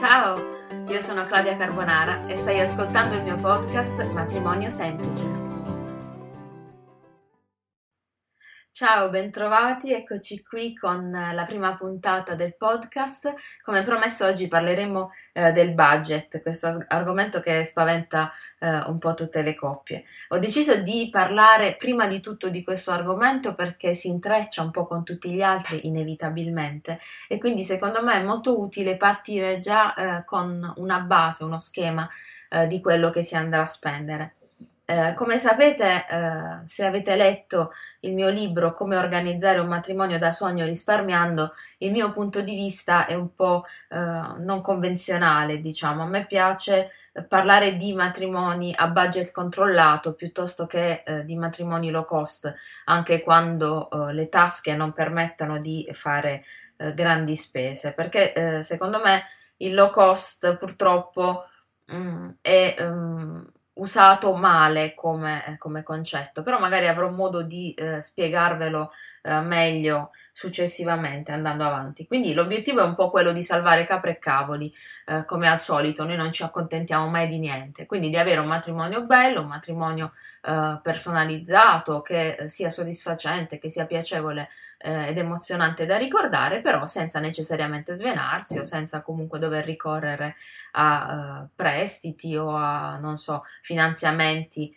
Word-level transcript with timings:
Ciao, 0.00 0.56
io 0.88 1.02
sono 1.02 1.26
Claudia 1.26 1.58
Carbonara 1.58 2.24
e 2.26 2.34
stai 2.34 2.58
ascoltando 2.58 3.16
il 3.16 3.22
mio 3.22 3.36
podcast 3.36 4.02
Matrimonio 4.12 4.70
Semplice. 4.70 5.39
Ciao, 8.92 9.08
bentrovati, 9.08 9.92
eccoci 9.92 10.42
qui 10.42 10.74
con 10.74 11.12
la 11.12 11.44
prima 11.44 11.76
puntata 11.76 12.34
del 12.34 12.56
podcast. 12.56 13.32
Come 13.62 13.84
promesso 13.84 14.26
oggi 14.26 14.48
parleremo 14.48 15.12
eh, 15.32 15.52
del 15.52 15.74
budget, 15.74 16.42
questo 16.42 16.84
argomento 16.88 17.38
che 17.38 17.62
spaventa 17.62 18.32
eh, 18.58 18.78
un 18.88 18.98
po' 18.98 19.14
tutte 19.14 19.42
le 19.42 19.54
coppie. 19.54 20.02
Ho 20.30 20.40
deciso 20.40 20.74
di 20.82 21.08
parlare 21.08 21.76
prima 21.76 22.08
di 22.08 22.20
tutto 22.20 22.48
di 22.48 22.64
questo 22.64 22.90
argomento 22.90 23.54
perché 23.54 23.94
si 23.94 24.08
intreccia 24.08 24.62
un 24.62 24.72
po' 24.72 24.88
con 24.88 25.04
tutti 25.04 25.30
gli 25.30 25.40
altri 25.40 25.86
inevitabilmente 25.86 26.98
e 27.28 27.38
quindi 27.38 27.62
secondo 27.62 28.02
me 28.02 28.14
è 28.14 28.24
molto 28.24 28.58
utile 28.58 28.96
partire 28.96 29.60
già 29.60 29.94
eh, 29.94 30.24
con 30.24 30.74
una 30.78 30.98
base, 30.98 31.44
uno 31.44 31.58
schema 31.58 32.08
eh, 32.48 32.66
di 32.66 32.80
quello 32.80 33.10
che 33.10 33.22
si 33.22 33.36
andrà 33.36 33.60
a 33.60 33.66
spendere. 33.66 34.34
Eh, 34.90 35.14
come 35.14 35.38
sapete, 35.38 36.04
eh, 36.10 36.66
se 36.66 36.84
avete 36.84 37.14
letto 37.14 37.70
il 38.00 38.12
mio 38.12 38.28
libro 38.28 38.74
Come 38.74 38.96
organizzare 38.96 39.60
un 39.60 39.68
matrimonio 39.68 40.18
da 40.18 40.32
sogno 40.32 40.64
risparmiando, 40.64 41.54
il 41.78 41.92
mio 41.92 42.10
punto 42.10 42.40
di 42.40 42.56
vista 42.56 43.06
è 43.06 43.14
un 43.14 43.32
po' 43.32 43.64
eh, 43.88 43.96
non 43.96 44.60
convenzionale, 44.60 45.60
diciamo. 45.60 46.02
A 46.02 46.06
me 46.06 46.26
piace 46.26 46.90
parlare 47.28 47.76
di 47.76 47.92
matrimoni 47.92 48.74
a 48.76 48.88
budget 48.88 49.30
controllato 49.30 50.14
piuttosto 50.14 50.66
che 50.66 51.04
eh, 51.06 51.24
di 51.24 51.36
matrimoni 51.36 51.90
low 51.90 52.04
cost, 52.04 52.52
anche 52.86 53.22
quando 53.22 53.88
eh, 53.90 54.12
le 54.12 54.28
tasche 54.28 54.74
non 54.74 54.92
permettono 54.92 55.60
di 55.60 55.88
fare 55.92 56.42
grandi 56.94 57.36
spese, 57.36 57.92
perché 57.92 58.62
secondo 58.62 59.02
me 59.04 59.24
il 59.58 59.74
low 59.74 59.90
cost 59.90 60.56
purtroppo 60.56 61.44
mh, 61.86 61.96
mm, 61.96 62.30
è... 62.40 62.74
Um, 62.80 63.52
usato 63.80 64.34
male 64.34 64.94
come, 64.94 65.56
come, 65.58 65.82
concetto, 65.82 66.42
però 66.42 66.58
magari 66.58 66.86
avrò 66.86 67.10
modo 67.10 67.42
di 67.42 67.72
eh, 67.74 68.00
spiegarvelo 68.00 68.90
eh, 69.22 69.40
meglio 69.40 70.10
successivamente 70.32 71.32
andando 71.32 71.64
avanti. 71.64 72.06
Quindi 72.06 72.32
l'obiettivo 72.32 72.80
è 72.80 72.84
un 72.84 72.94
po' 72.94 73.10
quello 73.10 73.32
di 73.32 73.42
salvare 73.42 73.84
capre 73.84 74.12
e 74.12 74.18
cavoli, 74.18 74.72
eh, 75.06 75.24
come 75.26 75.46
al 75.48 75.58
solito, 75.58 76.06
noi 76.06 76.16
non 76.16 76.32
ci 76.32 76.42
accontentiamo 76.42 77.08
mai 77.08 77.26
di 77.28 77.38
niente, 77.38 77.84
quindi 77.84 78.08
di 78.08 78.16
avere 78.16 78.40
un 78.40 78.46
matrimonio 78.46 79.04
bello, 79.04 79.42
un 79.42 79.48
matrimonio 79.48 80.12
eh, 80.42 80.78
personalizzato, 80.82 82.00
che 82.00 82.36
eh, 82.36 82.48
sia 82.48 82.70
soddisfacente, 82.70 83.58
che 83.58 83.68
sia 83.68 83.84
piacevole 83.84 84.48
eh, 84.78 85.08
ed 85.08 85.18
emozionante 85.18 85.84
da 85.84 85.98
ricordare, 85.98 86.62
però 86.62 86.86
senza 86.86 87.20
necessariamente 87.20 87.92
svenarsi 87.92 88.58
o 88.58 88.64
senza 88.64 89.02
comunque 89.02 89.38
dover 89.38 89.64
ricorrere 89.64 90.34
a 90.72 91.42
uh, 91.42 91.48
prestiti 91.54 92.34
o 92.36 92.56
a, 92.56 92.96
non 92.96 93.16
so, 93.18 93.42
finanziamenti 93.60 94.74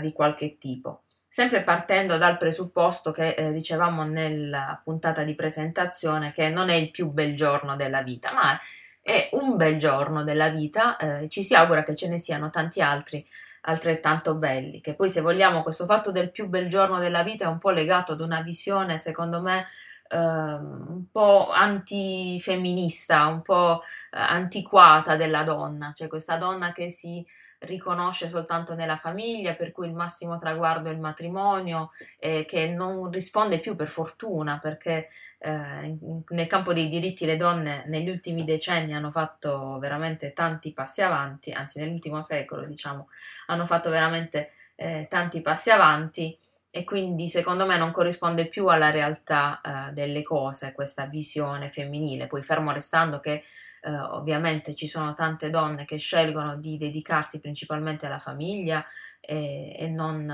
di 0.00 0.12
qualche 0.12 0.56
tipo. 0.56 1.03
Sempre 1.34 1.64
partendo 1.64 2.16
dal 2.16 2.36
presupposto 2.36 3.10
che 3.10 3.30
eh, 3.30 3.50
dicevamo 3.50 4.04
nella 4.04 4.80
puntata 4.84 5.24
di 5.24 5.34
presentazione 5.34 6.30
che 6.30 6.48
non 6.48 6.68
è 6.68 6.74
il 6.74 6.92
più 6.92 7.10
bel 7.10 7.34
giorno 7.34 7.74
della 7.74 8.02
vita, 8.02 8.32
ma 8.32 8.56
è 9.02 9.30
un 9.32 9.56
bel 9.56 9.76
giorno 9.76 10.22
della 10.22 10.50
vita, 10.50 10.96
eh, 10.96 11.28
ci 11.28 11.42
si 11.42 11.56
augura 11.56 11.82
che 11.82 11.96
ce 11.96 12.08
ne 12.08 12.18
siano 12.18 12.50
tanti 12.50 12.80
altri 12.80 13.26
altrettanto 13.62 14.36
belli, 14.36 14.80
che 14.80 14.94
poi 14.94 15.08
se 15.08 15.22
vogliamo 15.22 15.64
questo 15.64 15.86
fatto 15.86 16.12
del 16.12 16.30
più 16.30 16.46
bel 16.46 16.68
giorno 16.68 17.00
della 17.00 17.24
vita 17.24 17.46
è 17.46 17.48
un 17.48 17.58
po' 17.58 17.70
legato 17.70 18.12
ad 18.12 18.20
una 18.20 18.40
visione, 18.40 18.96
secondo 18.96 19.40
me, 19.40 19.66
eh, 20.06 20.16
un 20.16 21.06
po' 21.10 21.50
antifemminista, 21.50 23.26
un 23.26 23.42
po' 23.42 23.80
eh, 24.12 24.20
antiquata 24.20 25.16
della 25.16 25.42
donna, 25.42 25.90
cioè 25.96 26.06
questa 26.06 26.36
donna 26.36 26.70
che 26.70 26.86
si 26.86 27.26
riconosce 27.64 28.28
soltanto 28.28 28.74
nella 28.74 28.96
famiglia, 28.96 29.54
per 29.54 29.72
cui 29.72 29.86
il 29.86 29.94
massimo 29.94 30.38
traguardo 30.38 30.88
è 30.88 30.92
il 30.92 31.00
matrimonio, 31.00 31.90
eh, 32.18 32.44
che 32.44 32.68
non 32.68 33.10
risponde 33.10 33.58
più 33.58 33.76
per 33.76 33.88
fortuna, 33.88 34.58
perché 34.58 35.08
eh, 35.38 35.96
nel 36.28 36.46
campo 36.46 36.72
dei 36.72 36.88
diritti 36.88 37.26
le 37.26 37.36
donne 37.36 37.84
negli 37.86 38.08
ultimi 38.08 38.44
decenni 38.44 38.94
hanno 38.94 39.10
fatto 39.10 39.78
veramente 39.78 40.32
tanti 40.32 40.72
passi 40.72 41.02
avanti, 41.02 41.52
anzi 41.52 41.80
nell'ultimo 41.80 42.20
secolo 42.20 42.64
diciamo, 42.64 43.08
hanno 43.46 43.66
fatto 43.66 43.90
veramente 43.90 44.50
eh, 44.76 45.06
tanti 45.08 45.40
passi 45.42 45.70
avanti 45.70 46.38
e 46.70 46.82
quindi 46.82 47.28
secondo 47.28 47.66
me 47.66 47.78
non 47.78 47.92
corrisponde 47.92 48.46
più 48.46 48.66
alla 48.66 48.90
realtà 48.90 49.60
eh, 49.60 49.92
delle 49.92 50.22
cose 50.22 50.72
questa 50.72 51.06
visione 51.06 51.68
femminile, 51.68 52.26
poi 52.26 52.42
fermo 52.42 52.72
restando 52.72 53.20
che 53.20 53.42
eh, 53.84 53.98
ovviamente 53.98 54.74
ci 54.74 54.86
sono 54.86 55.12
tante 55.12 55.50
donne 55.50 55.84
che 55.84 55.98
scelgono 55.98 56.56
di 56.56 56.78
dedicarsi 56.78 57.38
principalmente 57.40 58.06
alla 58.06 58.18
famiglia 58.18 58.82
e, 59.20 59.76
e 59.78 59.88
non, 59.88 60.24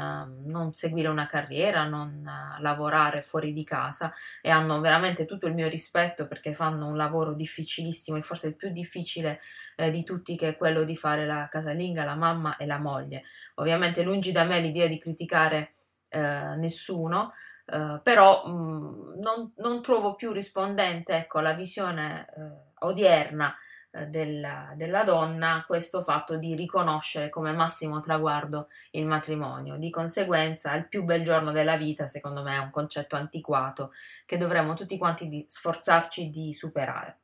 non, 0.46 0.72
seguire 0.72 1.08
una 1.08 1.26
carriera, 1.26 1.84
non 1.84 2.28
lavorare 2.60 3.22
fuori 3.22 3.52
di 3.52 3.64
casa 3.64 4.12
e 4.40 4.50
hanno 4.50 4.80
veramente 4.80 5.24
tutto 5.24 5.48
il 5.48 5.54
mio 5.54 5.68
rispetto 5.68 6.28
perché 6.28 6.52
fanno 6.52 6.86
un 6.86 6.96
lavoro 6.96 7.34
difficilissimo 7.34 8.16
e 8.16 8.22
forse 8.22 8.48
il 8.48 8.56
più 8.56 8.70
difficile 8.70 9.40
eh, 9.76 9.90
di 9.90 10.04
tutti 10.04 10.36
che 10.36 10.50
è 10.50 10.56
quello 10.56 10.84
di 10.84 10.94
fare 10.94 11.26
la 11.26 11.48
casalinga, 11.48 12.04
la 12.04 12.14
mamma 12.14 12.56
e 12.56 12.66
la 12.66 12.78
moglie. 12.78 13.24
Ovviamente 13.56 14.02
lungi 14.02 14.30
da 14.30 14.44
me 14.44 14.60
l'idea 14.60 14.86
di 14.86 14.98
criticare 14.98 15.72
eh, 16.08 16.54
nessuno, 16.56 17.32
Uh, 17.70 18.02
però 18.02 18.42
mh, 18.44 18.50
mm, 18.50 19.20
non, 19.20 19.52
non, 19.58 19.80
trovo 19.80 20.16
più 20.16 20.32
rispondente 20.32 21.14
ecco, 21.14 21.38
alla 21.38 21.52
visione 21.52 22.26
uh, 22.34 22.69
odierna 22.80 23.56
eh, 23.92 24.06
della, 24.06 24.72
della, 24.76 25.02
donna 25.02 25.64
questo 25.66 26.00
fatto 26.02 26.36
di 26.36 26.54
riconoscere 26.54 27.28
come 27.28 27.52
massimo 27.52 28.00
traguardo 28.00 28.68
il 28.92 29.06
matrimonio. 29.06 29.76
Di 29.76 29.90
conseguenza, 29.90 30.74
il 30.74 30.86
più 30.86 31.02
bel 31.02 31.24
giorno 31.24 31.50
della 31.50 31.76
vita, 31.76 32.06
secondo 32.06 32.42
me, 32.42 32.54
è 32.54 32.58
un 32.58 32.70
concetto 32.70 33.16
antiquato 33.16 33.92
che 34.26 34.36
dovremmo 34.36 34.74
tutti 34.74 34.96
quanti 34.96 35.26
di 35.28 35.44
sforzarci 35.48 36.30
di 36.30 36.52
superare. 36.52 37.18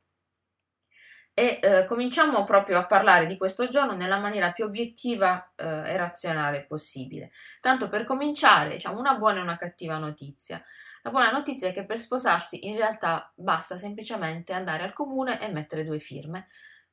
E 1.33 1.59
eh, 1.61 1.85
cominciamo 1.85 2.43
proprio 2.43 2.79
a 2.79 2.85
parlare 2.87 3.27
di 3.27 3.37
questo 3.37 3.67
giorno 3.67 3.95
nella 3.95 4.17
maniera 4.17 4.51
più 4.51 4.65
obiettiva 4.65 5.51
eh, 5.55 5.65
e 5.65 5.95
razionale 5.95 6.63
possibile. 6.63 7.31
Tanto 7.61 7.89
per 7.89 8.05
cominciare, 8.05 8.71
diciamo 8.71 8.99
una 8.99 9.13
buona 9.13 9.39
e 9.39 9.43
una 9.43 9.55
cattiva 9.55 9.97
notizia. 9.99 10.61
La 11.03 11.11
buona 11.11 11.31
notizia 11.31 11.69
è 11.69 11.73
che 11.73 11.85
per 11.85 11.99
sposarsi 11.99 12.67
in 12.67 12.75
realtà 12.75 13.31
basta 13.35 13.77
semplicemente 13.77 14.53
andare 14.53 14.83
al 14.83 14.93
comune 14.93 15.39
e 15.41 15.51
mettere 15.51 15.83
due 15.83 15.99
firme. 15.99 16.47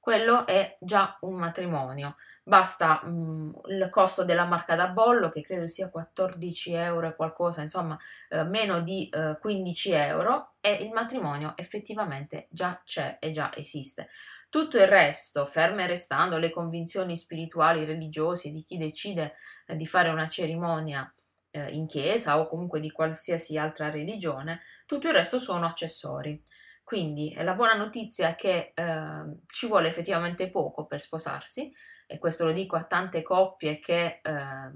Quello 0.05 0.47
è 0.47 0.77
già 0.81 1.17
un 1.23 1.37
matrimonio. 1.37 2.17
Basta 2.43 3.01
mh, 3.03 3.09
mm, 3.09 3.51
il 3.69 3.89
costo 3.89 4.23
della 4.23 4.45
marca 4.45 4.75
da 4.77 4.89
bollo, 4.89 5.31
che 5.31 5.41
credo 5.41 5.67
sia 5.67 5.89
14 5.89 6.75
euro 6.75 7.09
e 7.09 7.17
qualcosa, 7.17 7.63
insomma, 7.63 7.97
eh, 8.29 8.45
meno 8.45 8.83
di 8.83 9.09
eh, 9.09 9.39
15 9.41 9.93
euro, 9.93 10.57
e 10.61 10.75
il 10.75 10.93
matrimonio 10.93 11.55
effettivamente 11.57 12.49
già 12.51 12.83
c'è 12.85 13.17
e 13.19 13.31
già 13.31 13.51
esiste. 13.57 14.11
Tutto 14.51 14.77
il 14.77 14.87
resto, 14.87 15.47
ferme 15.47 15.87
restando 15.87 16.37
le 16.37 16.51
convinzioni 16.51 17.17
spirituali, 17.17 17.87
religiose 17.87 18.53
di 18.53 18.63
chi 18.63 18.77
decide 18.77 19.37
eh, 19.67 19.75
di 19.75 19.87
fare 19.87 20.11
una 20.11 20.29
cerimonia 20.29 21.11
eh, 21.55 21.71
in 21.71 21.87
chiesa 21.87 22.39
o 22.39 22.49
comunque 22.49 22.81
di 22.81 22.91
qualsiasi 22.91 23.57
altra 23.57 23.89
religione, 23.89 24.63
tutto 24.87 25.09
il 25.09 25.15
resto 25.15 25.39
sono 25.39 25.67
accessori. 25.67 26.43
Quindi 26.83 27.35
la 27.39 27.55
buona 27.55 27.75
notizia 27.75 28.31
è 28.31 28.35
che 28.35 28.73
eh, 28.75 29.39
ci 29.47 29.67
vuole 29.67 29.89
effettivamente 29.89 30.51
poco 30.51 30.85
per 30.85 31.01
sposarsi, 31.01 31.73
e 32.07 32.19
questo 32.19 32.45
lo 32.45 32.53
dico 32.53 32.77
a 32.77 32.85
tante 32.85 33.23
coppie 33.23 33.79
che 33.79 34.21
eh, 34.23 34.71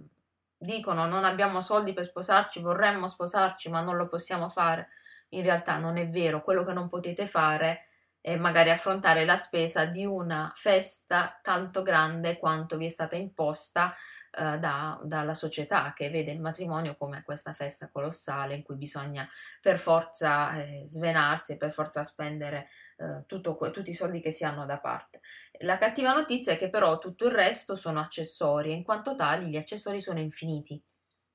dicono 0.56 1.06
non 1.06 1.24
abbiamo 1.24 1.60
soldi 1.60 1.92
per 1.92 2.04
sposarci, 2.04 2.60
vorremmo 2.60 3.08
sposarci 3.08 3.68
ma 3.70 3.82
non 3.82 3.96
lo 3.96 4.06
possiamo 4.06 4.48
fare. 4.48 4.88
In 5.30 5.42
realtà 5.42 5.76
non 5.76 5.98
è 5.98 6.08
vero, 6.08 6.42
quello 6.42 6.64
che 6.64 6.72
non 6.72 6.88
potete 6.88 7.26
fare 7.26 7.88
è 8.20 8.36
magari 8.36 8.70
affrontare 8.70 9.24
la 9.24 9.36
spesa 9.36 9.84
di 9.84 10.04
una 10.04 10.50
festa 10.54 11.38
tanto 11.42 11.82
grande 11.82 12.38
quanto 12.38 12.76
vi 12.76 12.86
è 12.86 12.88
stata 12.88 13.16
imposta 13.16 13.94
eh, 14.38 14.58
da, 14.58 15.00
dalla 15.02 15.34
società 15.34 15.92
che 15.92 16.10
vede 16.10 16.30
il 16.30 16.40
matrimonio 16.40 16.94
come 16.94 17.22
questa 17.24 17.52
festa 17.52 17.88
colossale 17.88 18.54
in 18.54 18.62
cui 18.62 18.76
bisogna 18.76 19.28
per 19.60 19.78
forza 19.78 20.54
eh, 20.54 20.82
svenarsi 20.86 21.52
e 21.52 21.56
per 21.56 21.72
forza 21.72 22.04
spendere 22.04 22.68
eh, 22.96 23.24
tutto, 23.26 23.56
tutti 23.72 23.90
i 23.90 23.94
soldi 23.94 24.20
che 24.20 24.30
si 24.30 24.44
hanno 24.44 24.64
da 24.64 24.78
parte. 24.78 25.20
La 25.60 25.76
cattiva 25.76 26.14
notizia 26.14 26.52
è 26.52 26.56
che 26.56 26.70
però 26.70 26.98
tutto 26.98 27.26
il 27.26 27.32
resto 27.32 27.74
sono 27.74 28.00
accessori 28.00 28.70
e 28.70 28.74
in 28.74 28.84
quanto 28.84 29.14
tali 29.14 29.48
gli 29.48 29.56
accessori 29.56 30.00
sono 30.00 30.20
infiniti. 30.20 30.80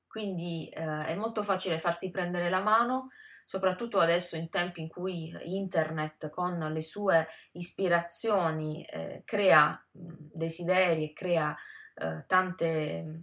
Quindi 0.08 0.70
eh, 0.70 1.06
è 1.08 1.16
molto 1.16 1.44
facile 1.44 1.78
farsi 1.80 2.10
prendere 2.10 2.50
la 2.50 2.62
mano 2.62 3.10
soprattutto 3.46 4.00
adesso 4.00 4.36
in 4.36 4.50
tempi 4.50 4.82
in 4.82 4.88
cui 4.88 5.36
internet 5.44 6.30
con 6.30 6.58
le 6.58 6.82
sue 6.82 7.28
ispirazioni 7.52 8.84
eh, 8.86 9.22
crea 9.26 9.82
desideri 9.92 11.10
e 11.10 11.14
crea 11.14 11.56
eh, 11.96 12.24
tante, 12.28 13.22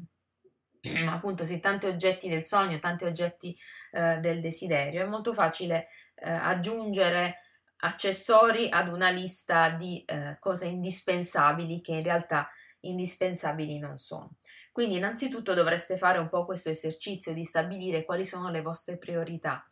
appunto, 1.09 1.45
sì, 1.45 1.61
tanti 1.61 1.87
oggetti 1.87 2.29
del 2.29 2.43
sogno, 2.43 2.79
tanti 2.79 3.05
oggetti 3.05 3.57
eh, 3.93 4.19
del 4.19 4.41
desiderio. 4.41 5.03
È 5.03 5.07
molto 5.07 5.33
facile 5.33 5.89
eh, 6.17 6.31
aggiungere 6.31 7.39
accessori 7.83 8.69
ad 8.71 8.89
una 8.89 9.11
lista 9.11 9.71
di 9.71 10.05
eh, 10.05 10.37
cose 10.39 10.67
indispensabili 10.67 11.81
che 11.81 11.93
in 11.93 12.03
realtà 12.03 12.49
indispensabili 12.81 13.79
non 13.79 13.99
sono. 13.99 14.37
Quindi 14.73 14.97
innanzitutto 14.97 15.55
dovreste 15.55 15.97
fare 15.97 16.19
un 16.19 16.29
po' 16.29 16.45
questo 16.45 16.71
esercizio 16.71 17.33
di 17.33 17.45
stabilire 17.45 18.05
quali 18.05 18.25
sono 18.25 18.51
le 18.51 18.63
vostre 18.63 18.97
priorità. 18.99 19.70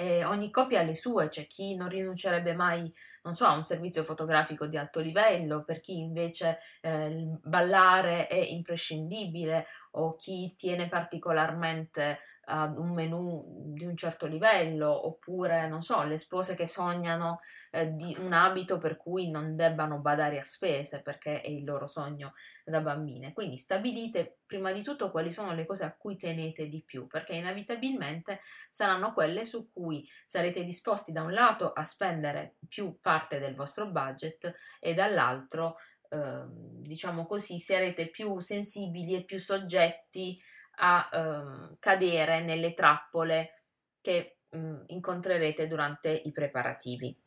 E 0.00 0.24
ogni 0.24 0.50
coppia 0.50 0.80
ha 0.80 0.82
le 0.82 0.94
sue, 0.94 1.28
c'è 1.28 1.46
chi 1.46 1.76
non 1.76 1.90
rinuncerebbe 1.90 2.54
mai, 2.54 2.90
non 3.22 3.34
so, 3.34 3.44
a 3.44 3.52
un 3.52 3.64
servizio 3.64 4.02
fotografico 4.02 4.66
di 4.66 4.78
alto 4.78 5.00
livello, 5.00 5.62
per 5.62 5.80
chi 5.80 5.98
invece 5.98 6.58
eh, 6.80 7.38
ballare 7.42 8.26
è 8.26 8.36
imprescindibile 8.36 9.66
o 9.92 10.16
chi 10.16 10.54
tiene 10.56 10.88
particolarmente 10.88 12.20
ad 12.46 12.78
un 12.78 12.94
menù 12.94 13.44
di 13.74 13.84
un 13.84 13.94
certo 13.94 14.26
livello, 14.26 15.06
oppure, 15.06 15.68
non 15.68 15.82
so, 15.82 16.02
le 16.04 16.16
spose 16.16 16.56
che 16.56 16.66
sognano 16.66 17.40
eh, 17.70 17.94
di 17.94 18.16
un 18.18 18.32
abito 18.32 18.78
per 18.78 18.96
cui 18.96 19.30
non 19.30 19.56
debbano 19.56 19.98
badare 19.98 20.38
a 20.38 20.44
spese, 20.44 21.02
perché 21.02 21.40
è 21.40 21.48
il 21.48 21.64
loro 21.64 21.86
sogno 21.86 22.34
da 22.64 22.80
bambine. 22.80 23.32
Quindi 23.32 23.56
stabilite 23.56 24.38
prima 24.44 24.72
di 24.72 24.82
tutto 24.82 25.10
quali 25.10 25.30
sono 25.30 25.54
le 25.54 25.66
cose 25.66 25.84
a 25.84 25.94
cui 25.96 26.16
tenete 26.16 26.66
di 26.66 26.82
più, 26.82 27.06
perché 27.06 27.34
inevitabilmente 27.34 28.40
saranno 28.70 29.12
quelle 29.12 29.44
su 29.44 29.70
cui 29.70 30.08
sarete 30.26 30.64
disposti 30.64 31.12
da 31.12 31.22
un 31.22 31.32
lato 31.32 31.72
a 31.72 31.82
spendere 31.82 32.56
più 32.68 32.98
parte 33.00 33.38
del 33.38 33.54
vostro 33.54 33.86
budget 33.86 34.54
e 34.80 34.94
dall'altro, 34.94 35.76
eh, 36.08 36.44
diciamo 36.48 37.26
così, 37.26 37.58
sarete 37.58 38.08
più 38.08 38.38
sensibili 38.40 39.14
e 39.14 39.24
più 39.24 39.38
soggetti 39.38 40.40
a 40.82 41.08
um, 41.12 41.70
cadere 41.78 42.42
nelle 42.42 42.72
trappole 42.72 43.64
che 44.00 44.38
um, 44.50 44.82
incontrerete 44.86 45.66
durante 45.66 46.10
i 46.10 46.32
preparativi. 46.32 47.19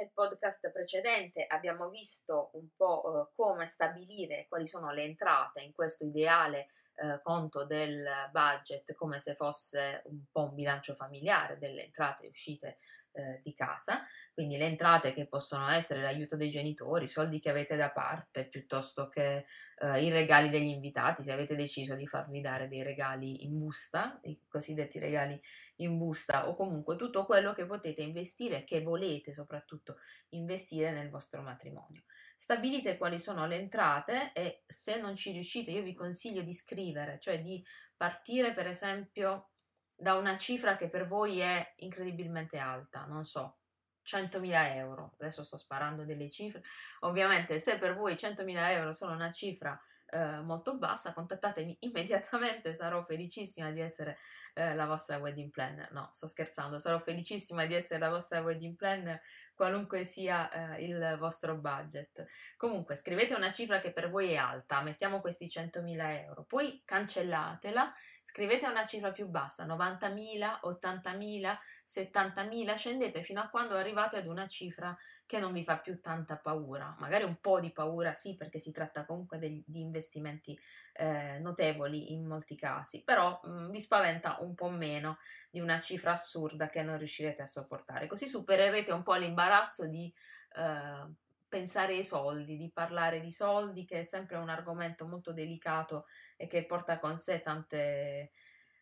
Nel 0.00 0.12
podcast 0.14 0.70
precedente 0.70 1.44
abbiamo 1.46 1.90
visto 1.90 2.52
un 2.54 2.68
po' 2.74 3.02
uh, 3.04 3.34
come 3.36 3.68
stabilire 3.68 4.46
quali 4.48 4.66
sono 4.66 4.92
le 4.92 5.02
entrate 5.02 5.60
in 5.60 5.74
questo 5.74 6.06
ideale 6.06 6.68
uh, 6.94 7.20
conto 7.20 7.66
del 7.66 8.08
budget 8.32 8.94
come 8.94 9.20
se 9.20 9.34
fosse 9.34 10.00
un 10.06 10.24
po' 10.32 10.44
un 10.44 10.54
bilancio 10.54 10.94
familiare 10.94 11.58
delle 11.58 11.84
entrate 11.84 12.24
e 12.24 12.28
uscite 12.30 12.78
eh, 13.12 13.40
di 13.42 13.52
casa, 13.54 14.06
quindi 14.32 14.56
le 14.56 14.66
entrate 14.66 15.12
che 15.12 15.26
possono 15.26 15.68
essere 15.68 16.00
l'aiuto 16.00 16.36
dei 16.36 16.48
genitori, 16.48 17.06
i 17.06 17.08
soldi 17.08 17.40
che 17.40 17.50
avete 17.50 17.74
da 17.74 17.90
parte, 17.90 18.46
piuttosto 18.46 19.08
che 19.08 19.46
eh, 19.78 20.04
i 20.04 20.10
regali 20.10 20.48
degli 20.48 20.68
invitati, 20.68 21.24
se 21.24 21.32
avete 21.32 21.56
deciso 21.56 21.96
di 21.96 22.06
farvi 22.06 22.40
dare 22.40 22.68
dei 22.68 22.84
regali 22.84 23.44
in 23.44 23.58
busta, 23.58 24.20
i 24.22 24.40
cosiddetti 24.48 25.00
regali 25.00 25.40
in 25.80 25.98
busta, 25.98 26.48
o 26.48 26.54
comunque 26.54 26.96
tutto 26.96 27.24
quello 27.24 27.52
che 27.52 27.66
potete 27.66 28.02
investire, 28.02 28.64
che 28.64 28.82
volete 28.82 29.32
soprattutto 29.32 29.98
investire 30.30 30.90
nel 30.92 31.10
vostro 31.10 31.42
matrimonio. 31.42 32.04
Stabilite 32.36 32.96
quali 32.96 33.18
sono 33.18 33.46
le 33.46 33.56
entrate 33.56 34.32
e 34.32 34.62
se 34.66 34.98
non 34.98 35.16
ci 35.16 35.32
riuscite, 35.32 35.70
io 35.70 35.82
vi 35.82 35.94
consiglio 35.94 36.42
di 36.42 36.54
scrivere, 36.54 37.18
cioè 37.20 37.40
di 37.42 37.64
partire 37.96 38.54
per 38.54 38.66
esempio 38.66 39.50
da 39.94 40.14
una 40.14 40.38
cifra 40.38 40.76
che 40.76 40.88
per 40.88 41.06
voi 41.06 41.40
è 41.40 41.74
incredibilmente 41.78 42.56
alta, 42.56 43.04
non 43.04 43.24
so, 43.24 43.58
100.000 44.06 44.76
euro, 44.76 45.12
adesso 45.18 45.44
sto 45.44 45.58
sparando 45.58 46.04
delle 46.04 46.30
cifre, 46.30 46.62
ovviamente 47.00 47.58
se 47.58 47.78
per 47.78 47.94
voi 47.94 48.14
100.000 48.14 48.70
euro 48.70 48.92
sono 48.92 49.12
una 49.12 49.30
cifra 49.30 49.78
eh, 50.12 50.40
molto 50.40 50.76
bassa, 50.76 51.12
contattatemi 51.12 51.76
immediatamente, 51.80 52.72
sarò 52.72 53.02
felicissima 53.02 53.70
di 53.70 53.80
essere 53.80 54.16
eh, 54.54 54.74
la 54.74 54.86
vostra 54.86 55.18
wedding 55.18 55.50
planner. 55.50 55.90
No, 55.92 56.08
sto 56.12 56.26
scherzando, 56.26 56.78
sarò 56.78 56.98
felicissima 56.98 57.66
di 57.66 57.74
essere 57.74 58.00
la 58.00 58.08
vostra 58.08 58.40
wedding 58.40 58.76
planner, 58.76 59.20
qualunque 59.54 60.04
sia 60.04 60.74
eh, 60.74 60.84
il 60.84 61.16
vostro 61.18 61.56
budget. 61.56 62.24
Comunque, 62.56 62.94
scrivete 62.94 63.34
una 63.34 63.52
cifra 63.52 63.78
che 63.78 63.92
per 63.92 64.10
voi 64.10 64.32
è 64.32 64.36
alta, 64.36 64.80
mettiamo 64.80 65.20
questi 65.20 65.46
100.000 65.46 66.24
euro, 66.24 66.44
poi 66.44 66.82
cancellatela, 66.84 67.92
scrivete 68.22 68.66
una 68.66 68.86
cifra 68.86 69.12
più 69.12 69.26
bassa, 69.26 69.66
90.000, 69.66 70.60
80.000, 70.64 71.56
70.000, 71.86 72.74
scendete 72.76 73.22
fino 73.22 73.40
a 73.40 73.48
quando 73.48 73.76
arrivate 73.76 74.16
ad 74.16 74.26
una 74.26 74.46
cifra 74.46 74.96
che 75.26 75.38
non 75.38 75.52
vi 75.52 75.62
fa 75.62 75.78
più 75.78 76.00
tanta 76.00 76.36
paura, 76.36 76.96
magari 76.98 77.24
un 77.24 77.36
po' 77.40 77.60
di 77.60 77.70
paura 77.70 78.14
sì, 78.14 78.36
perché 78.36 78.58
si 78.58 78.72
tratta 78.72 79.04
comunque 79.04 79.38
di, 79.38 79.62
di 79.66 79.80
investimenti 79.80 80.58
eh, 81.00 81.38
notevoli 81.38 82.12
in 82.12 82.26
molti 82.26 82.56
casi, 82.56 83.02
però 83.02 83.40
mh, 83.42 83.50
mm, 83.50 83.66
vi 83.68 83.80
spaventa 83.80 84.36
un 84.40 84.54
po' 84.54 84.68
meno 84.68 85.16
di 85.48 85.58
una 85.58 85.80
cifra 85.80 86.12
assurda 86.12 86.68
che 86.68 86.82
non 86.82 86.98
riuscirete 86.98 87.40
a 87.40 87.46
sopportare. 87.46 88.06
Così 88.06 88.28
supererete 88.28 88.92
un 88.92 89.02
po' 89.02 89.14
l'imbarazzo 89.14 89.88
di 89.88 90.12
eh, 90.56 91.06
pensare 91.48 91.94
ai 91.94 92.04
soldi, 92.04 92.58
di 92.58 92.70
parlare 92.70 93.20
di 93.20 93.30
soldi, 93.30 93.86
che 93.86 94.00
è 94.00 94.02
sempre 94.02 94.36
un 94.36 94.50
argomento 94.50 95.06
molto 95.06 95.32
delicato 95.32 96.06
e 96.36 96.46
che 96.46 96.66
porta 96.66 96.98
con 96.98 97.16
sé 97.16 97.40
tante, 97.40 98.32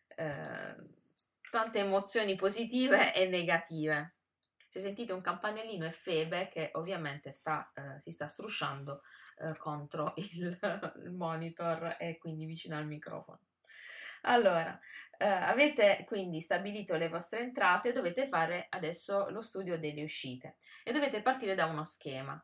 eh, 0.07 0.41
tante 1.49 1.79
emozioni 1.79 2.35
positive 2.35 3.13
e 3.15 3.29
negative. 3.29 4.15
Se 4.67 4.81
sentite 4.81 5.13
un 5.13 5.21
campanellino 5.21 5.85
è 5.85 5.89
Febe 5.89 6.49
che 6.49 6.71
ovviamente 6.73 7.31
sta, 7.31 7.71
eh, 7.73 7.99
si 8.01 8.11
sta 8.11 8.27
strusciando 8.27 9.03
eh, 9.39 9.57
contro 9.57 10.13
il, 10.17 10.59
il, 11.03 11.11
monitor 11.11 11.95
e 11.99 12.17
quindi 12.17 12.45
vicino 12.45 12.77
al 12.77 12.85
microfono. 12.85 13.41
Allora, 14.23 14.77
eh, 15.17 15.25
avete 15.25 16.03
quindi 16.05 16.41
stabilito 16.41 16.97
le 16.97 17.07
vostre 17.07 17.39
entrate, 17.39 17.93
dovete 17.93 18.27
fare 18.27 18.67
adesso 18.69 19.29
lo 19.29 19.41
studio 19.41 19.79
delle 19.79 20.03
uscite 20.03 20.55
e 20.83 20.91
dovete 20.91 21.21
partire 21.21 21.55
da 21.55 21.65
uno 21.65 21.83
schema. 21.83 22.41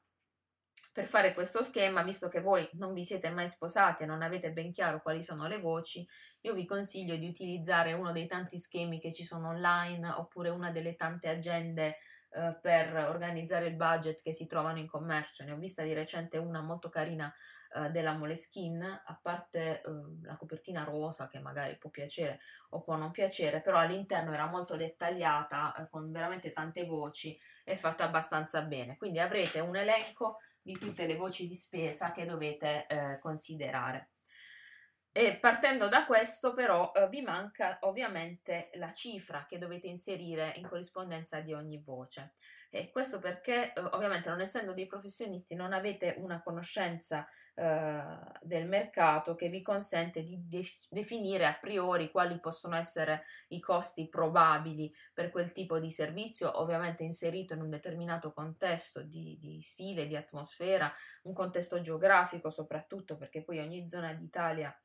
Per 0.93 1.05
fare 1.05 1.33
questo 1.33 1.61
schema, 1.61 2.03
visto 2.03 2.29
che 2.29 2.39
voi 2.39 2.65
non 2.73 2.93
vi 2.93 3.03
siete 3.03 3.29
mai 3.29 3.49
sposati 3.49 4.03
e 4.03 4.05
non 4.05 4.21
avete 4.21 4.53
ben 4.53 4.71
chiaro 4.71 5.01
quali 5.01 5.21
sono 5.21 5.45
le 5.45 5.59
voci, 5.59 6.07
io 6.43 6.53
vi 6.53 6.65
consiglio 6.65 7.17
di 7.17 7.27
utilizzare 7.27 7.93
uno 7.93 8.13
dei 8.13 8.27
tanti 8.27 8.57
schemi 8.57 9.01
che 9.01 9.11
ci 9.11 9.25
sono 9.25 9.49
online 9.49 10.07
oppure 10.11 10.47
una 10.47 10.71
delle 10.71 10.95
tante 10.95 11.27
agende 11.27 11.97
eh, 12.35 12.57
per 12.61 12.93
organizzare 13.09 13.67
il 13.67 13.75
budget 13.75 14.21
che 14.21 14.33
si 14.33 14.45
trovano 14.45 14.79
in 14.79 14.87
commercio. 14.87 15.45
Ne 15.45 15.53
ho 15.53 15.55
vista 15.55 15.83
di 15.83 15.93
recente 15.93 16.37
una 16.37 16.61
molto 16.61 16.89
carina 16.89 17.33
eh, 17.73 17.89
della 17.91 18.11
Moleskin, 18.11 18.81
a 18.81 19.19
parte 19.21 19.81
eh, 19.81 19.91
la 20.23 20.35
copertina 20.35 20.83
rosa 20.83 21.29
che 21.29 21.39
magari 21.39 21.77
può 21.77 21.89
piacere 21.89 22.39
o 22.71 22.81
può 22.81 22.95
non 22.97 23.11
piacere, 23.11 23.61
però 23.61 23.77
all'interno 23.77 24.33
era 24.33 24.49
molto 24.49 24.75
dettagliata, 24.75 25.75
eh, 25.75 25.89
con 25.89 26.11
veramente 26.11 26.51
tante 26.51 26.85
voci 26.85 27.39
e 27.63 27.77
fatta 27.77 28.03
abbastanza 28.03 28.61
bene. 28.63 28.97
Quindi 28.97 29.19
avrete 29.19 29.61
un 29.61 29.77
elenco 29.77 30.39
di 30.61 30.73
tutte 30.77 31.07
le 31.07 31.15
voci 31.15 31.47
di 31.47 31.55
spesa 31.55 32.11
che 32.11 32.25
dovete 32.25 32.85
eh, 32.87 33.17
considerare. 33.19 34.09
E 35.17 35.37
partendo 35.37 35.87
da 35.87 36.05
questo 36.05 36.53
però 36.53 36.91
eh, 36.91 37.07
vi 37.07 37.21
manca 37.21 37.77
ovviamente 37.83 38.69
la 38.73 38.91
cifra 38.91 39.45
che 39.47 39.57
dovete 39.57 39.87
inserire 39.87 40.51
in 40.57 40.67
corrispondenza 40.67 41.39
di 41.39 41.53
ogni 41.53 41.77
voce. 41.81 42.33
E 42.69 42.91
questo 42.91 43.19
perché 43.19 43.71
eh, 43.71 43.79
ovviamente 43.79 44.27
non 44.27 44.41
essendo 44.41 44.73
dei 44.73 44.87
professionisti 44.87 45.55
non 45.55 45.71
avete 45.71 46.15
una 46.17 46.41
conoscenza 46.43 47.25
eh, 47.53 48.03
del 48.41 48.67
mercato 48.67 49.35
che 49.35 49.47
vi 49.47 49.61
consente 49.61 50.21
di 50.21 50.45
de- 50.49 50.67
definire 50.89 51.45
a 51.45 51.53
priori 51.53 52.11
quali 52.11 52.37
possono 52.41 52.75
essere 52.75 53.23
i 53.49 53.61
costi 53.61 54.09
probabili 54.09 54.91
per 55.13 55.31
quel 55.31 55.49
tipo 55.53 55.79
di 55.79 55.91
servizio, 55.91 56.59
ovviamente 56.59 57.03
inserito 57.03 57.53
in 57.53 57.61
un 57.61 57.69
determinato 57.69 58.33
contesto 58.33 59.01
di, 59.01 59.37
di 59.39 59.61
stile, 59.61 60.07
di 60.07 60.17
atmosfera, 60.17 60.91
un 61.21 61.33
contesto 61.33 61.79
geografico 61.79 62.49
soprattutto 62.49 63.15
perché 63.15 63.45
poi 63.45 63.59
ogni 63.59 63.87
zona 63.87 64.11
d'Italia 64.11 64.77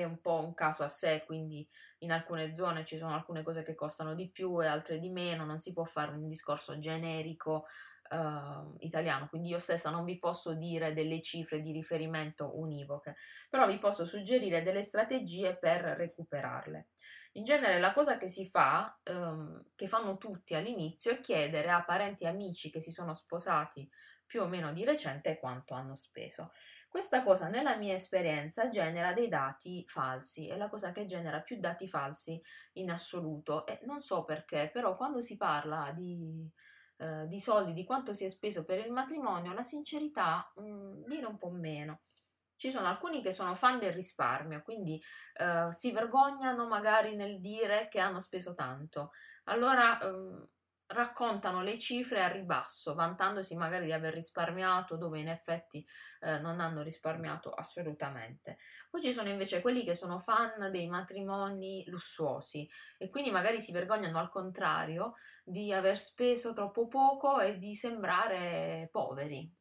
è 0.00 0.04
un 0.04 0.20
po' 0.20 0.44
un 0.44 0.54
caso 0.54 0.84
a 0.84 0.88
sé, 0.88 1.24
quindi 1.26 1.66
in 1.98 2.12
alcune 2.12 2.54
zone 2.54 2.84
ci 2.84 2.98
sono 2.98 3.14
alcune 3.14 3.42
cose 3.42 3.62
che 3.62 3.74
costano 3.74 4.14
di 4.14 4.30
più 4.30 4.62
e 4.62 4.66
altre 4.66 4.98
di 4.98 5.10
meno, 5.10 5.44
non 5.44 5.58
si 5.58 5.72
può 5.72 5.84
fare 5.84 6.12
un 6.12 6.28
discorso 6.28 6.78
generico 6.78 7.66
uh, 8.10 8.76
italiano, 8.80 9.28
quindi 9.28 9.48
io 9.48 9.58
stessa 9.58 9.90
non 9.90 10.04
vi 10.04 10.18
posso 10.18 10.54
dire 10.54 10.92
delle 10.92 11.20
cifre 11.22 11.60
di 11.60 11.72
riferimento 11.72 12.58
univoche, 12.58 13.16
però 13.48 13.66
vi 13.66 13.78
posso 13.78 14.04
suggerire 14.04 14.62
delle 14.62 14.82
strategie 14.82 15.56
per 15.56 15.80
recuperarle. 15.80 16.88
In 17.32 17.44
genere 17.44 17.78
la 17.78 17.92
cosa 17.92 18.16
che 18.16 18.28
si 18.28 18.46
fa, 18.46 18.98
um, 19.10 19.62
che 19.74 19.88
fanno 19.88 20.16
tutti 20.16 20.54
all'inizio, 20.54 21.12
è 21.12 21.20
chiedere 21.20 21.70
a 21.70 21.84
parenti 21.84 22.24
e 22.24 22.28
amici 22.28 22.70
che 22.70 22.80
si 22.80 22.90
sono 22.90 23.12
sposati 23.12 23.88
più 24.26 24.42
o 24.42 24.48
meno 24.48 24.72
di 24.72 24.84
recente 24.84 25.38
quanto 25.38 25.74
hanno 25.74 25.94
speso. 25.94 26.52
Questa 26.96 27.22
cosa 27.22 27.48
nella 27.48 27.76
mia 27.76 27.92
esperienza 27.92 28.70
genera 28.70 29.12
dei 29.12 29.28
dati 29.28 29.84
falsi, 29.86 30.48
è 30.48 30.56
la 30.56 30.70
cosa 30.70 30.92
che 30.92 31.04
genera 31.04 31.42
più 31.42 31.60
dati 31.60 31.86
falsi 31.86 32.40
in 32.76 32.90
assoluto 32.90 33.66
e 33.66 33.80
non 33.82 34.00
so 34.00 34.24
perché, 34.24 34.70
però 34.72 34.96
quando 34.96 35.20
si 35.20 35.36
parla 35.36 35.92
di, 35.94 36.50
eh, 36.96 37.26
di 37.28 37.38
soldi, 37.38 37.74
di 37.74 37.84
quanto 37.84 38.14
si 38.14 38.24
è 38.24 38.28
speso 38.28 38.64
per 38.64 38.78
il 38.78 38.92
matrimonio, 38.92 39.52
la 39.52 39.62
sincerità 39.62 40.50
mh, 40.56 40.62
mm, 40.62 41.04
viene 41.04 41.26
un 41.26 41.36
po' 41.36 41.50
meno. 41.50 42.00
Ci 42.56 42.70
sono 42.70 42.86
alcuni 42.86 43.20
che 43.20 43.30
sono 43.30 43.54
fan 43.54 43.78
del 43.78 43.92
risparmio, 43.92 44.62
quindi 44.62 44.98
eh, 45.34 45.68
si 45.72 45.92
vergognano 45.92 46.66
magari 46.66 47.14
nel 47.14 47.40
dire 47.40 47.88
che 47.88 48.00
hanno 48.00 48.20
speso 48.20 48.54
tanto. 48.54 49.10
Allora, 49.44 49.98
eh, 49.98 50.48
raccontano 50.88 51.62
le 51.62 51.78
cifre 51.78 52.22
a 52.22 52.28
ribasso, 52.28 52.94
vantandosi 52.94 53.56
magari 53.56 53.86
di 53.86 53.92
aver 53.92 54.14
risparmiato 54.14 54.96
dove 54.96 55.18
in 55.18 55.28
effetti 55.28 55.86
eh, 56.20 56.38
non 56.38 56.60
hanno 56.60 56.82
risparmiato 56.82 57.50
assolutamente. 57.50 58.58
Poi 58.90 59.00
ci 59.00 59.12
sono 59.12 59.28
invece 59.28 59.60
quelli 59.60 59.84
che 59.84 59.94
sono 59.94 60.18
fan 60.18 60.70
dei 60.70 60.88
matrimoni 60.88 61.84
lussuosi 61.88 62.68
e 62.98 63.10
quindi 63.10 63.30
magari 63.30 63.60
si 63.60 63.72
vergognano 63.72 64.18
al 64.18 64.30
contrario 64.30 65.14
di 65.44 65.72
aver 65.72 65.98
speso 65.98 66.52
troppo 66.52 66.86
poco 66.86 67.40
e 67.40 67.58
di 67.58 67.74
sembrare 67.74 68.88
poveri 68.92 69.52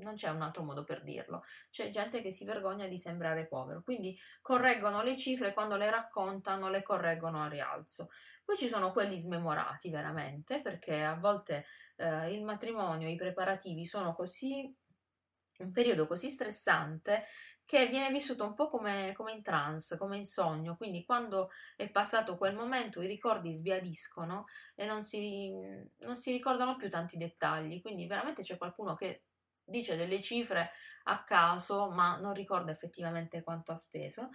non 0.00 0.14
c'è 0.14 0.28
un 0.28 0.42
altro 0.42 0.62
modo 0.62 0.84
per 0.84 1.02
dirlo. 1.02 1.44
C'è 1.70 1.90
gente 1.90 2.20
che 2.20 2.30
si 2.30 2.44
vergogna 2.44 2.86
di 2.86 2.96
sembrare 2.96 3.46
povero, 3.46 3.82
quindi 3.82 4.18
correggono 4.40 5.02
le 5.02 5.16
cifre 5.16 5.52
quando 5.52 5.76
le 5.76 5.90
raccontano, 5.90 6.68
le 6.68 6.82
correggono 6.82 7.42
a 7.42 7.48
rialzo. 7.48 8.10
Poi 8.48 8.56
ci 8.56 8.66
sono 8.66 8.92
quelli 8.92 9.20
smemorati 9.20 9.90
veramente, 9.90 10.62
perché 10.62 11.04
a 11.04 11.16
volte 11.16 11.66
eh, 11.96 12.32
il 12.32 12.42
matrimonio, 12.42 13.06
i 13.06 13.14
preparativi 13.14 13.84
sono 13.84 14.14
così 14.14 14.74
un 15.58 15.70
periodo 15.70 16.06
così 16.06 16.30
stressante 16.30 17.24
che 17.66 17.88
viene 17.88 18.10
vissuto 18.10 18.46
un 18.46 18.54
po' 18.54 18.70
come, 18.70 19.12
come, 19.14 19.32
in 19.32 19.42
trance, 19.42 19.98
come 19.98 20.16
in 20.16 20.24
sogno, 20.24 20.78
quindi 20.78 21.04
quando 21.04 21.50
è 21.76 21.90
passato 21.90 22.38
quel 22.38 22.54
momento 22.54 23.02
i 23.02 23.06
ricordi 23.06 23.52
sbiadiscono 23.52 24.46
e 24.74 24.86
non 24.86 25.02
si, 25.02 25.52
non 25.98 26.16
si 26.16 26.32
ricordano 26.32 26.76
più 26.76 26.88
tanti 26.88 27.18
dettagli, 27.18 27.82
quindi 27.82 28.06
veramente 28.06 28.42
c'è 28.42 28.56
qualcuno 28.56 28.94
che 28.94 29.24
dice 29.62 29.94
delle 29.94 30.22
cifre 30.22 30.70
a 31.04 31.22
caso, 31.22 31.90
ma 31.90 32.16
non 32.16 32.32
ricorda 32.32 32.70
effettivamente 32.70 33.42
quanto 33.42 33.72
ha 33.72 33.76
speso. 33.76 34.30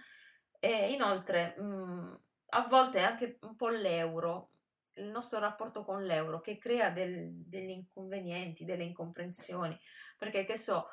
E 0.60 0.92
inoltre, 0.92 1.56
mh, 1.58 1.64
mm, 1.64 2.14
a 2.54 2.66
volte 2.68 3.00
anche 3.00 3.38
un 3.42 3.56
po' 3.56 3.68
l'euro, 3.68 4.50
il 4.94 5.06
nostro 5.06 5.40
rapporto 5.40 5.84
con 5.84 6.04
l'euro, 6.04 6.40
che 6.40 6.58
crea 6.58 6.90
del, 6.90 7.30
degli 7.32 7.70
inconvenienti, 7.70 8.64
delle 8.64 8.84
incomprensioni, 8.84 9.78
perché 10.16 10.44
che 10.44 10.56
so, 10.56 10.88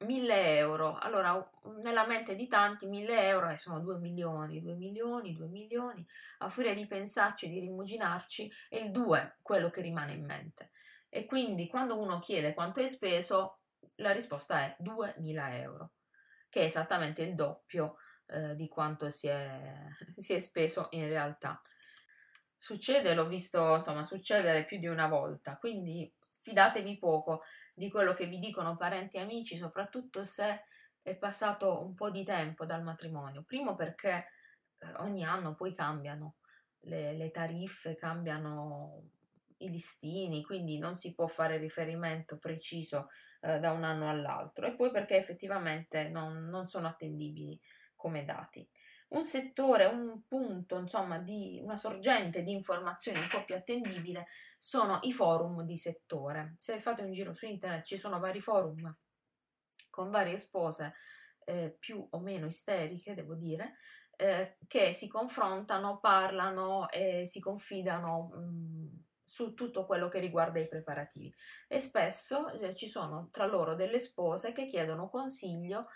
1000 0.00 0.56
euro, 0.56 0.96
allora 0.98 1.50
nella 1.82 2.06
mente 2.06 2.34
di 2.34 2.48
tanti 2.48 2.86
1000 2.86 3.28
euro 3.28 3.48
eh, 3.48 3.56
sono 3.56 3.80
2 3.80 3.98
milioni, 3.98 4.60
2 4.60 4.74
milioni, 4.74 5.34
2 5.34 5.46
milioni, 5.48 6.06
a 6.38 6.48
furia 6.48 6.74
di 6.74 6.86
pensarci, 6.86 7.48
di 7.48 7.60
rimuginarci, 7.60 8.50
è 8.68 8.76
il 8.76 8.90
2 8.90 9.38
quello 9.42 9.70
che 9.70 9.80
rimane 9.80 10.14
in 10.14 10.24
mente. 10.24 10.70
E 11.08 11.24
quindi 11.24 11.66
quando 11.66 11.98
uno 11.98 12.18
chiede 12.18 12.54
quanto 12.54 12.80
hai 12.80 12.88
speso, 12.88 13.60
la 13.96 14.12
risposta 14.12 14.60
è 14.60 14.76
2.000 14.80 15.54
euro, 15.60 15.92
che 16.48 16.60
è 16.60 16.64
esattamente 16.64 17.22
il 17.22 17.34
doppio 17.34 17.96
eh, 18.30 18.54
di 18.54 18.68
quanto 18.68 19.10
si 19.10 19.28
è, 19.28 19.74
si 20.16 20.34
è 20.34 20.38
speso 20.38 20.88
in 20.90 21.08
realtà. 21.08 21.60
Succede, 22.56 23.14
l'ho 23.14 23.26
visto 23.26 23.76
insomma 23.76 24.04
succedere 24.04 24.64
più 24.64 24.78
di 24.78 24.86
una 24.86 25.08
volta, 25.08 25.56
quindi 25.56 26.12
fidatevi 26.42 26.98
poco 26.98 27.42
di 27.74 27.90
quello 27.90 28.12
che 28.14 28.26
vi 28.26 28.38
dicono 28.38 28.76
parenti 28.76 29.16
e 29.16 29.20
amici, 29.20 29.56
soprattutto 29.56 30.24
se 30.24 30.64
è 31.02 31.16
passato 31.16 31.82
un 31.82 31.94
po' 31.94 32.10
di 32.10 32.22
tempo 32.22 32.66
dal 32.66 32.82
matrimonio. 32.82 33.42
Primo 33.42 33.74
perché 33.74 34.26
eh, 34.78 34.92
ogni 34.98 35.24
anno 35.24 35.54
poi 35.54 35.74
cambiano 35.74 36.36
le, 36.80 37.14
le 37.14 37.30
tariffe, 37.30 37.96
cambiano 37.96 39.04
i 39.58 39.68
listini, 39.68 40.42
quindi 40.42 40.78
non 40.78 40.96
si 40.96 41.14
può 41.14 41.26
fare 41.26 41.58
riferimento 41.58 42.38
preciso 42.38 43.08
eh, 43.40 43.58
da 43.58 43.72
un 43.72 43.84
anno 43.84 44.08
all'altro 44.08 44.66
e 44.66 44.74
poi 44.74 44.90
perché 44.90 45.16
effettivamente 45.16 46.08
non, 46.08 46.48
non 46.48 46.66
sono 46.66 46.88
attendibili 46.88 47.58
come 48.00 48.24
dati. 48.24 48.66
Un 49.08 49.24
settore, 49.26 49.84
un 49.84 50.22
punto, 50.26 50.78
insomma, 50.78 51.18
di 51.18 51.60
una 51.62 51.76
sorgente 51.76 52.42
di 52.42 52.52
informazioni 52.52 53.18
un 53.18 53.28
po' 53.28 53.44
più 53.44 53.54
attendibile 53.54 54.26
sono 54.58 55.00
i 55.02 55.12
forum 55.12 55.64
di 55.64 55.76
settore. 55.76 56.54
Se 56.56 56.78
fate 56.80 57.02
un 57.02 57.12
giro 57.12 57.34
su 57.34 57.44
internet 57.44 57.84
ci 57.84 57.98
sono 57.98 58.18
vari 58.20 58.40
forum 58.40 58.96
con 59.90 60.10
varie 60.10 60.38
spose 60.38 60.94
eh, 61.44 61.76
più 61.78 62.06
o 62.08 62.20
meno 62.20 62.46
isteriche, 62.46 63.14
devo 63.14 63.34
dire, 63.34 63.74
eh, 64.16 64.56
che 64.66 64.92
si 64.92 65.08
confrontano, 65.08 65.98
parlano 65.98 66.88
e 66.88 67.26
si 67.26 67.40
confidano 67.40 68.30
mh, 68.32 68.38
mm, 68.38 68.86
su 69.24 69.54
tutto 69.54 69.86
quello 69.86 70.08
che 70.08 70.18
riguarda 70.18 70.58
i 70.58 70.66
preparativi 70.66 71.32
e 71.68 71.78
spesso 71.78 72.48
eh, 72.48 72.74
ci 72.74 72.88
sono 72.88 73.28
tra 73.30 73.46
loro 73.46 73.76
delle 73.76 74.00
spose 74.00 74.52
che 74.52 74.66
chiedono 74.66 75.08
consiglio 75.08 75.86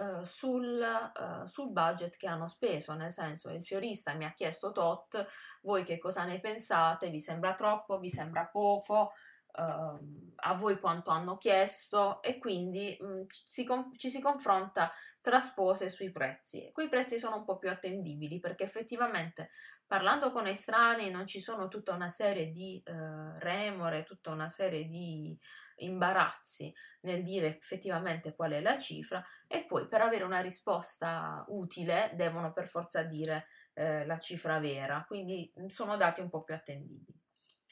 eh, 0.00 0.24
sul, 0.24 0.80
eh, 0.80 1.46
sul, 1.46 1.70
budget 1.70 2.16
che 2.16 2.26
hanno 2.26 2.46
speso, 2.46 2.94
nel 2.94 3.10
senso 3.10 3.50
il 3.50 3.64
fiorista 3.64 4.14
mi 4.14 4.24
ha 4.24 4.32
chiesto 4.32 4.72
tot, 4.72 5.26
voi 5.62 5.84
che 5.84 5.98
cosa 5.98 6.24
ne 6.24 6.40
pensate, 6.40 7.10
vi 7.10 7.20
sembra 7.20 7.54
troppo, 7.54 7.98
vi 7.98 8.10
sembra 8.10 8.46
poco, 8.46 9.10
Uh, 9.52 10.32
a 10.36 10.54
voi 10.54 10.78
quanto 10.78 11.10
hanno 11.10 11.36
chiesto? 11.36 12.22
E 12.22 12.38
quindi 12.38 12.96
mh, 13.00 13.04
mm, 13.04 13.22
si 13.28 13.64
con- 13.64 13.90
ci 13.96 14.08
si 14.08 14.20
confronta 14.22 14.92
tra 15.20 15.40
spose 15.40 15.88
sui 15.88 16.12
prezzi. 16.12 16.70
Quei 16.72 16.88
prezzi 16.88 17.18
sono 17.18 17.38
un 17.38 17.44
po' 17.44 17.58
più 17.58 17.68
attendibili 17.68 18.38
perché 18.38 18.62
effettivamente 18.62 19.50
parlando 19.84 20.30
con 20.30 20.46
estranei 20.46 21.10
non 21.10 21.26
ci 21.26 21.40
sono 21.40 21.66
tutta 21.66 21.92
una 21.92 22.10
serie 22.10 22.50
di 22.52 22.80
uh, 22.86 23.38
remore, 23.38 24.04
tutta 24.04 24.30
una 24.30 24.48
serie 24.48 24.86
di 24.86 25.36
imbarazzi 25.84 26.72
nel 27.02 27.22
dire 27.22 27.56
effettivamente 27.56 28.34
qual 28.34 28.52
è 28.52 28.60
la 28.60 28.78
cifra 28.78 29.24
e 29.46 29.64
poi 29.64 29.88
per 29.88 30.02
avere 30.02 30.24
una 30.24 30.40
risposta 30.40 31.44
utile 31.48 32.10
devono 32.14 32.52
per 32.52 32.68
forza 32.68 33.02
dire 33.02 33.46
uh, 33.74 34.04
la 34.06 34.18
cifra 34.18 34.58
vera, 34.58 35.04
quindi 35.06 35.52
sono 35.66 35.96
dati 35.96 36.20
un 36.20 36.28
po' 36.28 36.42
più 36.42 36.54
attendibili. 36.54 37.18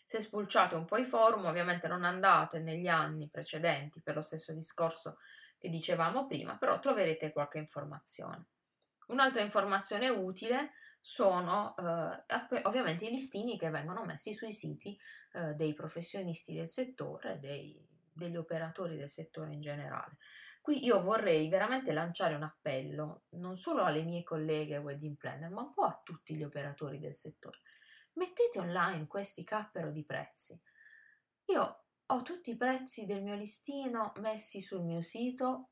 Se 0.04 0.20
spulciate 0.20 0.74
un 0.74 0.86
po' 0.86 0.96
i 0.96 1.04
forum, 1.04 1.44
ovviamente 1.44 1.86
non 1.86 2.04
andate 2.04 2.60
negli 2.60 2.88
anni 2.88 3.28
precedenti 3.28 4.00
per 4.00 4.14
lo 4.14 4.22
stesso 4.22 4.54
discorso 4.54 5.18
che 5.58 5.68
dicevamo 5.68 6.26
prima, 6.26 6.56
però 6.56 6.78
troverete 6.78 7.30
qualche 7.30 7.58
informazione. 7.58 8.46
Un'altra 9.08 9.42
informazione 9.42 10.08
utile 10.08 10.72
sono 11.00 11.74
eh, 11.76 12.62
ovviamente 12.62 13.06
i 13.06 13.10
listini 13.10 13.58
che 13.58 13.70
vengono 13.70 14.04
messi 14.04 14.32
sui 14.32 14.52
siti 14.52 14.98
eh, 15.32 15.54
dei 15.54 15.74
professionisti 15.74 16.54
del 16.54 16.68
settore, 16.68 17.38
dei, 17.38 17.86
degli 18.18 18.36
operatori 18.36 18.96
del 18.96 19.08
settore 19.08 19.52
in 19.52 19.60
generale. 19.60 20.18
Qui 20.60 20.84
io 20.84 21.00
vorrei 21.00 21.48
veramente 21.48 21.92
lanciare 21.92 22.34
un 22.34 22.42
appello 22.42 23.22
non 23.30 23.56
solo 23.56 23.84
alle 23.84 24.02
mie 24.02 24.22
colleghe 24.22 24.76
wedding 24.76 25.16
planner, 25.16 25.50
ma 25.50 25.62
un 25.62 25.72
po' 25.72 25.84
a 25.84 26.00
tutti 26.04 26.34
gli 26.34 26.42
operatori 26.42 26.98
del 26.98 27.14
settore 27.14 27.60
mettete 28.18 28.58
online 28.58 29.06
questi 29.06 29.44
cappero 29.44 29.90
di 29.90 30.04
prezzi. 30.04 30.60
Io 31.46 31.84
ho 32.04 32.22
tutti 32.22 32.50
i 32.50 32.56
prezzi 32.56 33.06
del 33.06 33.22
mio 33.22 33.34
listino 33.34 34.12
messi 34.16 34.60
sul 34.60 34.82
mio 34.82 35.00
sito 35.00 35.70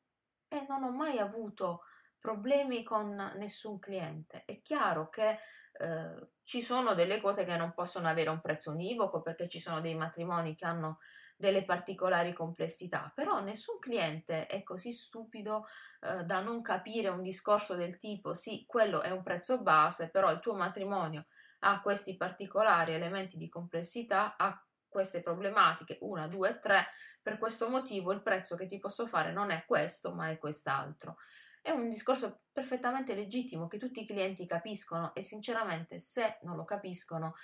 e 0.49 0.65
non 0.69 0.85
ho 0.85 0.93
mai 0.93 1.19
avuto 1.19 1.83
problemi 2.19 2.83
con 2.83 3.15
nessun 3.37 3.79
cliente. 3.79 4.45
È 4.45 4.63
chiaro 4.63 5.11
che 5.11 5.39
eh, 5.79 6.29
ci 6.45 6.63
sono 6.63 6.95
delle 6.95 7.21
cose 7.21 7.45
che 7.45 7.57
non 7.57 7.75
possono 7.75 8.09
avere 8.09 8.31
un 8.31 8.41
prezzo 8.41 8.71
univoco 8.71 9.21
perché 9.21 9.49
ci 9.49 9.61
sono 9.61 9.81
dei 9.81 9.95
matrimoni 9.95 10.55
che 10.55 10.65
hanno 10.65 10.99
delle 11.37 11.65
particolari 11.65 12.33
complessità, 12.33 13.13
però 13.15 13.41
nessun 13.41 13.79
cliente 13.79 14.47
è 14.47 14.63
così 14.63 14.91
stupido 14.93 15.67
eh, 16.01 16.25
da 16.25 16.41
non 16.41 16.63
capire 16.63 17.09
un 17.09 17.23
discorso 17.23 17.75
del 17.75 17.99
tipo 17.99 18.33
sì, 18.33 18.65
quello 18.67 19.03
è 19.03 19.11
un 19.11 19.23
prezzo 19.23 19.63
base, 19.63 20.11
però 20.11 20.31
il 20.31 20.41
tuo 20.41 20.55
matrimonio 20.55 21.27
ha 21.61 21.81
questi 21.81 22.17
particolari 22.17 22.95
elementi 22.95 23.37
di 23.37 23.49
complessità, 23.49 24.37
ha 24.37 24.59
queste 24.89 25.21
problematiche, 25.21 25.99
una, 26.01 26.27
due, 26.27 26.59
tre, 26.59 26.87
per 27.21 27.37
questo 27.37 27.69
motivo 27.69 28.13
il 28.13 28.23
prezzo 28.23 28.57
che 28.57 28.67
ti 28.67 28.79
posso 28.79 29.07
fare 29.07 29.31
non 29.31 29.51
è 29.51 29.65
questo, 29.67 30.15
ma 30.15 30.31
è 30.31 30.39
quest'altro. 30.39 31.17
È 31.61 31.71
un 31.71 31.91
discorso 31.91 32.45
perfettamente 32.53 33.15
legittimo 33.15 33.67
che 33.67 33.77
tutti 33.77 34.01
i 34.01 34.07
clienti 34.07 34.47
capiscono 34.47 35.15
e 35.15 35.21
sinceramente 35.21 35.99
se 35.99 36.39
non 36.43 36.57
lo 36.57 36.65
capiscono 36.65 37.35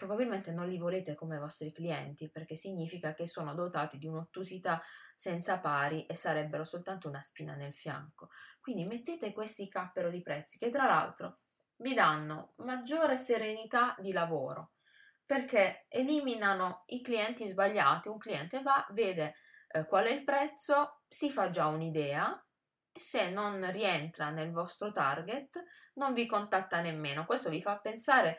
probabilmente 0.00 0.50
non 0.50 0.66
li 0.66 0.78
volete 0.78 1.14
come 1.14 1.38
vostri 1.38 1.72
clienti 1.72 2.30
perché 2.30 2.56
significa 2.56 3.12
che 3.12 3.26
sono 3.26 3.52
dotati 3.52 3.98
di 3.98 4.06
un'ottusità 4.06 4.80
senza 5.14 5.58
pari 5.58 6.06
e 6.06 6.14
sarebbero 6.14 6.64
soltanto 6.64 7.06
una 7.06 7.20
spina 7.20 7.54
nel 7.54 7.74
fianco. 7.74 8.30
Quindi 8.62 8.86
mettete 8.86 9.34
questi 9.34 9.68
cappero 9.68 10.08
di 10.08 10.22
prezzi 10.22 10.58
che 10.58 10.70
tra 10.70 10.86
l'altro 10.86 11.36
vi 11.76 11.92
danno 11.92 12.54
maggiore 12.56 13.18
serenità 13.18 13.94
di 13.98 14.10
lavoro 14.12 14.72
perché 15.26 15.84
eliminano 15.88 16.84
i 16.86 17.02
clienti 17.02 17.46
sbagliati. 17.46 18.08
Un 18.08 18.18
cliente 18.18 18.62
va, 18.62 18.86
vede 18.92 19.34
eh, 19.68 19.84
qual 19.84 20.06
è 20.06 20.10
il 20.10 20.24
prezzo, 20.24 21.02
si 21.06 21.30
fa 21.30 21.50
già 21.50 21.66
un'idea 21.66 22.42
e 22.90 22.98
se 22.98 23.28
non 23.28 23.70
rientra 23.70 24.30
nel 24.30 24.50
vostro 24.50 24.92
target 24.92 25.62
non 25.94 26.14
vi 26.14 26.24
contatta 26.24 26.80
nemmeno. 26.80 27.26
Questo 27.26 27.50
vi 27.50 27.60
fa 27.60 27.76
pensare 27.76 28.38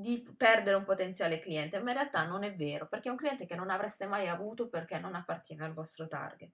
di 0.00 0.26
perdere 0.36 0.76
un 0.76 0.84
potenziale 0.84 1.38
cliente, 1.38 1.80
ma 1.80 1.90
in 1.90 1.96
realtà 1.96 2.26
non 2.26 2.42
è 2.42 2.52
vero, 2.54 2.88
perché 2.88 3.08
è 3.08 3.12
un 3.12 3.16
cliente 3.16 3.46
che 3.46 3.54
non 3.54 3.70
avreste 3.70 4.06
mai 4.06 4.28
avuto 4.28 4.68
perché 4.68 4.98
non 4.98 5.14
appartiene 5.14 5.64
al 5.64 5.72
vostro 5.72 6.08
target. 6.08 6.52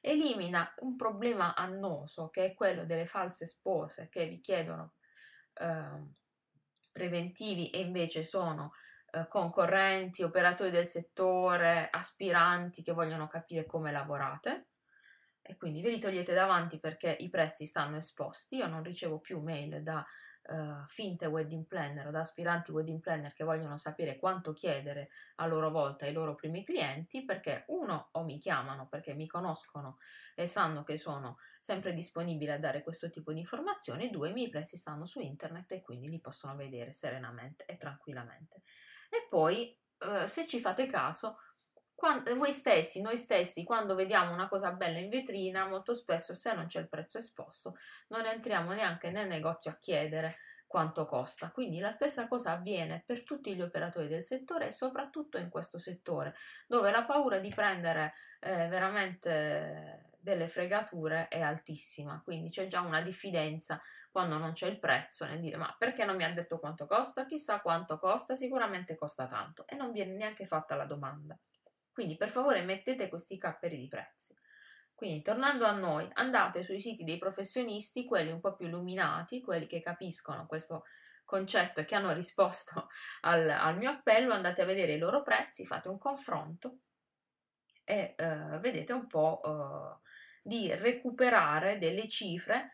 Elimina 0.00 0.70
un 0.80 0.96
problema 0.96 1.54
annoso 1.54 2.28
che 2.28 2.44
è 2.44 2.54
quello 2.54 2.84
delle 2.84 3.06
false 3.06 3.46
spose 3.46 4.08
che 4.10 4.26
vi 4.26 4.40
chiedono 4.40 4.94
eh, 5.54 6.12
preventivi 6.92 7.70
e 7.70 7.80
invece 7.80 8.22
sono 8.22 8.72
eh, 9.12 9.26
concorrenti, 9.28 10.22
operatori 10.22 10.70
del 10.70 10.84
settore, 10.84 11.88
aspiranti 11.90 12.82
che 12.82 12.92
vogliono 12.92 13.26
capire 13.28 13.64
come 13.64 13.92
lavorate 13.92 14.66
e 15.40 15.56
quindi 15.56 15.80
ve 15.80 15.90
li 15.90 15.98
togliete 15.98 16.34
davanti 16.34 16.78
perché 16.78 17.16
i 17.20 17.30
prezzi 17.30 17.64
stanno 17.64 17.96
esposti. 17.96 18.56
Io 18.56 18.66
non 18.66 18.82
ricevo 18.82 19.20
più 19.20 19.40
mail 19.40 19.82
da 19.82 20.04
uh, 20.48 20.86
finte 20.86 21.26
wedding 21.26 21.66
planner 21.66 22.06
o 22.06 22.10
da 22.10 22.20
aspiranti 22.20 22.70
wedding 22.70 23.00
planner 23.00 23.32
che 23.32 23.44
vogliono 23.44 23.76
sapere 23.76 24.18
quanto 24.18 24.52
chiedere 24.52 25.10
a 25.36 25.46
loro 25.46 25.70
volta 25.70 26.04
ai 26.04 26.12
loro 26.12 26.34
primi 26.34 26.64
clienti 26.64 27.24
perché 27.24 27.64
uno 27.68 28.08
o 28.12 28.24
mi 28.24 28.38
chiamano 28.38 28.88
perché 28.88 29.14
mi 29.14 29.26
conoscono 29.26 29.98
e 30.34 30.46
sanno 30.46 30.82
che 30.82 30.96
sono 30.96 31.38
sempre 31.60 31.94
disponibile 31.94 32.52
a 32.52 32.58
dare 32.58 32.82
questo 32.82 33.08
tipo 33.08 33.32
di 33.32 33.38
informazioni, 33.38 34.10
due 34.10 34.30
i 34.30 34.32
miei 34.32 34.50
prezzi 34.50 34.76
stanno 34.76 35.06
su 35.06 35.20
internet 35.20 35.72
e 35.72 35.80
quindi 35.80 36.08
li 36.08 36.20
possono 36.20 36.54
vedere 36.56 36.92
serenamente 36.92 37.64
e 37.64 37.76
tranquillamente. 37.76 38.62
E 39.08 39.26
poi, 39.28 39.76
uh, 40.00 40.26
se 40.26 40.46
ci 40.46 40.60
fate 40.60 40.86
caso, 40.86 41.38
quando, 42.04 42.36
voi 42.36 42.52
stessi, 42.52 43.00
noi 43.00 43.16
stessi, 43.16 43.64
quando 43.64 43.94
vediamo 43.94 44.34
una 44.34 44.46
cosa 44.46 44.72
bella 44.72 44.98
in 44.98 45.08
vetrina, 45.08 45.66
molto 45.66 45.94
spesso 45.94 46.34
se 46.34 46.52
non 46.52 46.66
c'è 46.66 46.80
il 46.80 46.88
prezzo 46.90 47.16
esposto, 47.16 47.78
non 48.08 48.26
entriamo 48.26 48.74
neanche 48.74 49.10
nel 49.10 49.26
negozio 49.26 49.70
a 49.70 49.78
chiedere 49.78 50.34
quanto 50.66 51.06
costa. 51.06 51.50
Quindi 51.50 51.78
la 51.78 51.88
stessa 51.88 52.28
cosa 52.28 52.52
avviene 52.52 53.02
per 53.06 53.24
tutti 53.24 53.54
gli 53.54 53.62
operatori 53.62 54.06
del 54.06 54.20
settore 54.20 54.66
e 54.66 54.72
soprattutto 54.72 55.38
in 55.38 55.48
questo 55.48 55.78
settore, 55.78 56.34
dove 56.66 56.90
la 56.90 57.04
paura 57.04 57.38
di 57.38 57.48
prendere 57.48 58.12
eh, 58.40 58.68
veramente 58.68 60.10
delle 60.20 60.48
fregature 60.48 61.28
è 61.28 61.40
altissima, 61.40 62.20
quindi 62.22 62.50
c'è 62.50 62.66
già 62.66 62.82
una 62.82 63.00
diffidenza 63.00 63.80
quando 64.10 64.36
non 64.36 64.52
c'è 64.52 64.68
il 64.68 64.78
prezzo 64.78 65.24
nel 65.24 65.40
dire 65.40 65.56
ma 65.56 65.74
perché 65.78 66.04
non 66.04 66.16
mi 66.16 66.24
ha 66.24 66.32
detto 66.32 66.58
quanto 66.58 66.86
costa? 66.86 67.24
Chissà 67.24 67.60
quanto 67.60 67.98
costa, 67.98 68.34
sicuramente 68.34 68.94
costa 68.94 69.24
tanto 69.24 69.66
e 69.66 69.74
non 69.74 69.90
viene 69.90 70.12
neanche 70.12 70.44
fatta 70.44 70.76
la 70.76 70.84
domanda. 70.84 71.38
Quindi 71.94 72.16
per 72.16 72.28
favore 72.28 72.60
mettete 72.62 73.08
questi 73.08 73.38
capperi 73.38 73.78
di 73.78 73.86
prezzi. 73.86 74.36
Quindi 74.94 75.22
tornando 75.22 75.64
a 75.64 75.70
noi, 75.70 76.08
andate 76.14 76.64
sui 76.64 76.80
siti 76.80 77.04
dei 77.04 77.18
professionisti, 77.18 78.04
quelli 78.04 78.32
un 78.32 78.40
po' 78.40 78.56
più 78.56 78.66
illuminati, 78.66 79.40
quelli 79.40 79.66
che 79.66 79.80
capiscono 79.80 80.46
questo 80.46 80.84
concetto 81.24 81.80
e 81.80 81.84
che 81.84 81.94
hanno 81.94 82.12
risposto 82.12 82.88
al, 83.22 83.48
al 83.48 83.76
mio 83.76 83.90
appello, 83.90 84.34
andate 84.34 84.60
a 84.60 84.64
vedere 84.66 84.94
i 84.94 84.98
loro 84.98 85.22
prezzi, 85.22 85.64
fate 85.64 85.88
un 85.88 85.98
confronto 85.98 86.78
e 87.84 88.14
eh, 88.16 88.58
vedete 88.58 88.92
un 88.92 89.06
po' 89.06 89.40
eh, 89.44 90.00
di 90.42 90.74
recuperare 90.74 91.78
delle 91.78 92.08
cifre 92.08 92.72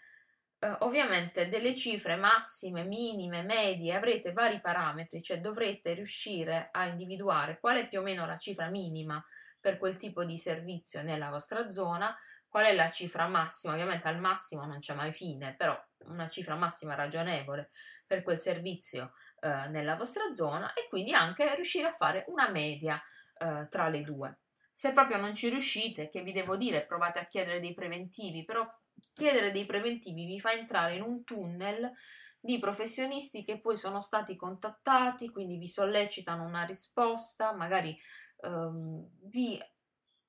eh, 0.61 0.77
ovviamente 0.81 1.49
delle 1.49 1.75
cifre 1.75 2.17
massime, 2.17 2.85
minime, 2.85 3.43
medie, 3.43 3.95
avrete 3.95 4.33
vari 4.33 4.61
parametri, 4.61 5.23
cioè 5.23 5.41
dovrete 5.41 5.95
riuscire 5.95 6.69
a 6.71 6.87
individuare 6.87 7.59
qual 7.59 7.79
è 7.79 7.89
più 7.89 8.01
o 8.01 8.03
meno 8.03 8.27
la 8.27 8.37
cifra 8.37 8.69
minima 8.69 9.25
per 9.59 9.79
quel 9.79 9.97
tipo 9.97 10.25
di 10.25 10.37
servizio 10.37 11.03
nella 11.03 11.31
vostra 11.31 11.71
zona, 11.71 12.15
qual 12.47 12.67
è 12.67 12.75
la 12.75 12.91
cifra 12.91 13.27
massima, 13.27 13.73
ovviamente 13.73 14.09
al 14.09 14.19
massimo 14.19 14.67
non 14.67 14.81
c'è 14.81 14.95
mai 14.95 15.13
fine, 15.13 15.55
però 15.55 15.79
una 16.07 16.29
cifra 16.29 16.57
massima 16.57 16.95
ragionevole 16.95 17.71
per 18.07 18.23
quel 18.23 18.39
servizio 18.39 19.13
eh, 19.41 19.69
nella 19.69 19.97
vostra 19.97 20.33
zona 20.33 20.73
e 20.75 20.89
quindi 20.89 21.13
anche 21.15 21.55
riuscire 21.55 21.87
a 21.87 21.93
fare 21.93 22.25
una 22.29 22.51
media 22.51 23.01
eh, 23.39 23.67
tra 23.71 23.89
le 23.89 24.03
due. 24.03 24.41
Se 24.73 24.93
proprio 24.93 25.19
non 25.19 25.35
ci 25.35 25.49
riuscite, 25.49 26.09
che 26.09 26.23
vi 26.23 26.33
devo 26.33 26.57
dire, 26.57 26.87
provate 26.87 27.19
a 27.19 27.27
chiedere 27.27 27.61
dei 27.61 27.75
preventivi, 27.75 28.45
però 28.45 28.67
chiedere 29.15 29.51
dei 29.51 29.67
preventivi 29.67 30.27
vi 30.27 30.41
fa 30.41 30.53
entrare 30.53 30.97
in 30.97 31.03
un 31.03 31.25
tunnel 31.25 31.91
di 32.39 32.59
professionisti 32.59 33.45
che 33.45 33.61
poi 33.61 33.77
sono 33.77 34.01
stati 34.01 34.35
contattati, 34.35 35.31
quindi 35.31 35.59
vi 35.59 35.67
sollecitano 35.67 36.45
una 36.45 36.65
risposta, 36.65 37.53
magari 37.55 37.97
ehm, 38.43 39.09
vi 39.25 39.61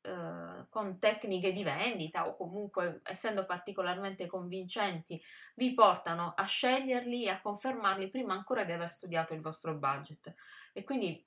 eh, 0.03 0.65
con 0.69 0.97
tecniche 0.97 1.53
di 1.53 1.63
vendita 1.63 2.27
o 2.27 2.35
comunque 2.35 3.01
essendo 3.03 3.45
particolarmente 3.45 4.25
convincenti 4.25 5.21
vi 5.55 5.75
portano 5.75 6.33
a 6.35 6.43
sceglierli 6.45 7.25
e 7.25 7.29
a 7.29 7.39
confermarli 7.39 8.09
prima 8.09 8.33
ancora 8.33 8.63
di 8.63 8.71
aver 8.71 8.89
studiato 8.89 9.35
il 9.35 9.41
vostro 9.41 9.75
budget 9.75 10.33
e 10.73 10.83
quindi 10.83 11.23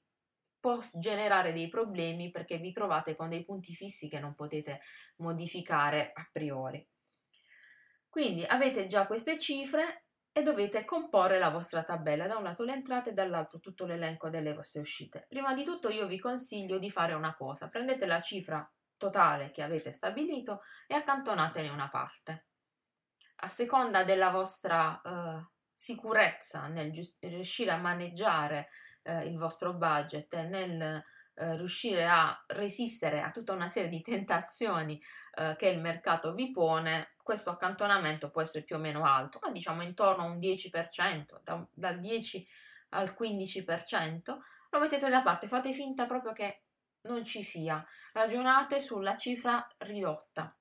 può 0.58 0.80
generare 0.94 1.52
dei 1.52 1.68
problemi 1.68 2.30
perché 2.30 2.58
vi 2.58 2.72
trovate 2.72 3.14
con 3.14 3.28
dei 3.28 3.44
punti 3.44 3.74
fissi 3.74 4.08
che 4.08 4.18
non 4.18 4.34
potete 4.34 4.80
modificare 5.18 6.10
a 6.12 6.28
priori. 6.32 6.84
Quindi 8.14 8.44
avete 8.44 8.86
già 8.86 9.08
queste 9.08 9.40
cifre 9.40 10.04
e 10.30 10.44
dovete 10.44 10.84
comporre 10.84 11.40
la 11.40 11.48
vostra 11.48 11.82
tabella, 11.82 12.28
da 12.28 12.36
un 12.36 12.44
lato 12.44 12.62
le 12.62 12.72
entrate 12.72 13.10
e 13.10 13.12
dall'altro 13.12 13.58
tutto 13.58 13.86
l'elenco 13.86 14.30
delle 14.30 14.54
vostre 14.54 14.82
uscite. 14.82 15.26
Prima 15.28 15.52
di 15.52 15.64
tutto 15.64 15.88
io 15.88 16.06
vi 16.06 16.20
consiglio 16.20 16.78
di 16.78 16.90
fare 16.90 17.14
una 17.14 17.34
cosa, 17.34 17.68
prendete 17.68 18.06
la 18.06 18.20
cifra 18.20 18.72
totale 18.96 19.50
che 19.50 19.62
avete 19.62 19.90
stabilito 19.90 20.60
e 20.86 20.94
accantonatene 20.94 21.68
una 21.68 21.88
parte. 21.88 22.46
A 23.38 23.48
seconda 23.48 24.04
della 24.04 24.30
vostra 24.30 25.00
eh, 25.02 25.48
sicurezza 25.72 26.68
nel 26.68 26.92
giust- 26.92 27.16
riuscire 27.18 27.72
a 27.72 27.78
maneggiare 27.78 28.68
eh, 29.02 29.26
il 29.26 29.36
vostro 29.36 29.74
budget 29.74 30.36
nel 30.42 31.02
eh, 31.36 31.56
riuscire 31.56 32.06
a 32.06 32.44
resistere 32.46 33.20
a 33.20 33.32
tutta 33.32 33.54
una 33.54 33.68
serie 33.68 33.90
di 33.90 34.02
tentazioni 34.02 35.02
eh, 35.36 35.54
che 35.56 35.68
il 35.68 35.80
mercato 35.80 36.34
vi 36.34 36.50
pone, 36.50 37.14
questo 37.22 37.50
accantonamento 37.50 38.30
può 38.30 38.42
essere 38.42 38.64
più 38.64 38.76
o 38.76 38.78
meno 38.78 39.04
alto, 39.04 39.38
ma 39.42 39.50
diciamo 39.50 39.82
intorno 39.82 40.24
a 40.24 40.26
un 40.26 40.38
10%, 40.38 41.40
da, 41.42 41.66
dal 41.72 41.98
10 41.98 42.46
al 42.90 43.14
15%, 43.18 44.38
lo 44.70 44.78
mettete 44.78 45.08
da 45.08 45.22
parte, 45.22 45.46
fate 45.46 45.72
finta 45.72 46.06
proprio 46.06 46.32
che 46.32 46.62
non 47.02 47.24
ci 47.24 47.42
sia, 47.42 47.84
ragionate 48.12 48.80
sulla 48.80 49.16
cifra 49.16 49.66
ridotta 49.78 50.56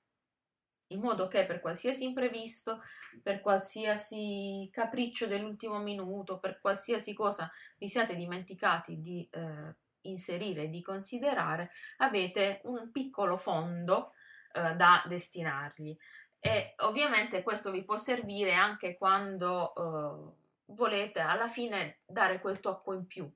in 0.93 0.99
modo 0.99 1.27
che 1.27 1.45
per 1.45 1.59
qualsiasi 1.59 2.05
imprevisto, 2.05 2.81
per 3.21 3.41
qualsiasi 3.41 4.69
capriccio 4.71 5.27
dell'ultimo 5.27 5.79
minuto, 5.79 6.39
per 6.39 6.59
qualsiasi 6.59 7.13
cosa 7.13 7.49
vi 7.77 7.87
siate 7.87 8.15
dimenticati 8.15 8.99
di 8.99 9.27
eh, 9.31 9.75
inserire, 10.01 10.69
di 10.69 10.81
considerare, 10.81 11.71
avete 11.97 12.61
un 12.65 12.91
piccolo 12.91 13.37
fondo 13.37 14.13
eh, 14.53 14.75
da 14.75 15.03
destinargli. 15.07 15.95
E 16.39 16.73
ovviamente 16.79 17.43
questo 17.43 17.71
vi 17.71 17.83
può 17.83 17.95
servire 17.95 18.53
anche 18.53 18.97
quando 18.97 19.73
eh, 19.75 20.73
volete 20.73 21.19
alla 21.19 21.47
fine 21.47 21.99
dare 22.05 22.39
quel 22.39 22.59
tocco 22.59 22.93
in 22.93 23.05
più. 23.07 23.29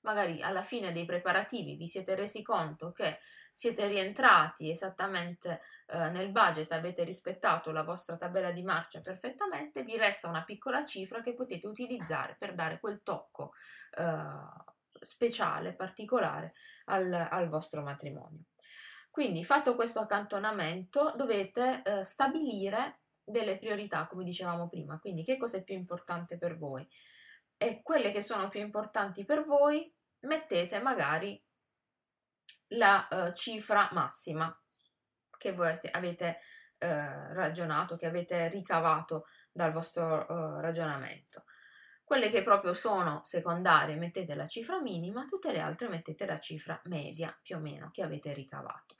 Magari 0.00 0.42
alla 0.42 0.62
fine 0.62 0.92
dei 0.92 1.04
preparativi 1.04 1.76
vi 1.76 1.86
siete 1.86 2.14
resi 2.14 2.42
conto 2.42 2.92
che 2.92 3.18
siete 3.58 3.88
rientrati 3.88 4.70
esattamente 4.70 5.60
eh, 5.86 6.10
nel 6.10 6.30
budget, 6.30 6.70
avete 6.70 7.02
rispettato 7.02 7.72
la 7.72 7.82
vostra 7.82 8.16
tabella 8.16 8.52
di 8.52 8.62
marcia 8.62 9.00
perfettamente, 9.00 9.82
vi 9.82 9.96
resta 9.96 10.28
una 10.28 10.44
piccola 10.44 10.84
cifra 10.84 11.20
che 11.22 11.34
potete 11.34 11.66
utilizzare 11.66 12.36
per 12.38 12.54
dare 12.54 12.78
quel 12.78 13.02
tocco 13.02 13.54
eh, 13.96 15.04
speciale, 15.04 15.74
particolare 15.74 16.52
al, 16.84 17.12
al, 17.12 17.48
vostro 17.48 17.82
matrimonio. 17.82 18.44
Quindi 19.18 19.42
fatto 19.42 19.74
questo 19.74 19.98
accantonamento 19.98 21.12
dovete 21.16 21.82
eh, 21.82 22.04
stabilire 22.04 23.00
delle 23.24 23.58
priorità, 23.58 24.06
come 24.06 24.22
dicevamo 24.22 24.68
prima, 24.68 25.00
quindi 25.00 25.24
che 25.24 25.36
cosa 25.36 25.56
è 25.56 25.64
più 25.64 25.74
importante 25.74 26.38
per 26.38 26.56
voi 26.56 26.88
e 27.56 27.82
quelle 27.82 28.12
che 28.12 28.20
sono 28.20 28.46
più 28.46 28.60
importanti 28.60 29.24
per 29.24 29.42
voi 29.42 29.92
mettete 30.20 30.80
magari 30.80 31.44
la 32.68 33.08
uh, 33.10 33.32
cifra 33.32 33.88
massima 33.90 34.56
che 35.36 35.52
voi 35.52 35.76
avete, 35.90 36.38
uh, 36.78 36.86
ragionato, 37.32 37.96
che 37.96 38.06
avete 38.06 38.48
ricavato 38.48 39.26
dal 39.50 39.72
vostro 39.72 40.26
uh, 40.28 40.60
ragionamento. 40.60 41.42
Quelle 42.04 42.28
che 42.28 42.44
proprio 42.44 42.72
sono 42.72 43.24
secondarie 43.24 43.96
mettete 43.96 44.36
la 44.36 44.46
cifra 44.46 44.80
minima, 44.80 45.24
tutte 45.24 45.50
le 45.50 45.58
altre 45.58 45.88
mettete 45.88 46.24
la 46.24 46.38
cifra 46.38 46.80
media 46.84 47.36
più 47.42 47.56
o 47.56 47.58
meno 47.58 47.90
che 47.90 48.04
avete 48.04 48.32
ricavato. 48.32 48.94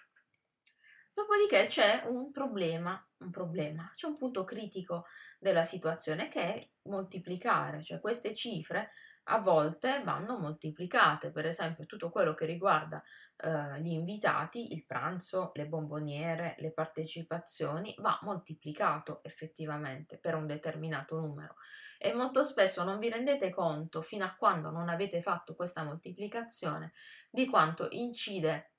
Dopodiché 1.18 1.66
c'è 1.66 2.04
un 2.04 2.30
problema, 2.30 3.04
un 3.22 3.32
problema, 3.32 3.90
c'è 3.96 4.06
un 4.06 4.16
punto 4.16 4.44
critico 4.44 5.04
della 5.40 5.64
situazione 5.64 6.28
che 6.28 6.40
è 6.40 6.68
moltiplicare, 6.82 7.82
cioè 7.82 7.98
queste 7.98 8.36
cifre 8.36 8.92
a 9.24 9.40
volte 9.40 10.00
vanno 10.04 10.38
moltiplicate, 10.38 11.32
per 11.32 11.44
esempio 11.46 11.86
tutto 11.86 12.10
quello 12.10 12.34
che 12.34 12.46
riguarda 12.46 13.02
eh, 13.36 13.80
gli 13.80 13.90
invitati, 13.90 14.72
il 14.72 14.86
pranzo, 14.86 15.50
le 15.54 15.66
bomboniere, 15.66 16.54
le 16.58 16.70
partecipazioni, 16.70 17.96
va 17.98 18.16
moltiplicato 18.22 19.18
effettivamente 19.24 20.18
per 20.18 20.36
un 20.36 20.46
determinato 20.46 21.18
numero. 21.18 21.56
E 21.98 22.14
molto 22.14 22.44
spesso 22.44 22.84
non 22.84 23.00
vi 23.00 23.10
rendete 23.10 23.50
conto 23.50 24.02
fino 24.02 24.24
a 24.24 24.36
quando 24.36 24.70
non 24.70 24.88
avete 24.88 25.20
fatto 25.20 25.56
questa 25.56 25.82
moltiplicazione 25.82 26.92
di 27.28 27.46
quanto 27.46 27.88
incide 27.90 28.74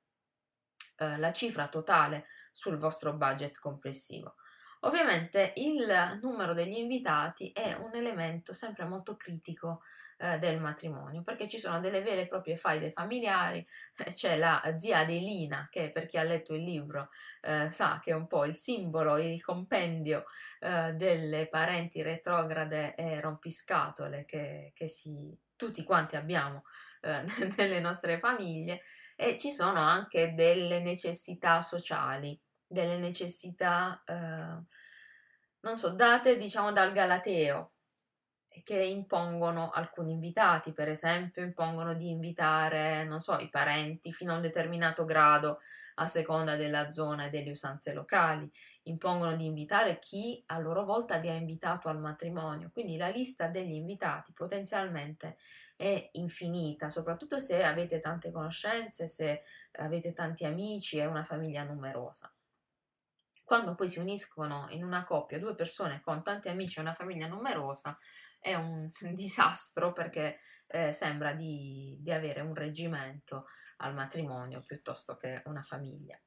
eh, 0.99 1.17
la 1.17 1.31
cifra 1.31 1.67
totale 1.67 2.27
sul 2.51 2.77
vostro 2.77 3.13
budget 3.13 3.57
complessivo. 3.59 4.35
Ovviamente 4.83 5.51
il 5.57 6.19
numero 6.21 6.53
degli 6.53 6.77
invitati 6.77 7.51
è 7.51 7.73
un 7.73 7.93
elemento 7.93 8.53
sempre 8.53 8.85
molto 8.85 9.17
critico 9.17 9.81
eh, 10.21 10.37
del 10.37 10.59
matrimonio, 10.59 11.21
perché 11.21 11.47
ci 11.47 11.59
sono 11.59 11.79
delle 11.79 12.01
vere 12.01 12.21
e 12.21 12.27
proprie 12.27 12.55
faide 12.55 12.91
familiari, 12.91 13.65
c'è 14.13 14.37
la 14.37 14.61
zia 14.77 14.99
Adelina, 14.99 15.67
che 15.69 15.91
per 15.91 16.05
chi 16.05 16.17
ha 16.17 16.23
letto 16.23 16.53
il 16.53 16.63
libro 16.63 17.09
eh, 17.41 17.69
sa 17.69 17.99
che 18.01 18.11
è 18.11 18.13
un 18.13 18.27
po' 18.27 18.45
il 18.45 18.55
simbolo, 18.55 19.17
il 19.17 19.41
compendio 19.41 20.25
eh, 20.59 20.93
delle 20.93 21.47
parenti 21.47 22.01
retrograde 22.01 22.95
e 22.95 23.19
rompiscatole 23.19 24.23
che, 24.25 24.71
che 24.73 24.87
si, 24.87 25.37
tutti 25.55 25.83
quanti 25.83 26.15
abbiamo 26.15 26.63
eh, 27.01 27.23
nelle 27.57 27.79
nostre 27.79 28.17
famiglie, 28.19 28.81
e 29.21 29.37
ci 29.37 29.51
sono 29.51 29.81
anche 29.81 30.33
delle 30.33 30.79
necessità 30.79 31.59
sociali, 31.59 32.39
delle 32.65 32.97
necessità, 32.97 34.01
eh, 34.05 34.63
non 35.59 35.75
so, 35.75 35.89
date 35.93 36.37
diciamo 36.37 36.71
dal 36.71 36.93
Galateo, 36.93 37.73
che 38.63 38.81
impongono 38.81 39.71
alcuni 39.71 40.13
invitati, 40.13 40.71
per 40.71 40.87
esempio 40.87 41.43
impongono 41.43 41.95
di 41.95 42.09
invitare, 42.09 43.03
non 43.03 43.19
so, 43.19 43.37
i 43.39 43.49
parenti 43.49 44.13
fino 44.13 44.31
a 44.31 44.35
un 44.37 44.41
determinato 44.41 45.03
grado 45.03 45.59
a 45.95 46.05
seconda 46.05 46.55
della 46.55 46.89
zona 46.89 47.25
e 47.25 47.29
delle 47.29 47.51
usanze 47.51 47.93
locali, 47.93 48.49
impongono 48.83 49.35
di 49.35 49.43
invitare 49.43 49.99
chi 49.99 50.41
a 50.45 50.59
loro 50.59 50.85
volta 50.85 51.17
vi 51.17 51.27
ha 51.27 51.33
invitato 51.33 51.89
al 51.89 51.99
matrimonio, 51.99 52.69
quindi 52.71 52.95
la 52.95 53.09
lista 53.09 53.47
degli 53.47 53.73
invitati 53.73 54.31
potenzialmente 54.31 55.35
è 55.79 56.09
infinita, 56.13 56.89
soprattutto 56.89 57.39
se 57.39 57.63
avete 57.63 58.01
tante 58.01 58.31
conoscenze, 58.31 59.07
se 59.07 59.43
avete 59.77 60.11
tanti 60.11 60.43
amici 60.43 60.97
e 60.97 61.05
una 61.05 61.23
famiglia 61.23 61.63
numerosa. 61.63 62.29
Quando 63.45 63.75
poi 63.75 63.87
si 63.87 63.99
uniscono 63.99 64.67
in 64.71 64.83
una 64.83 65.05
coppia 65.05 65.39
due 65.39 65.55
persone 65.55 66.01
con 66.01 66.21
tanti 66.21 66.49
amici 66.49 66.79
e 66.79 66.81
una 66.81 66.91
famiglia 66.91 67.27
numerosa, 67.27 67.97
è 68.39 68.55
un 68.55 68.89
disastro 69.13 69.93
perché 69.93 70.39
eh, 70.67 70.91
sembra 70.91 71.31
di, 71.31 71.97
di 72.01 72.11
avere 72.11 72.41
un 72.41 72.53
reggimento 72.53 73.45
al 73.77 73.93
matrimonio 73.93 74.59
piuttosto 74.59 75.15
che 75.15 75.43
una 75.45 75.61
famiglia. 75.61 76.19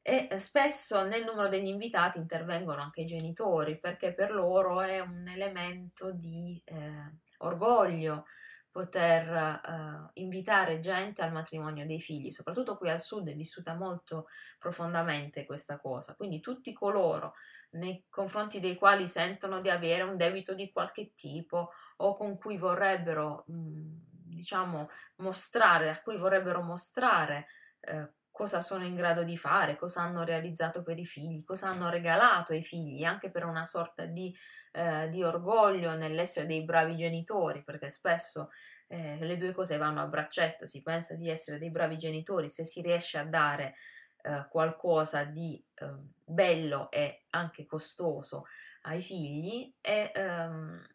E 0.00 0.28
spesso 0.38 1.04
nel 1.04 1.24
numero 1.24 1.48
degli 1.48 1.66
invitati 1.66 2.18
intervengono 2.18 2.82
anche 2.82 3.00
i 3.00 3.06
genitori 3.06 3.80
perché 3.80 4.14
per 4.14 4.30
loro 4.30 4.80
è 4.80 5.00
un 5.00 5.26
elemento 5.26 6.12
di 6.12 6.62
eh, 6.66 7.18
orgoglio, 7.38 8.26
poter 8.70 9.60
uh, 9.66 10.10
invitare 10.14 10.80
gente 10.80 11.22
al 11.22 11.32
matrimonio 11.32 11.86
dei 11.86 12.00
figli, 12.00 12.30
soprattutto 12.30 12.76
qui 12.76 12.88
al 12.88 13.00
sud 13.00 13.28
è 13.28 13.34
vissuta 13.34 13.74
molto 13.74 14.26
profondamente 14.58 15.44
questa 15.44 15.78
cosa, 15.78 16.14
quindi 16.14 16.40
tutti 16.40 16.72
coloro 16.72 17.34
nei 17.70 18.04
confronti 18.08 18.60
dei 18.60 18.76
quali 18.76 19.06
sentono 19.06 19.58
di 19.58 19.70
avere 19.70 20.02
un 20.02 20.16
debito 20.16 20.54
di 20.54 20.70
qualche 20.70 21.14
tipo 21.14 21.70
o 21.96 22.14
con 22.14 22.38
cui 22.38 22.58
vorrebbero, 22.58 23.44
mh, 23.46 23.54
mm, 23.54 23.96
diciamo, 24.26 24.88
mostrare, 25.16 25.90
a 25.90 26.00
cui 26.00 26.16
vorrebbero 26.16 26.62
mostrare 26.62 27.46
eh, 27.80 28.12
cosa 28.30 28.60
sono 28.60 28.84
in 28.84 28.94
grado 28.94 29.22
di 29.22 29.36
fare, 29.36 29.76
cosa 29.76 30.02
hanno 30.02 30.24
realizzato 30.24 30.82
per 30.82 30.98
i 30.98 31.04
figli, 31.04 31.44
cosa 31.44 31.68
hanno 31.68 31.90
regalato 31.90 32.52
ai 32.52 32.62
figli, 32.62 33.04
anche 33.04 33.30
per 33.30 33.44
una 33.44 33.64
sorta 33.64 34.06
di, 34.06 34.34
eh, 34.72 35.08
di 35.08 35.22
orgoglio 35.22 35.94
nell'essere 35.94 36.46
dei 36.46 36.64
bravi 36.64 36.96
genitori, 36.96 37.62
perché 37.62 37.90
spesso 37.90 38.50
eh, 38.86 39.18
le 39.20 39.36
due 39.36 39.52
cose 39.52 39.76
vanno 39.76 40.00
a 40.00 40.06
braccetto, 40.06 40.66
si 40.66 40.82
pensa 40.82 41.14
di 41.14 41.28
essere 41.28 41.58
dei 41.58 41.70
bravi 41.70 41.96
genitori 41.96 42.48
se 42.48 42.64
si 42.64 42.80
riesce 42.80 43.18
a 43.18 43.24
dare 43.24 43.74
eh, 44.22 44.46
qualcosa 44.48 45.24
di 45.24 45.62
eh, 45.74 45.86
bello 46.24 46.90
e 46.90 47.24
anche 47.30 47.66
costoso 47.66 48.46
ai 48.82 49.00
figli 49.00 49.72
e 49.80 50.10
ehm, 50.14 50.86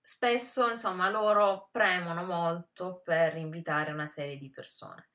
spesso 0.00 0.70
insomma 0.70 1.08
loro 1.10 1.68
premono 1.70 2.24
molto 2.24 3.00
per 3.04 3.36
invitare 3.36 3.92
una 3.92 4.06
serie 4.06 4.36
di 4.38 4.50
persone. 4.50 5.08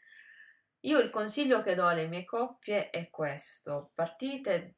Io 0.81 0.99
il 0.99 1.09
consiglio 1.09 1.61
che 1.61 1.75
do 1.75 1.85
alle 1.87 2.07
mie 2.07 2.23
coppie 2.25 2.89
è 2.89 3.09
questo, 3.09 3.91
partite 3.93 4.75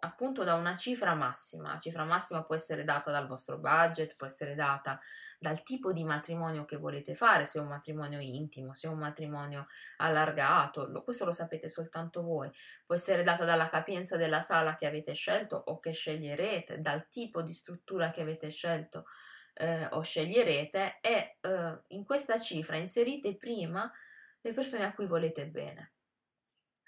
appunto 0.00 0.44
da 0.44 0.54
una 0.54 0.76
cifra 0.76 1.14
massima. 1.14 1.72
La 1.72 1.78
cifra 1.78 2.04
massima 2.04 2.42
può 2.44 2.54
essere 2.54 2.84
data 2.84 3.10
dal 3.10 3.26
vostro 3.26 3.58
budget, 3.58 4.16
può 4.16 4.26
essere 4.26 4.54
data 4.54 4.98
dal 5.38 5.62
tipo 5.62 5.92
di 5.92 6.04
matrimonio 6.04 6.64
che 6.64 6.76
volete 6.76 7.14
fare, 7.14 7.46
se 7.46 7.58
è 7.58 7.62
un 7.62 7.68
matrimonio 7.68 8.20
intimo, 8.20 8.74
se 8.74 8.88
è 8.88 8.90
un 8.90 8.98
matrimonio 8.98 9.66
allargato, 9.98 10.90
questo 11.02 11.24
lo 11.24 11.32
sapete 11.32 11.68
soltanto 11.68 12.22
voi. 12.22 12.50
Può 12.84 12.94
essere 12.94 13.22
data 13.22 13.44
dalla 13.44 13.68
capienza 13.68 14.16
della 14.16 14.40
sala 14.40 14.76
che 14.76 14.86
avete 14.86 15.14
scelto 15.14 15.56
o 15.56 15.78
che 15.78 15.92
sceglierete, 15.92 16.80
dal 16.80 17.08
tipo 17.08 17.42
di 17.42 17.52
struttura 17.52 18.10
che 18.10 18.22
avete 18.22 18.50
scelto 18.50 19.04
eh, 19.54 19.86
o 19.90 20.00
sceglierete 20.00 20.98
e 21.00 21.36
eh, 21.40 21.80
in 21.88 22.04
questa 22.04 22.40
cifra 22.40 22.76
inserite 22.76 23.36
prima 23.36 23.90
le 24.40 24.52
persone 24.52 24.84
a 24.84 24.94
cui 24.94 25.06
volete 25.06 25.46
bene. 25.46 25.92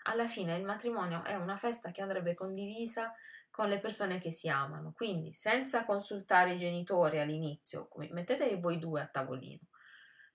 Alla 0.04 0.26
fine 0.26 0.56
il 0.56 0.64
matrimonio 0.64 1.22
è 1.22 1.34
una 1.34 1.56
festa 1.56 1.90
che 1.90 2.02
andrebbe 2.02 2.34
condivisa 2.34 3.14
con 3.50 3.68
le 3.68 3.78
persone 3.78 4.18
che 4.18 4.32
si 4.32 4.48
amano, 4.48 4.92
quindi 4.96 5.32
senza 5.32 5.84
consultare 5.84 6.54
i 6.54 6.58
genitori 6.58 7.20
all'inizio, 7.20 7.88
mettetevi 7.96 8.60
voi 8.60 8.78
due 8.78 9.02
a 9.02 9.06
tavolino, 9.06 9.60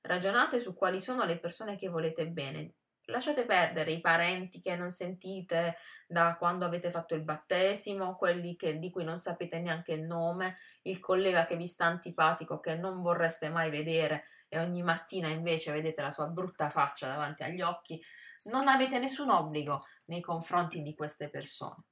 ragionate 0.02 0.60
su 0.60 0.76
quali 0.76 1.02
sono 1.02 1.26
le 1.26 1.40
persone 1.40 1.76
che 1.76 1.90
volete 1.90 2.28
bene, 2.28 2.76
lasciate 3.08 3.46
perdere 3.46 3.92
i 3.92 4.02
parenti 4.02 4.60
che 4.60 4.76
non 4.76 4.92
sentite 4.92 5.78
da 6.06 6.36
quando 6.38 6.66
avete 6.66 6.92
fatto 6.92 7.16
il 7.16 7.24
battesimo, 7.24 8.16
quelli 8.16 8.56
che, 8.56 8.78
di 8.80 8.90
cui 8.90 9.04
non 9.04 9.18
sapete 9.18 9.60
neanche 9.60 9.94
il 9.94 10.04
nome, 10.04 10.58
il 10.84 11.00
collega 11.00 11.46
che 11.46 11.58
vi 11.58 11.68
sta 11.68 11.86
antipatico 11.86 12.60
che 12.60 12.76
non 12.76 13.02
vorreste 13.02 13.50
mai 13.50 13.70
vedere 13.70 14.26
e 14.50 14.60
ogni 14.60 14.84
mattina 14.84 15.28
invece 15.28 15.72
vedete 15.72 16.02
la 16.02 16.12
sua 16.12 16.28
brutta 16.28 16.70
faccia 16.70 17.08
davanti 17.08 17.44
agli 17.44 17.62
occhi, 17.62 18.02
non 18.46 18.68
avete 18.68 19.00
nessun 19.00 19.30
obbligo 19.30 19.80
nei 20.06 20.22
confronti 20.22 20.82
di 20.82 20.94
queste 20.96 21.30
persone. 21.30 21.84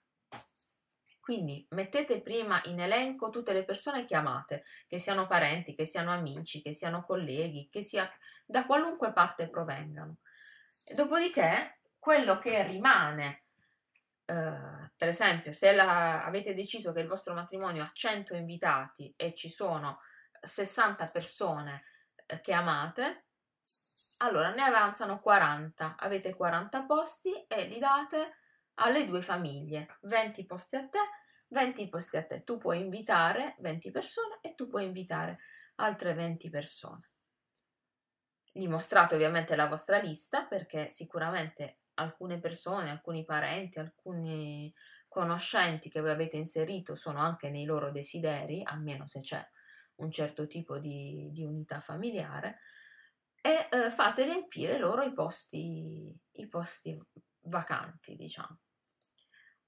Quindi 1.19 1.65
mettete 1.71 2.21
prima 2.21 2.61
in 2.65 2.79
elenco 2.79 3.31
tutte 3.31 3.51
le 3.51 3.63
persone 3.63 4.03
che 4.03 4.15
amate, 4.15 4.63
che 4.87 4.99
siano 4.99 5.25
parenti, 5.25 5.73
che 5.73 5.83
siano 5.83 6.11
amici, 6.11 6.61
che 6.61 6.71
siano 6.71 7.03
colleghi, 7.03 7.67
che 7.71 7.81
sia 7.81 8.07
da 8.45 8.65
qualunque 8.67 9.11
parte 9.11 9.49
provengano. 9.49 10.17
Dopodiché, 10.95 11.79
quello 11.97 12.37
che 12.37 12.61
rimane, 12.67 13.41
eh, 14.25 14.91
per 14.95 15.07
esempio, 15.07 15.51
se 15.51 15.73
la, 15.73 16.23
avete 16.23 16.53
deciso 16.53 16.93
che 16.93 16.99
il 16.99 17.07
vostro 17.07 17.33
matrimonio 17.33 17.81
ha 17.81 17.91
100 17.91 18.35
invitati 18.35 19.11
e 19.17 19.33
ci 19.33 19.49
sono 19.49 20.01
60 20.39 21.09
persone 21.11 21.85
che 22.41 22.53
amate, 22.53 23.25
allora 24.19 24.53
ne 24.53 24.61
avanzano 24.61 25.19
40, 25.19 25.95
avete 25.97 26.33
40 26.33 26.83
posti 26.83 27.45
e 27.47 27.65
li 27.65 27.79
date 27.79 28.37
alle 28.75 29.05
due 29.05 29.21
famiglie, 29.21 29.97
20 30.01 30.45
posti 30.45 30.75
a 30.75 30.87
te, 30.87 30.99
20 31.49 31.89
posti 31.89 32.17
a 32.17 32.25
te. 32.25 32.43
Tu 32.43 32.57
puoi 32.57 32.79
invitare 32.79 33.55
20 33.59 33.91
persone 33.91 34.39
e 34.41 34.55
tu 34.55 34.67
puoi 34.67 34.85
invitare 34.85 35.39
altre 35.75 36.13
20 36.13 36.49
persone. 36.49 37.09
Dimostrate 38.51 39.15
ovviamente 39.15 39.55
la 39.55 39.67
vostra 39.67 39.99
lista 39.99 40.45
perché 40.45 40.89
sicuramente 40.89 41.79
alcune 41.95 42.39
persone, 42.39 42.89
alcuni 42.89 43.25
parenti, 43.25 43.79
alcuni 43.79 44.73
conoscenti 45.07 45.89
che 45.89 46.01
voi 46.01 46.11
avete 46.11 46.37
inserito 46.37 46.95
sono 46.95 47.19
anche 47.19 47.49
nei 47.49 47.65
loro 47.65 47.91
desideri, 47.91 48.61
almeno 48.65 49.07
se 49.07 49.21
c'è 49.21 49.45
un 49.95 50.11
certo 50.11 50.47
tipo 50.47 50.77
di, 50.77 51.29
di 51.31 51.43
unità 51.43 51.79
familiare, 51.79 52.59
e 53.41 53.67
eh, 53.71 53.91
fate 53.91 54.23
riempire 54.23 54.79
loro 54.79 55.03
i 55.03 55.13
posti, 55.13 56.11
i 56.31 56.47
posti 56.47 56.99
vacanti, 57.41 58.15
diciamo. 58.15 58.59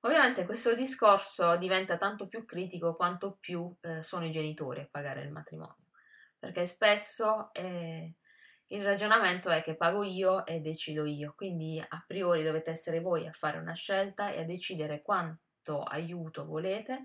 Ovviamente 0.02 0.46
questo 0.46 0.74
discorso 0.74 1.58
diventa 1.58 1.98
tanto 1.98 2.28
più 2.28 2.46
critico 2.46 2.96
quanto 2.96 3.38
più 3.40 3.72
eh, 3.82 4.02
sono 4.02 4.26
i 4.26 4.32
genitori 4.32 4.82
a 4.82 4.88
pagare 4.90 5.22
il 5.22 5.32
matrimonio, 5.32 5.92
perché 6.40 6.66
spesso 6.66 7.52
eh, 7.54 8.16
il 8.68 8.84
ragionamento 8.84 9.50
è 9.50 9.62
che 9.62 9.76
pago 9.76 10.04
io 10.04 10.46
e 10.46 10.60
decido 10.60 11.06
io, 11.06 11.34
quindi 11.36 11.80
a 11.80 12.04
priori 12.06 12.44
dovete 12.44 12.72
essere 12.72 13.00
voi 13.00 13.28
a 13.28 13.32
fare 13.32 13.58
una 13.58 13.74
scelta 13.74 14.32
e 14.32 14.42
a 14.42 14.46
decidere 14.46 15.02
quanto 15.02 15.84
aiuto 15.84 16.46
volete 16.46 17.04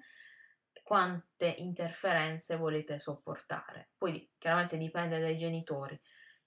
quante 0.92 1.46
interferenze 1.46 2.54
volete 2.58 2.98
sopportare. 2.98 3.92
Poi 3.96 4.30
chiaramente 4.36 4.76
dipende 4.76 5.20
dai 5.20 5.38
genitori. 5.38 5.98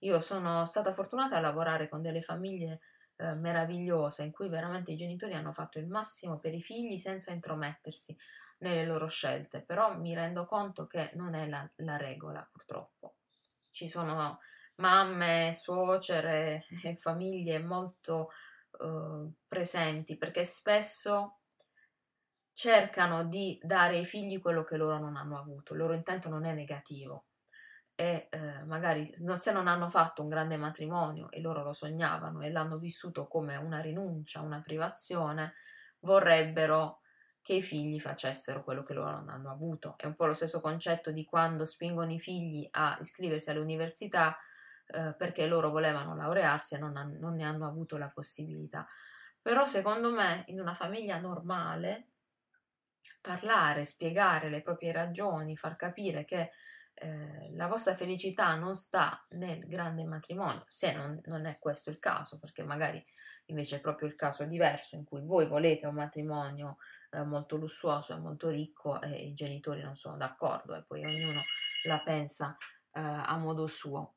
Io 0.02 0.20
sono 0.20 0.66
stata 0.66 0.94
fortunata 0.94 1.36
a 1.36 1.40
lavorare 1.40 1.90
con 1.90 2.04
delle 2.04 2.22
famiglie 2.22 2.82
eh, 3.16 3.34
meravigliose 3.34 4.22
in 4.22 4.32
cui 4.32 4.48
veramente 4.48 4.92
i 4.92 4.96
genitori 4.96 5.34
hanno 5.34 5.52
fatto 5.52 5.80
il 5.80 5.88
massimo 5.88 6.38
per 6.38 6.54
i 6.54 6.62
figli 6.62 6.96
senza 6.98 7.32
intromettersi 7.32 8.16
nelle 8.60 8.86
loro 8.86 9.08
scelte, 9.08 9.64
però 9.64 9.98
mi 9.98 10.14
rendo 10.14 10.46
conto 10.46 10.86
che 10.86 11.10
non 11.16 11.34
è 11.34 11.48
la, 11.48 11.68
la 11.78 11.98
regola 11.98 12.48
purtroppo. 12.52 13.16
Ci 13.72 13.88
sono 13.88 14.38
mamme, 14.76 15.54
suocere 15.56 16.66
e 16.84 16.96
famiglie 16.96 17.58
molto 17.58 18.30
eh, 18.80 19.28
presenti 19.48 20.16
perché 20.20 20.44
spesso 20.44 21.40
cercano 22.56 23.26
di 23.26 23.60
dare 23.62 23.98
ai 23.98 24.06
figli 24.06 24.40
quello 24.40 24.64
che 24.64 24.78
loro 24.78 24.98
non 24.98 25.18
hanno 25.18 25.38
avuto, 25.38 25.74
il 25.74 25.80
loro 25.80 25.94
intento 25.94 26.30
non 26.30 26.46
è 26.46 26.54
negativo, 26.54 27.26
e 27.94 28.28
eh, 28.30 28.64
magari 28.64 29.12
se 29.14 29.52
non 29.52 29.68
hanno 29.68 29.90
fatto 29.90 30.22
un 30.22 30.30
grande 30.30 30.56
matrimonio 30.56 31.30
e 31.32 31.42
loro 31.42 31.64
lo 31.64 31.74
sognavano 31.74 32.42
e 32.42 32.52
l'hanno 32.52 32.78
vissuto 32.78 33.28
come 33.28 33.58
una 33.58 33.82
rinuncia, 33.82 34.42
una 34.42 34.62
privazione, 34.62 35.54
vorrebbero 36.00 37.02
che 37.42 37.56
i 37.56 37.62
figli 37.62 38.00
facessero 38.00 38.64
quello 38.64 38.84
che 38.84 38.94
loro 38.94 39.12
non 39.12 39.30
hanno 39.30 39.52
avuto. 39.52 39.96
È 39.98 40.06
un 40.06 40.16
po' 40.16 40.26
lo 40.26 40.34
stesso 40.34 40.62
concetto 40.62 41.12
di 41.12 41.26
quando 41.26 41.66
spingono 41.66 42.12
i 42.12 42.20
figli 42.20 42.68
a 42.72 42.98
iscriversi 43.00 43.50
all'università 43.50 44.38
eh, 44.88 45.14
perché 45.18 45.46
loro 45.46 45.70
volevano 45.70 46.16
laurearsi 46.16 46.76
e 46.76 46.80
non, 46.80 46.96
han- 46.98 47.18
non 47.20 47.36
ne 47.36 47.44
hanno 47.44 47.68
avuto 47.68 47.98
la 47.98 48.10
possibilità. 48.10 48.86
Però 49.42 49.66
secondo 49.68 50.12
me 50.12 50.44
in 50.48 50.60
una 50.60 50.74
famiglia 50.74 51.20
normale 51.20 52.15
parlare, 53.22 53.86
spiegare 53.86 54.50
le 54.50 54.62
proprie 54.62 54.92
ragioni, 54.92 55.56
far 55.56 55.76
capire 55.76 56.26
che 56.26 56.52
eh, 56.94 57.52
la 57.56 57.68
vostra 57.68 57.94
felicità 57.94 58.56
non 58.56 58.76
sta 58.76 59.26
nel 59.32 59.68
grande 59.68 60.06
matrimonio, 60.06 60.64
se 60.68 60.94
non, 60.94 61.20
non, 61.26 61.46
è 61.46 61.58
questo 61.60 61.90
il 61.90 62.00
caso, 62.00 62.40
perché 62.40 62.64
magari 62.64 63.04
invece 63.48 63.78
è 63.78 63.82
proprio 63.82 64.08
il 64.08 64.16
caso 64.16 64.46
diverso 64.46 64.96
in 64.96 65.04
cui 65.04 65.22
voi 65.22 65.46
volete 65.46 65.88
un 65.88 65.96
matrimonio 65.96 66.78
eh, 67.12 67.24
molto 67.24 67.58
lussuoso 67.58 68.14
e 68.14 68.20
molto 68.20 68.50
ricco 68.50 69.02
e 69.02 69.28
i 69.28 69.34
genitori 69.34 69.82
non 69.82 69.96
sono 69.96 70.18
d'accordo 70.18 70.74
e 70.74 70.84
poi 70.84 71.04
ognuno 71.04 71.42
la 71.84 72.02
pensa 72.02 72.56
eh, 72.92 73.02
a 73.02 73.36
modo 73.38 73.68
suo. 73.68 74.16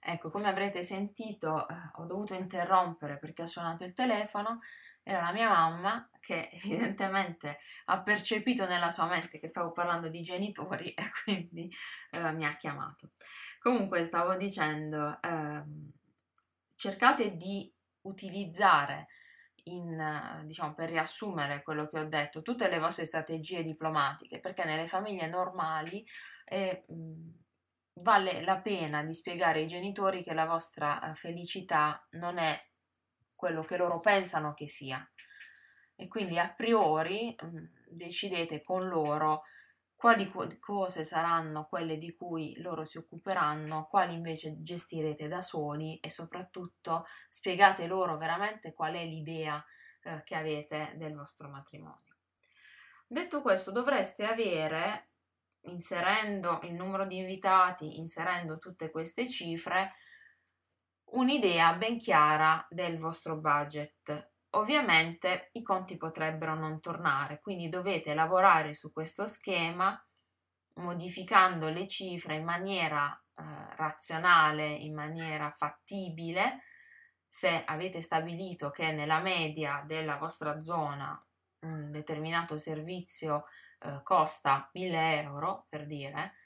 Ecco, 0.00 0.30
come 0.30 0.46
avrete 0.46 0.82
sentito, 0.82 1.68
eh, 1.68 1.74
ho 1.96 2.04
dovuto 2.04 2.34
interrompere 2.34 3.18
perché 3.18 3.42
ha 3.42 3.46
suonato 3.46 3.84
il 3.84 3.92
telefono. 3.94 4.60
Era 5.08 5.22
la 5.22 5.32
mia 5.32 5.48
mamma 5.48 6.06
che 6.20 6.50
evidentemente 6.62 7.58
ha 7.86 8.02
percepito 8.02 8.66
nella 8.66 8.90
sua 8.90 9.06
mente 9.06 9.38
che 9.40 9.48
stavo 9.48 9.72
parlando 9.72 10.08
di 10.08 10.20
genitori 10.22 10.90
e 10.92 11.02
quindi 11.24 11.72
eh, 12.10 12.32
mi 12.32 12.44
ha 12.44 12.54
chiamato. 12.56 13.08
Comunque 13.58 14.02
stavo 14.02 14.34
dicendo, 14.34 15.18
ehm, 15.22 15.92
cercate 16.76 17.36
di 17.36 17.72
utilizzare 18.02 19.04
in, 19.64 20.42
diciamo, 20.44 20.74
per 20.74 20.90
riassumere 20.90 21.62
quello 21.62 21.86
che 21.86 22.00
ho 22.00 22.04
detto, 22.04 22.42
tutte 22.42 22.68
le 22.68 22.78
vostre 22.78 23.06
strategie 23.06 23.62
diplomatiche, 23.62 24.40
perché 24.40 24.64
nelle 24.64 24.86
famiglie 24.86 25.26
normali 25.26 26.04
eh, 26.44 26.84
vale 28.02 28.42
la 28.42 28.60
pena 28.60 29.02
di 29.02 29.14
spiegare 29.14 29.60
ai 29.60 29.66
genitori 29.66 30.22
che 30.22 30.34
la 30.34 30.46
vostra 30.46 31.10
eh, 31.10 31.14
felicità 31.14 32.06
non 32.10 32.36
è 32.36 32.60
quello 33.38 33.62
che 33.62 33.76
loro 33.76 34.00
pensano 34.00 34.52
che 34.52 34.68
sia. 34.68 35.08
E 35.94 36.08
quindi 36.08 36.40
a 36.40 36.52
priori 36.52 37.36
mh, 37.40 37.64
decidete 37.86 38.62
con 38.62 38.88
loro 38.88 39.44
quali 39.94 40.30
cose 40.60 41.04
saranno 41.04 41.66
quelle 41.66 41.98
di 41.98 42.14
cui 42.16 42.60
loro 42.60 42.84
si 42.84 42.98
occuperanno, 42.98 43.86
quali 43.86 44.14
invece 44.14 44.60
gestirete 44.62 45.28
da 45.28 45.40
soli 45.40 45.98
e 45.98 46.10
soprattutto 46.10 47.04
spiegate 47.28 47.86
loro 47.86 48.16
veramente 48.16 48.74
qual 48.74 48.94
è 48.94 49.04
l'idea 49.04 49.64
eh, 50.02 50.22
che 50.24 50.34
avete 50.34 50.94
del 50.96 51.14
vostro 51.14 51.48
matrimonio. 51.48 52.16
Detto 53.06 53.40
questo, 53.40 53.70
dovreste 53.70 54.24
avere, 54.24 55.10
inserendo 55.62 56.60
il 56.62 56.74
numero 56.74 57.04
di 57.04 57.18
invitati, 57.18 57.98
inserendo 57.98 58.58
tutte 58.58 58.90
queste 58.90 59.28
cifre, 59.28 59.94
un'idea 61.12 61.74
ben 61.74 61.98
chiara 61.98 62.66
del 62.70 62.98
vostro 62.98 63.36
budget 63.36 64.30
Ovviamente 64.52 65.50
i 65.52 65.62
conti 65.62 65.98
potrebbero 65.98 66.54
non 66.54 66.80
tornare, 66.80 67.38
quindi 67.40 67.68
dovete 67.68 68.14
lavorare 68.14 68.72
su 68.72 68.92
questo 68.92 69.26
schema 69.26 70.02
modificando 70.76 71.68
le 71.68 71.86
cifre 71.86 72.36
in 72.36 72.44
maniera 72.44 73.12
eh, 73.34 73.42
razionale, 73.76 74.66
in 74.66 74.94
maniera 74.94 75.50
fattibile. 75.50 76.62
Se 77.26 77.62
avete 77.62 78.00
stabilito 78.00 78.70
che 78.70 78.90
nella 78.92 79.20
media 79.20 79.82
della 79.84 80.16
vostra 80.16 80.60
zona 80.62 81.22
un 81.60 81.90
determinato 81.90 82.56
servizio 82.56 83.44
eh, 83.80 84.00
costa 84.02 84.70
1000 84.72 85.20
euro, 85.20 85.66
per 85.68 85.84
dire, 85.84 86.36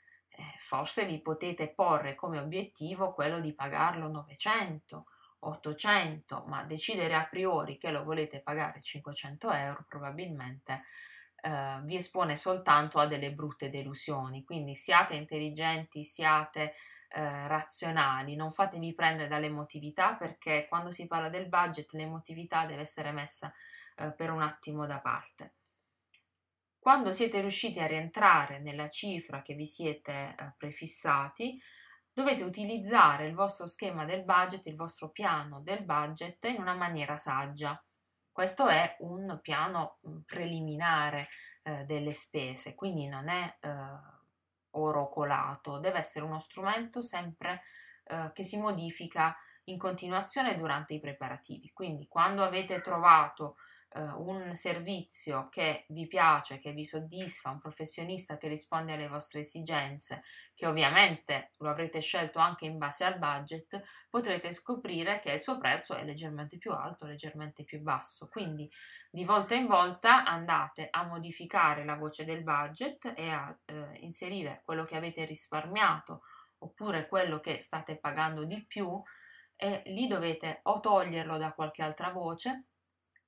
forse 0.58 1.06
vi 1.06 1.20
potete 1.20 1.68
porre 1.68 2.14
come 2.14 2.38
obiettivo 2.38 3.12
quello 3.12 3.40
di 3.40 3.52
pagarlo 3.54 4.08
900 4.08 5.06
800, 5.44 6.44
ma 6.46 6.62
decidere 6.62 7.14
a 7.14 7.24
priori 7.24 7.76
che 7.76 7.90
lo 7.90 8.04
volete 8.04 8.40
pagare 8.40 8.80
500 8.80 9.50
euro 9.50 9.84
probabilmente 9.88 10.84
eh, 11.42 11.80
vi 11.82 11.96
espone 11.96 12.36
soltanto 12.36 13.00
a 13.00 13.06
delle 13.06 13.32
brutte 13.32 13.68
delusioni. 13.68 14.44
Quindi 14.44 14.74
siate 14.74 15.14
intelligenti, 15.14 16.04
siate 16.04 16.74
eh, 17.08 17.48
razionali, 17.48 18.36
non 18.36 18.52
fatevi 18.52 18.94
prendere 18.94 19.28
dall'emotività 19.28 20.14
perché 20.14 20.66
quando 20.68 20.90
si 20.92 21.06
parla 21.06 21.28
del 21.28 21.48
budget 21.48 21.92
l'emotività 21.92 22.64
deve 22.64 22.82
essere 22.82 23.10
messa 23.10 23.52
eh, 23.96 24.12
per 24.12 24.30
un 24.30 24.42
attimo 24.42 24.86
da 24.86 25.00
parte. 25.00 25.54
Quando 26.82 27.12
siete 27.12 27.40
riusciti 27.40 27.78
a 27.78 27.86
rientrare 27.86 28.58
nella 28.58 28.88
cifra 28.88 29.40
che 29.40 29.54
vi 29.54 29.64
siete 29.64 30.34
eh, 30.36 30.54
prefissati, 30.58 31.62
dovete 32.12 32.42
utilizzare 32.42 33.28
il 33.28 33.36
vostro 33.36 33.66
schema 33.66 34.04
del 34.04 34.24
budget, 34.24 34.66
il 34.66 34.74
vostro 34.74 35.10
piano 35.10 35.60
del 35.60 35.84
budget 35.84 36.42
in 36.46 36.60
una 36.60 36.74
maniera 36.74 37.16
saggia. 37.18 37.80
Questo 38.32 38.66
è 38.66 38.96
un 38.98 39.38
piano 39.40 40.00
mm, 40.08 40.16
preliminare 40.26 41.28
eh, 41.62 41.84
delle 41.84 42.12
spese, 42.12 42.74
quindi 42.74 43.06
non 43.06 43.28
è 43.28 43.58
eh, 43.60 43.68
oro 44.70 45.08
colato, 45.08 45.78
deve 45.78 45.98
essere 45.98 46.24
uno 46.24 46.40
strumento 46.40 47.00
sempre 47.00 47.62
eh, 48.06 48.32
che 48.34 48.42
si 48.42 48.58
modifica 48.58 49.36
in 49.66 49.78
continuazione 49.78 50.56
durante 50.56 50.94
i 50.94 51.00
preparativi. 51.00 51.70
Quindi 51.72 52.08
quando 52.08 52.42
avete 52.42 52.80
trovato 52.80 53.54
eh, 53.94 54.00
un 54.00 54.54
servizio 54.54 55.48
che 55.50 55.84
vi 55.88 56.06
piace, 56.06 56.58
che 56.58 56.72
vi 56.72 56.84
soddisfa, 56.84 57.50
un 57.50 57.58
professionista 57.58 58.36
che 58.36 58.48
risponde 58.48 58.94
alle 58.94 59.08
vostre 59.08 59.40
esigenze, 59.40 60.22
che 60.54 60.66
ovviamente 60.66 61.50
lo 61.58 61.70
avrete 61.70 62.00
scelto 62.00 62.38
anche 62.38 62.64
in 62.64 62.78
base 62.78 63.04
al 63.04 63.18
budget, 63.18 63.82
potrete 64.08 64.52
scoprire 64.52 65.18
che 65.20 65.32
il 65.32 65.40
suo 65.40 65.58
prezzo 65.58 65.94
è 65.94 66.04
leggermente 66.04 66.58
più 66.58 66.72
alto, 66.72 67.06
leggermente 67.06 67.64
più 67.64 67.80
basso. 67.80 68.28
Quindi 68.28 68.70
di 69.10 69.24
volta 69.24 69.54
in 69.54 69.66
volta 69.66 70.24
andate 70.24 70.88
a 70.90 71.04
modificare 71.04 71.84
la 71.84 71.96
voce 71.96 72.24
del 72.24 72.42
budget 72.42 73.12
e 73.16 73.28
a 73.30 73.56
eh, 73.64 73.98
inserire 74.00 74.62
quello 74.64 74.84
che 74.84 74.96
avete 74.96 75.24
risparmiato 75.24 76.22
oppure 76.58 77.08
quello 77.08 77.40
che 77.40 77.58
state 77.58 77.98
pagando 77.98 78.44
di 78.44 78.64
più 78.66 79.02
e 79.56 79.82
lì 79.86 80.06
dovete 80.06 80.60
o 80.64 80.80
toglierlo 80.80 81.36
da 81.36 81.52
qualche 81.52 81.82
altra 81.82 82.10
voce 82.10 82.66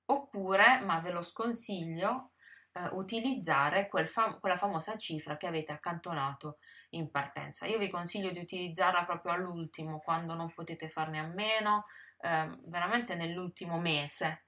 oppure, 0.06 0.80
ma 0.84 1.00
ve 1.00 1.10
lo 1.10 1.22
sconsiglio, 1.22 2.32
eh, 2.72 2.88
utilizzare 2.92 3.88
quel 3.88 4.08
fam- 4.08 4.40
quella 4.40 4.56
famosa 4.56 4.96
cifra 4.96 5.36
che 5.36 5.46
avete 5.46 5.72
accantonato 5.72 6.58
in 6.90 7.10
partenza. 7.10 7.66
Io 7.66 7.78
vi 7.78 7.88
consiglio 7.88 8.30
di 8.30 8.40
utilizzarla 8.40 9.04
proprio 9.04 9.32
all'ultimo, 9.32 10.00
quando 10.00 10.34
non 10.34 10.52
potete 10.52 10.88
farne 10.88 11.18
a 11.18 11.26
meno, 11.26 11.86
eh, 12.20 12.50
veramente 12.66 13.14
nell'ultimo 13.14 13.78
mese. 13.78 14.44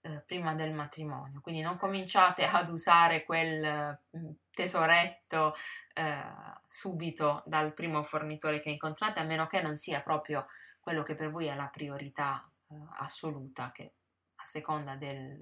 Eh, 0.00 0.22
prima 0.24 0.54
del 0.54 0.72
matrimonio, 0.72 1.40
quindi 1.40 1.60
non 1.60 1.76
cominciate 1.76 2.44
ad 2.46 2.68
usare 2.70 3.24
quel 3.24 3.98
mm, 4.16 4.30
tesoretto 4.50 5.54
eh, 5.92 6.22
subito 6.66 7.42
dal 7.46 7.74
primo 7.74 8.04
fornitore 8.04 8.60
che 8.60 8.70
incontrate, 8.70 9.18
a 9.18 9.24
meno 9.24 9.48
che 9.48 9.60
non 9.60 9.74
sia 9.74 10.00
proprio 10.00 10.46
quello 10.78 11.02
che 11.02 11.16
per 11.16 11.30
voi 11.30 11.46
è 11.46 11.54
la 11.56 11.66
priorità 11.66 12.48
eh, 12.70 12.74
assoluta, 12.98 13.72
che 13.72 13.94
a 14.38 14.44
seconda 14.44 14.96
del, 14.96 15.38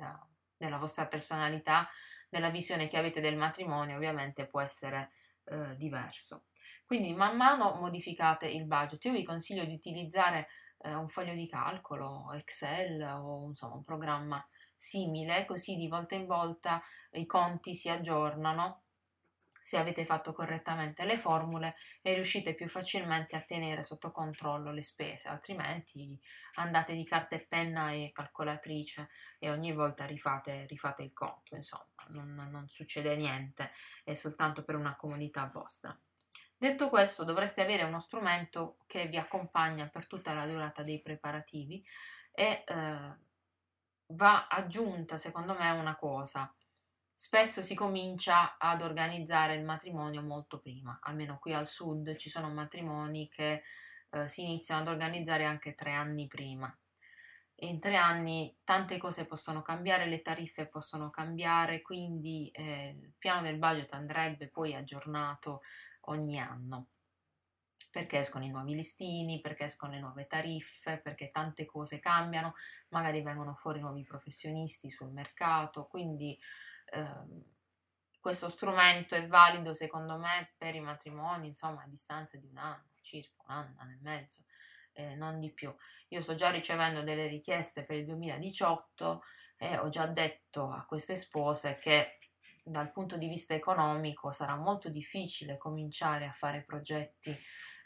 della 0.57 0.79
vostra 0.79 1.07
personalità, 1.07 1.87
della 2.29 2.51
visione 2.51 2.87
che 2.87 2.99
avete 2.99 3.21
del 3.21 3.37
matrimonio, 3.37 3.97
ovviamente 3.97 4.47
può 4.47 4.61
essere 4.61 5.13
eh, 5.45 5.77
diverso. 5.77 6.45
Quindi 6.85 7.13
man 7.15 7.37
mano 7.37 7.75
modificate 7.81 8.49
il 8.49 8.65
budget. 8.65 9.05
Io 9.07 9.13
vi 9.13 9.25
consiglio 9.25 9.65
di 9.65 9.75
utilizzare 9.75 10.47
eh, 10.79 10.95
un 10.95 11.09
foglio 11.09 11.35
di 11.35 11.49
calcolo, 11.49 12.33
Excel 12.33 13.03
o 13.03 13.47
insomma 13.49 13.75
un 13.75 13.83
programma 13.83 14.47
simile, 14.75 15.45
così 15.47 15.77
di 15.77 15.89
volta 15.89 16.15
in 16.15 16.27
volta 16.27 16.81
i 17.13 17.27
conti 17.27 17.75
si 17.75 17.89
aggiornano 17.89 18.83
se 19.67 19.79
avete 19.79 20.05
fatto 20.05 20.33
correttamente 20.33 21.05
le 21.05 21.17
formule 21.17 21.75
e 22.01 22.15
riuscite 22.15 22.55
più 22.55 22.69
facilmente 22.69 23.35
a 23.35 23.41
tenere 23.41 23.83
sotto 23.83 24.13
controllo 24.13 24.71
le 24.71 24.85
spese, 24.85 25.27
altrimenti 25.27 26.17
andate 26.55 26.95
di 26.95 27.05
carta 27.05 27.35
e 27.35 27.45
penna 27.45 27.91
e 27.91 28.13
calcolatrice 28.13 29.09
e 29.41 29.51
ogni 29.51 29.73
volta 29.73 30.07
rifate, 30.07 30.67
rifate 30.69 31.03
il 31.03 31.13
conto, 31.13 31.57
insomma, 31.57 31.85
non, 32.11 32.47
non 32.49 32.69
succede 32.69 33.17
niente, 33.17 33.73
è 34.05 34.15
soltanto 34.15 34.63
per 34.63 34.77
una 34.77 34.95
comodità 34.95 35.51
vostra. 35.53 35.99
Detto 36.57 36.89
questo, 36.89 37.25
dovreste 37.25 37.61
avere 37.61 37.83
uno 37.83 37.99
strumento 37.99 38.77
che 38.87 39.09
vi 39.09 39.17
accompagna 39.17 39.89
per 39.89 40.07
tutta 40.07 40.33
la 40.33 40.47
durata 40.47 40.85
dei 40.85 41.03
preparativi 41.03 41.85
e 42.31 42.63
eh, 42.65 43.17
va 44.11 44.47
aggiunta, 44.47 45.17
secondo 45.17 45.57
me, 45.59 45.71
una 45.73 45.97
cosa 45.97 46.55
spesso 47.19 47.63
si 47.63 47.75
comincia 47.75 48.59
ad 48.59 48.83
organizzare 48.83 49.55
il 49.55 49.65
matrimonio 49.65 50.21
molto 50.21 50.61
prima, 50.61 50.99
almeno 51.01 51.39
qui 51.39 51.55
al 51.55 51.67
sud 51.67 52.15
ci 52.17 52.29
sono 52.29 52.51
matrimoni 52.51 53.31
che 53.31 53.63
eh, 54.11 54.29
si 54.29 54.43
iniziano 54.43 54.83
ad 54.83 54.89
organizzare 54.89 55.47
anche 55.47 55.73
tre 55.73 55.93
anni 55.95 56.27
prima. 56.27 56.77
In 57.61 57.81
tre 57.81 57.97
anni 57.97 58.55
tante 58.65 58.99
cose 58.99 59.25
possono 59.25 59.63
cambiare, 59.63 60.05
le 60.05 60.21
tariffe 60.21 60.67
possono 60.67 61.09
cambiare, 61.09 61.81
quindi 61.81 62.51
eh, 62.53 62.95
il 63.01 63.15
piano 63.17 63.41
del 63.41 63.57
budget 63.57 63.95
andrebbe 63.95 64.49
poi 64.49 64.75
aggiornato 64.75 65.63
ogni 66.09 66.39
anno 66.39 66.89
perché 67.91 68.19
escono 68.19 68.45
i 68.45 68.51
nuovi 68.51 68.75
listini, 68.75 69.41
perché 69.41 69.65
escono 69.65 69.95
le 69.95 70.01
nuove 70.01 70.27
tariffe, 70.27 70.99
perché 70.99 71.31
tante 71.31 71.65
cose 71.65 71.99
cambiano, 71.99 72.53
magari 72.89 73.23
vengono 73.23 73.55
fuori 73.55 73.81
nuovi 73.81 74.03
professionisti 74.03 74.91
sul 74.91 75.13
mercato, 75.13 75.87
quindi 75.87 76.39
Ehm, 76.93 77.45
questo 78.21 78.49
strumento 78.49 79.15
è 79.15 79.25
valido 79.27 79.73
secondo 79.73 80.19
me 80.19 80.55
per 80.57 80.75
i 80.75 80.81
matrimoni, 80.81 81.47
insomma, 81.47 81.83
a 81.83 81.89
distanza 81.89 82.37
di 82.39 82.47
un 82.47 82.57
anno, 82.57 82.91
circa 83.01 83.43
un 83.47 83.55
anno, 83.55 83.71
un 83.71 83.79
anno 83.79 83.93
e 83.93 83.99
mezzo, 84.01 84.43
eh, 84.93 85.15
non 85.15 85.39
di 85.39 85.53
più. 85.53 85.73
Io 86.09 86.21
sto 86.21 86.35
già 86.35 86.51
ricevendo 86.51 87.03
delle 87.03 87.29
richieste 87.29 87.85
per 87.85 87.97
il 87.97 88.05
2018 88.07 89.23
e 89.57 89.79
ho 89.79 89.89
già 89.89 90.07
detto 90.07 90.71
a 90.71 90.85
queste 90.85 91.15
spose 91.15 91.79
che 91.79 92.19
dal 92.65 92.91
punto 92.91 93.17
di 93.17 93.29
vista 93.29 93.55
economico 93.55 94.33
sarà 94.33 94.57
molto 94.57 94.89
difficile 94.89 95.57
cominciare 95.57 96.27
a 96.27 96.33
fare 96.33 96.65
progetti 96.65 97.33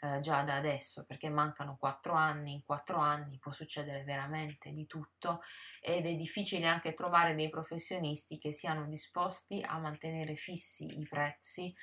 eh, 0.01 0.19
già 0.19 0.41
da 0.43 0.55
adesso 0.55 1.05
perché 1.05 1.29
mancano 1.29 1.77
quattro 1.77 2.13
anni, 2.13 2.53
in 2.53 2.65
quattro 2.65 2.97
anni 2.97 3.37
può 3.37 3.51
succedere 3.51 4.03
veramente 4.03 4.71
di 4.71 4.87
tutto 4.87 5.41
ed 5.81 6.05
è 6.05 6.15
difficile 6.15 6.67
anche 6.67 6.93
trovare 6.93 7.35
dei 7.35 7.49
professionisti 7.49 8.37
che 8.37 8.53
siano 8.53 8.87
disposti 8.87 9.63
a 9.65 9.77
mantenere 9.77 10.35
fissi 10.35 10.99
i 10.99 11.07
prezzi 11.07 11.73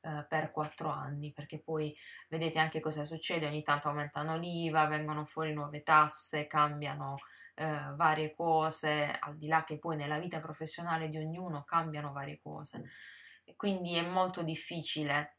eh, 0.00 0.24
per 0.28 0.50
quattro 0.50 0.88
anni 0.88 1.32
perché 1.32 1.60
poi 1.60 1.96
vedete 2.28 2.58
anche 2.58 2.80
cosa 2.80 3.04
succede 3.04 3.46
ogni 3.46 3.62
tanto 3.62 3.88
aumentano 3.88 4.36
l'IVA 4.36 4.86
vengono 4.86 5.24
fuori 5.24 5.52
nuove 5.52 5.82
tasse 5.82 6.46
cambiano 6.46 7.16
eh, 7.56 7.92
varie 7.94 8.34
cose 8.34 9.16
al 9.18 9.36
di 9.36 9.48
là 9.48 9.64
che 9.64 9.78
poi 9.78 9.96
nella 9.96 10.18
vita 10.18 10.40
professionale 10.40 11.08
di 11.08 11.16
ognuno 11.16 11.64
cambiano 11.64 12.12
varie 12.12 12.38
cose. 12.38 12.90
Quindi 13.56 13.94
è 13.94 14.06
molto 14.06 14.42
difficile 14.42 15.35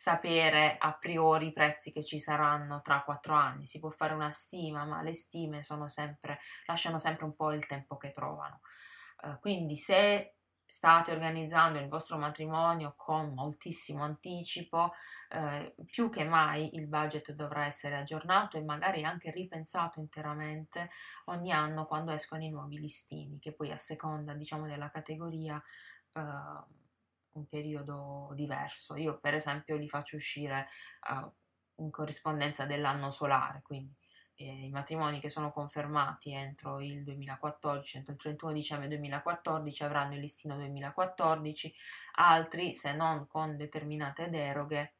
sapere 0.00 0.78
a 0.78 0.94
priori 0.94 1.48
i 1.48 1.52
prezzi 1.52 1.92
che 1.92 2.02
ci 2.02 2.18
saranno 2.18 2.80
tra 2.80 3.02
quattro 3.02 3.34
anni. 3.34 3.66
Si 3.66 3.80
può 3.80 3.90
fare 3.90 4.14
una 4.14 4.30
stima, 4.30 4.86
ma 4.86 5.02
le 5.02 5.12
stime 5.12 5.60
sempre, 5.88 6.38
lasciano 6.64 6.98
sempre 6.98 7.26
un 7.26 7.34
po' 7.36 7.52
il 7.52 7.66
tempo 7.66 7.98
che 7.98 8.10
trovano. 8.10 8.60
Uh, 9.22 9.38
quindi 9.40 9.76
se 9.76 10.36
state 10.64 11.12
organizzando 11.12 11.78
il 11.78 11.88
vostro 11.88 12.16
matrimonio 12.16 12.94
con 12.96 13.34
moltissimo 13.34 14.02
anticipo, 14.02 14.90
eh, 15.28 15.74
più 15.84 16.08
che 16.08 16.24
mai 16.24 16.76
il 16.76 16.86
budget 16.86 17.32
dovrà 17.32 17.66
essere 17.66 17.96
aggiornato 17.96 18.56
e 18.56 18.62
magari 18.62 19.04
anche 19.04 19.30
ripensato 19.32 20.00
interamente 20.00 20.88
ogni 21.26 21.52
anno 21.52 21.86
quando 21.86 22.12
escono 22.12 22.42
i 22.42 22.50
nuovi 22.50 22.78
listini, 22.78 23.38
che 23.38 23.52
poi 23.52 23.72
a 23.72 23.76
seconda 23.76 24.32
diciamo 24.32 24.66
della 24.66 24.90
categoria 24.90 25.60
eh, 26.12 26.79
un 27.32 27.46
periodo 27.46 28.30
diverso. 28.34 28.96
Io 28.96 29.18
per 29.18 29.34
esempio 29.34 29.76
li 29.76 29.88
faccio 29.88 30.16
uscire 30.16 30.66
uh, 31.10 31.30
in 31.82 31.90
corrispondenza 31.90 32.66
dell'anno 32.66 33.10
solare, 33.10 33.62
quindi 33.62 33.94
eh, 34.40 34.66
i 34.66 34.70
matrimoni 34.70 35.20
che 35.20 35.28
sono 35.28 35.50
confermati 35.50 36.32
entro 36.32 36.80
il 36.80 37.02
2014, 37.04 37.98
entro 37.98 38.12
il 38.12 38.18
31 38.18 38.52
dicembre 38.52 38.88
2014 38.88 39.84
avranno 39.84 40.14
il 40.14 40.20
listino 40.20 40.56
2014, 40.56 41.74
altri 42.16 42.74
se 42.74 42.94
non 42.94 43.26
con 43.26 43.56
determinate 43.56 44.28
deroghe 44.28 44.94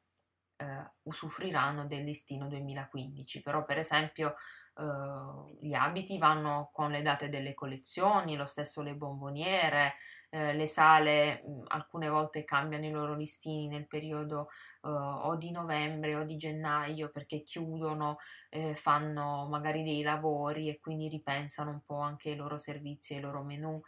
eh, 0.60 0.90
usufruiranno 1.02 1.86
del 1.86 2.04
listino 2.04 2.46
2015, 2.48 3.42
però 3.42 3.64
per 3.64 3.78
esempio 3.78 4.34
eh, 4.76 5.56
gli 5.60 5.72
abiti 5.74 6.18
vanno 6.18 6.70
con 6.72 6.90
le 6.90 7.02
date 7.02 7.28
delle 7.28 7.54
collezioni, 7.54 8.36
lo 8.36 8.46
stesso 8.46 8.82
le 8.82 8.94
bomboniere, 8.94 9.94
eh, 10.30 10.52
le 10.54 10.66
sale 10.66 11.42
mh, 11.44 11.64
alcune 11.68 12.08
volte 12.08 12.44
cambiano 12.44 12.86
i 12.86 12.90
loro 12.90 13.14
listini 13.14 13.68
nel 13.68 13.86
periodo 13.86 14.48
eh, 14.82 14.88
o 14.88 15.36
di 15.36 15.50
novembre 15.50 16.14
o 16.16 16.24
di 16.24 16.36
gennaio 16.36 17.10
perché 17.10 17.42
chiudono, 17.42 18.16
eh, 18.50 18.74
fanno 18.74 19.46
magari 19.48 19.82
dei 19.82 20.02
lavori 20.02 20.68
e 20.68 20.78
quindi 20.80 21.08
ripensano 21.08 21.70
un 21.70 21.80
po' 21.84 21.98
anche 22.00 22.30
i 22.30 22.36
loro 22.36 22.58
servizi 22.58 23.14
e 23.14 23.18
i 23.18 23.20
loro 23.20 23.42
menù. 23.42 23.80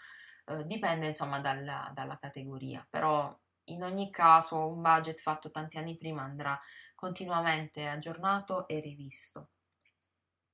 Eh, 0.47 0.67
dipende 0.67 1.07
insomma 1.09 1.41
dalla, 1.41 1.91
dalla 1.95 2.19
categoria, 2.19 2.85
però 2.89 3.37
in 3.65 3.83
ogni 3.83 4.11
caso 4.11 4.69
un 4.69 4.81
budget 4.81 5.21
fatto 5.21 5.51
tanti 5.51 5.79
anni 5.79 5.97
prima 5.97 6.23
andrà 6.23 6.59
continuamente 6.95 7.87
aggiornato 7.87 8.67
e 8.69 8.81
rivisto. 8.81 9.51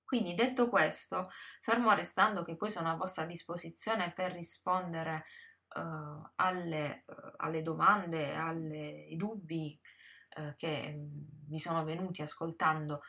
Quindi 0.04 0.34
detto 0.34 0.70
questo, 0.70 1.28
fermo 1.60 1.92
restando 1.92 2.42
che 2.42 2.56
poi 2.56 2.70
sono 2.70 2.90
a 2.90 2.96
vostra 2.96 3.26
disposizione 3.26 4.12
per 4.12 4.32
rispondere 4.32 5.24
uh, 5.74 6.30
alle, 6.36 7.04
uh, 7.06 7.14
alle, 7.36 7.60
domande, 7.60 8.34
ai 8.34 9.14
dubbi 9.16 9.78
uh, 10.38 10.54
che 10.56 10.94
mm, 10.96 11.48
mi 11.48 11.58
sono 11.58 11.84
venuti 11.84 12.22
ascoltando 12.22 13.00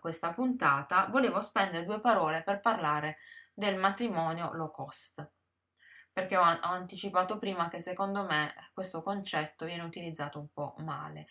questa 0.00 0.32
puntata, 0.32 1.06
volevo 1.08 1.42
spendere 1.42 1.84
due 1.84 2.00
parole 2.00 2.42
per 2.42 2.60
parlare 2.60 3.18
del 3.52 3.76
matrimonio 3.76 4.54
low 4.54 4.70
cost 4.70 5.35
perché 6.16 6.38
ho, 6.38 6.44
ho, 6.44 6.70
anticipato 6.70 7.36
prima 7.36 7.68
che 7.68 7.78
secondo 7.78 8.24
me 8.24 8.70
questo 8.72 9.02
concetto 9.02 9.66
viene 9.66 9.82
utilizzato 9.82 10.38
un 10.38 10.48
po' 10.50 10.74
male. 10.78 11.26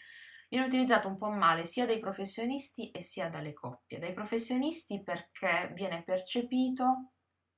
Viene 0.47 0.67
utilizzato 0.67 1.07
un 1.07 1.15
po' 1.15 1.31
male 1.31 1.65
sia 1.65 1.87
dai 1.87 1.97
professionisti 1.97 2.91
e 2.91 3.01
sia 3.01 3.27
dalle 3.27 3.53
coppie. 3.53 3.97
Dai 3.97 4.13
professionisti 4.13 5.01
perché 5.01 5.71
viene 5.73 6.03
percepito 6.03 7.13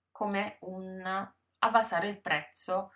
come 0.10 0.56
un 0.62 1.30
abbassare 1.60 2.08
il 2.08 2.22
prezzo 2.22 2.92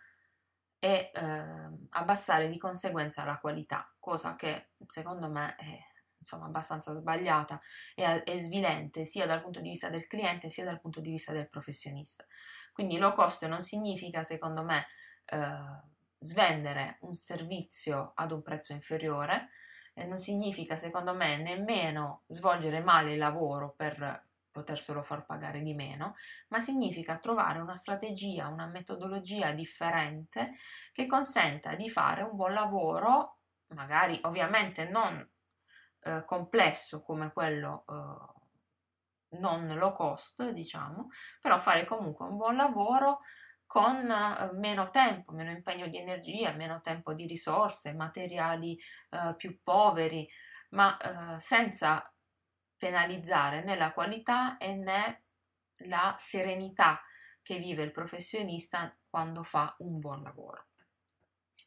e 0.80 1.12
eh, 1.14 1.44
abbassare 1.90 2.48
di 2.48 2.58
conseguenza 2.58 3.26
la 3.26 3.38
qualità, 3.38 3.94
cosa 4.00 4.36
che 4.36 4.70
secondo 4.88 5.30
me 5.30 5.56
è 5.58 5.78
insomma 6.22 6.46
abbastanza 6.46 6.94
sbagliata 6.94 7.60
e, 7.96 8.24
e 8.26 8.40
svilente 8.40 9.04
sia 9.04 9.26
dal 9.26 9.42
punto 9.42 9.60
di 9.60 9.70
vista 9.70 9.90
del 9.90 10.08
cliente 10.08 10.48
sia 10.48 10.64
dal 10.64 10.80
punto 10.80 11.02
di 11.02 11.10
vista 11.10 11.34
del 11.34 11.50
professionista. 11.50 12.26
Quindi 12.72 12.98
low 12.98 13.14
cost 13.14 13.46
non 13.48 13.62
significa, 13.62 14.24
secondo 14.24 14.64
me, 14.64 14.86
eh, 15.26 15.90
svendere 16.18 16.98
un 17.02 17.16
servizio 17.16 18.12
ad 18.16 18.32
un 18.32 18.42
prezzo 18.42 18.74
inferiore, 18.74 19.50
e 19.94 20.06
non 20.06 20.18
significa, 20.18 20.76
secondo 20.76 21.14
me, 21.14 21.38
nemmeno 21.38 22.24
svolgere 22.28 22.82
male 22.82 23.14
il 23.14 23.18
lavoro 23.18 23.74
per 23.76 24.30
poterselo 24.52 25.02
far 25.02 25.26
pagare 25.26 25.62
di 25.62 25.74
meno, 25.74 26.16
ma 26.50 26.60
significa 26.60 27.18
trovare 27.18 27.60
una 27.60 27.76
strategia, 27.76 28.48
una 28.48 28.68
metodologia 28.68 29.52
differente 29.52 30.52
che 30.92 31.08
consenta 31.08 31.76
di 31.76 31.90
fare 31.90 32.24
un 32.24 32.36
buon 32.36 32.54
lavoro, 32.54 33.38
magari 33.68 34.20
ovviamente 34.24 34.86
non 34.90 35.28
eh, 36.04 36.24
complesso 36.26 37.02
come 37.02 37.32
quello 37.32 37.86
eh, 37.88 38.41
non 39.40 39.68
low 39.78 39.92
cost, 39.92 40.50
diciamo, 40.50 41.08
però 41.40 41.58
fare 41.58 41.86
comunque 41.86 42.26
un 42.26 42.38
buon 42.38 42.56
lavoro 42.56 43.22
con 43.66 44.10
eh, 44.12 44.52
meno 44.54 44.90
tempo, 44.90 45.32
meno 45.32 45.52
impegno 45.52 45.88
di 45.88 45.98
energia, 45.98 46.52
meno 46.52 46.82
tempo 46.82 47.14
di 47.14 47.26
risorse, 47.26 47.94
materiali 47.94 48.78
eh, 49.10 49.34
più 49.38 49.62
poveri, 49.62 50.28
ma 50.72 50.98
eh, 50.98 51.40
senza 51.40 52.04
penalizzare 52.76 53.64
né 53.64 53.78
la 53.78 53.94
qualità 53.94 54.58
e 54.58 54.74
né 54.76 55.24
la 55.86 56.16
serenità 56.18 57.02
che 57.42 57.58
vive 57.58 57.84
il 57.84 57.92
professionista 57.92 58.96
quando 59.10 59.44
fa 59.44 59.76
un 59.80 60.00
buon 60.00 60.24
lavoro. 60.24 60.68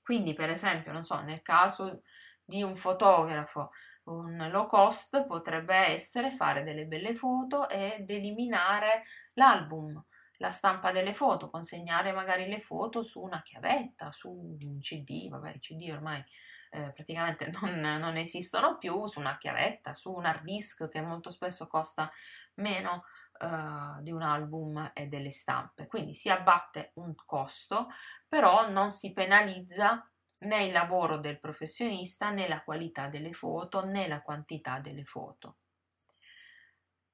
Quindi, 0.03 0.35
per 0.35 0.51
esempio, 0.51 0.93
non 0.93 1.05
so, 1.05 1.21
nel 1.23 1.41
caso 1.41 2.03
di 2.45 2.63
un 2.63 2.77
fotografo 2.77 3.71
un 4.05 4.49
low 4.51 4.67
cost 4.67 5.27
potrebbe 5.27 5.75
essere 5.75 6.31
fare 6.31 6.63
delle 6.63 6.87
belle 6.87 7.15
foto 7.15 7.69
ed 7.69 8.09
eliminare 8.11 9.03
l'album, 9.35 10.03
la 10.39 10.51
stampa 10.51 10.93
delle 10.93 11.15
foto, 11.15 11.51
consegnare 11.51 12.13
magari 12.13 12.49
le 12.49 12.59
foto 12.59 13.03
su 13.03 13.23
una 13.23 13.41
chiavetta, 13.43 14.13
su 14.13 14.31
un 14.31 14.79
CD, 14.81 15.29
vabbè 15.29 15.53
i 15.55 15.61
CD 15.61 15.91
ormai 15.91 16.23
eh, 16.71 16.91
praticamente 16.93 17.51
non, 17.61 17.79
non, 17.79 18.17
esistono 18.17 18.77
più, 18.79 19.07
su 19.07 19.21
una 19.21 19.37
chiavetta, 19.39 19.95
su 19.95 20.13
un 20.13 20.27
hard 20.27 20.43
disk 20.43 20.89
che 20.89 21.01
molto 21.01 21.31
spesso 21.31 21.69
costa 21.69 22.11
meno 22.55 23.05
eh, 23.41 24.03
di 24.03 24.11
un 24.11 24.23
album 24.23 24.91
e 24.93 25.07
delle 25.07 25.31
stampe. 25.31 25.87
Quindi 25.87 26.15
si 26.15 26.29
abbatte 26.29 26.91
un 26.95 27.15
costo, 27.15 27.87
però 28.29 28.69
non 28.69 28.91
si 28.91 29.13
penalizza 29.13 30.09
né 30.45 30.65
il 30.65 30.73
lavoro 30.73 31.19
del 31.19 31.39
professionista, 31.41 32.31
né 32.31 32.49
la 32.49 32.63
qualità 32.63 33.09
delle 33.09 33.33
foto, 33.33 33.85
né 33.85 34.09
la 34.09 34.23
quantità 34.23 34.79
delle 34.79 35.05
foto. 35.05 35.57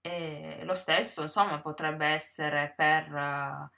E 0.00 0.60
lo 0.64 0.74
stesso, 0.74 1.22
insomma, 1.22 1.60
potrebbe 1.60 2.06
essere 2.06 2.72
per 2.74 3.12
uh, 3.12 3.70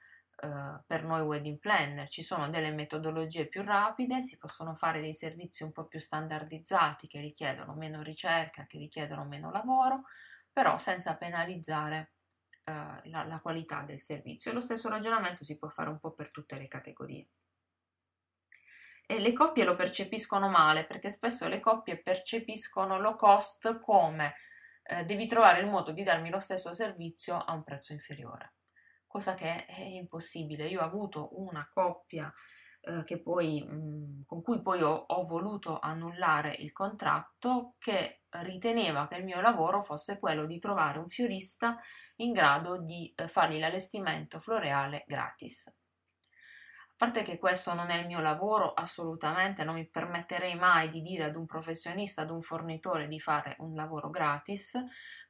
per 0.86 1.04
noi 1.04 1.22
wedding 1.22 1.58
planner, 1.58 2.08
ci 2.08 2.22
sono 2.22 2.48
delle 2.50 2.72
metodologie 2.72 3.46
più 3.46 3.62
rapide, 3.62 4.20
si 4.20 4.38
possono 4.38 4.74
fare 4.74 5.00
dei 5.00 5.14
servizi 5.14 5.62
un 5.62 5.72
po' 5.72 5.84
più 5.84 6.00
standardizzati 6.00 7.06
che 7.06 7.20
richiedono 7.20 7.74
meno 7.74 8.02
ricerca, 8.02 8.66
che 8.66 8.78
richiedono 8.78 9.24
meno 9.24 9.50
lavoro, 9.50 10.04
però 10.52 10.78
senza 10.78 11.16
penalizzare 11.16 12.12
eh, 12.64 12.72
la, 13.04 13.24
la 13.24 13.40
qualità 13.40 13.82
del 13.82 14.00
servizio. 14.00 14.50
E 14.50 14.54
lo 14.54 14.60
stesso 14.60 14.88
ragionamento 14.88 15.44
si 15.44 15.56
può 15.56 15.68
fare 15.68 15.90
un 15.90 15.98
po' 16.00 16.10
per 16.10 16.30
tutte 16.30 16.58
le 16.58 16.66
categorie. 16.66 17.28
E 19.12 19.20
le 19.20 19.34
coppie 19.34 19.64
lo 19.64 19.76
percepiscono 19.76 20.48
male 20.48 20.86
perché 20.86 21.10
spesso 21.10 21.46
le 21.46 21.60
coppie 21.60 22.00
percepiscono 22.00 22.98
low 22.98 23.14
cost 23.14 23.78
come 23.78 24.32
eh, 24.84 25.04
devi 25.04 25.26
trovare 25.26 25.60
il 25.60 25.66
modo 25.66 25.92
di 25.92 26.02
darmi 26.02 26.30
lo 26.30 26.40
stesso 26.40 26.72
servizio 26.72 27.36
a 27.36 27.52
un 27.52 27.62
prezzo 27.62 27.92
inferiore, 27.92 28.54
cosa 29.06 29.34
che 29.34 29.66
è 29.66 29.82
impossibile. 29.82 30.66
Io 30.66 30.80
ho 30.80 30.84
avuto 30.84 31.38
una 31.38 31.68
coppia 31.70 32.32
eh, 32.80 33.20
poi, 33.20 33.62
mh, 33.62 34.24
con 34.24 34.40
cui 34.40 34.62
poi 34.62 34.80
ho, 34.80 35.04
ho 35.06 35.24
voluto 35.26 35.78
annullare 35.78 36.54
il 36.54 36.72
contratto 36.72 37.74
che 37.78 38.22
riteneva 38.30 39.08
che 39.08 39.16
il 39.16 39.24
mio 39.24 39.42
lavoro 39.42 39.82
fosse 39.82 40.18
quello 40.18 40.46
di 40.46 40.58
trovare 40.58 40.98
un 40.98 41.10
fiorista 41.10 41.78
in 42.16 42.32
grado 42.32 42.80
di 42.80 43.12
eh, 43.14 43.28
fargli 43.28 43.58
l'allestimento 43.58 44.40
floreale 44.40 45.04
gratis. 45.06 45.70
Parte 47.02 47.24
che 47.24 47.40
questo 47.40 47.74
non 47.74 47.90
è 47.90 47.96
il 47.96 48.06
mio 48.06 48.20
lavoro, 48.20 48.74
assolutamente 48.74 49.64
non 49.64 49.74
mi 49.74 49.84
permetterei 49.88 50.54
mai 50.54 50.88
di 50.88 51.00
dire 51.00 51.24
ad 51.24 51.34
un 51.34 51.46
professionista, 51.46 52.22
ad 52.22 52.30
un 52.30 52.42
fornitore 52.42 53.08
di 53.08 53.18
fare 53.18 53.56
un 53.58 53.74
lavoro 53.74 54.08
gratis, 54.08 54.80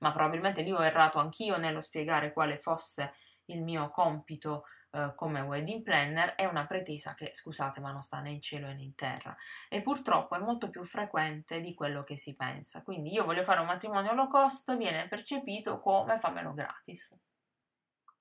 ma 0.00 0.12
probabilmente 0.12 0.60
lì 0.60 0.70
ho 0.70 0.84
errato 0.84 1.18
anch'io 1.18 1.56
nello 1.56 1.80
spiegare 1.80 2.34
quale 2.34 2.58
fosse 2.58 3.12
il 3.46 3.62
mio 3.62 3.88
compito 3.88 4.64
eh, 4.90 5.14
come 5.14 5.40
wedding 5.40 5.82
planner, 5.82 6.34
è 6.34 6.44
una 6.44 6.66
pretesa 6.66 7.14
che, 7.14 7.30
scusate, 7.32 7.80
ma 7.80 7.90
non 7.90 8.02
sta 8.02 8.20
né 8.20 8.32
in 8.32 8.42
cielo 8.42 8.66
né 8.66 8.82
in 8.82 8.94
terra. 8.94 9.34
E 9.70 9.80
purtroppo 9.80 10.36
è 10.36 10.40
molto 10.40 10.68
più 10.68 10.84
frequente 10.84 11.62
di 11.62 11.72
quello 11.72 12.02
che 12.02 12.18
si 12.18 12.36
pensa. 12.36 12.82
Quindi 12.82 13.14
io 13.14 13.24
voglio 13.24 13.44
fare 13.44 13.60
un 13.60 13.66
matrimonio 13.66 14.12
low 14.12 14.28
cost, 14.28 14.76
viene 14.76 15.08
percepito 15.08 15.80
come 15.80 16.18
fammelo 16.18 16.52
gratis. 16.52 17.18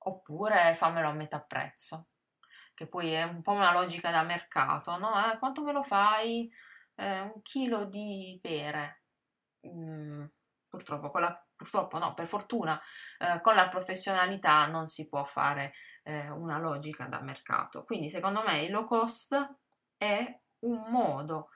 Oppure 0.04 0.74
fammelo 0.74 1.10
a 1.10 1.14
metà 1.14 1.42
prezzo 1.42 2.11
che 2.74 2.88
poi 2.88 3.12
è 3.12 3.24
un 3.24 3.42
po' 3.42 3.52
una 3.52 3.72
logica 3.72 4.12
da 4.12 4.24
mercato, 4.24 4.98
no? 4.98 5.32
Eh, 5.32 5.38
quanto 5.38 5.64
me 5.64 5.72
lo 5.72 5.82
fai? 5.82 6.52
Eh, 6.96 7.20
un 7.22 7.42
chilo 7.42 7.86
di 7.86 8.40
pere. 8.42 9.04
Mm, 9.68 10.26
purtroppo, 10.68 11.18
la, 11.20 11.46
purtroppo, 11.56 11.98
no, 11.98 12.14
per 12.14 12.28
fortuna, 12.28 12.80
eh, 13.20 13.42
con 13.42 13.56
la 13.56 13.68
professionalità 13.70 14.66
non 14.68 14.88
si 14.88 15.08
può 15.08 15.24
fare 15.24 15.74
eh, 16.04 16.30
una 16.30 16.58
logica 16.60 17.06
da 17.06 17.22
mercato. 17.22 17.84
Quindi, 17.84 18.10
secondo 18.10 18.44
me, 18.44 18.64
il 18.64 18.72
low 18.72 18.86
cost 18.86 19.36
è 19.98 20.40
un 20.60 20.86
modo 20.90 21.50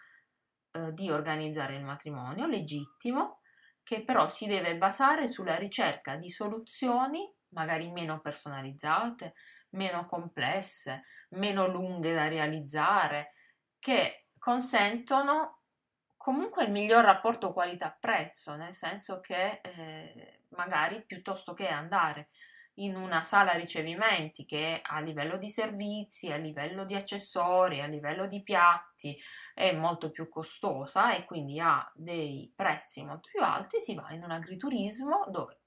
eh, 0.71 0.93
di 0.93 1.09
organizzare 1.09 1.75
il 1.75 1.83
matrimonio 1.83 2.47
legittimo, 2.47 3.41
che 3.83 4.03
però 4.03 4.27
si 4.27 4.47
deve 4.47 4.77
basare 4.77 5.27
sulla 5.27 5.55
ricerca 5.55 6.15
di 6.15 6.29
soluzioni 6.29 7.31
magari 7.55 7.89
meno 7.91 8.19
personalizzate, 8.19 9.33
meno 9.75 10.05
complesse, 10.05 11.05
meno 11.29 11.67
lunghe 11.67 12.13
da 12.13 12.27
realizzare, 12.27 13.33
che 13.79 14.27
consentono 14.37 15.61
comunque 16.17 16.63
il 16.63 16.71
miglior 16.71 17.03
rapporto 17.03 17.53
qualità-prezzo, 17.53 18.55
nel 18.55 18.73
senso 18.73 19.19
che 19.19 19.61
eh, 19.61 20.41
magari 20.49 21.03
piuttosto 21.05 21.53
che 21.53 21.67
andare 21.67 22.29
in 22.75 22.95
una 22.95 23.21
sala 23.21 23.53
ricevimenti 23.53 24.45
che 24.45 24.81
a 24.83 24.99
livello 24.99 25.37
di 25.37 25.49
servizi, 25.49 26.31
a 26.31 26.37
livello 26.37 26.83
di 26.83 26.95
accessori, 26.95 27.79
a 27.79 27.85
livello 27.85 28.27
di 28.27 28.43
piatti 28.43 29.17
è 29.53 29.71
molto 29.71 30.11
più 30.11 30.27
costosa 30.27 31.13
e 31.13 31.25
quindi 31.25 31.59
ha 31.59 31.89
dei 31.93 32.51
prezzi 32.53 33.05
molto 33.05 33.29
più 33.31 33.41
alti, 33.41 33.79
si 33.79 33.95
va 33.95 34.11
in 34.11 34.23
un 34.23 34.31
agriturismo 34.31 35.25
dove 35.29 35.59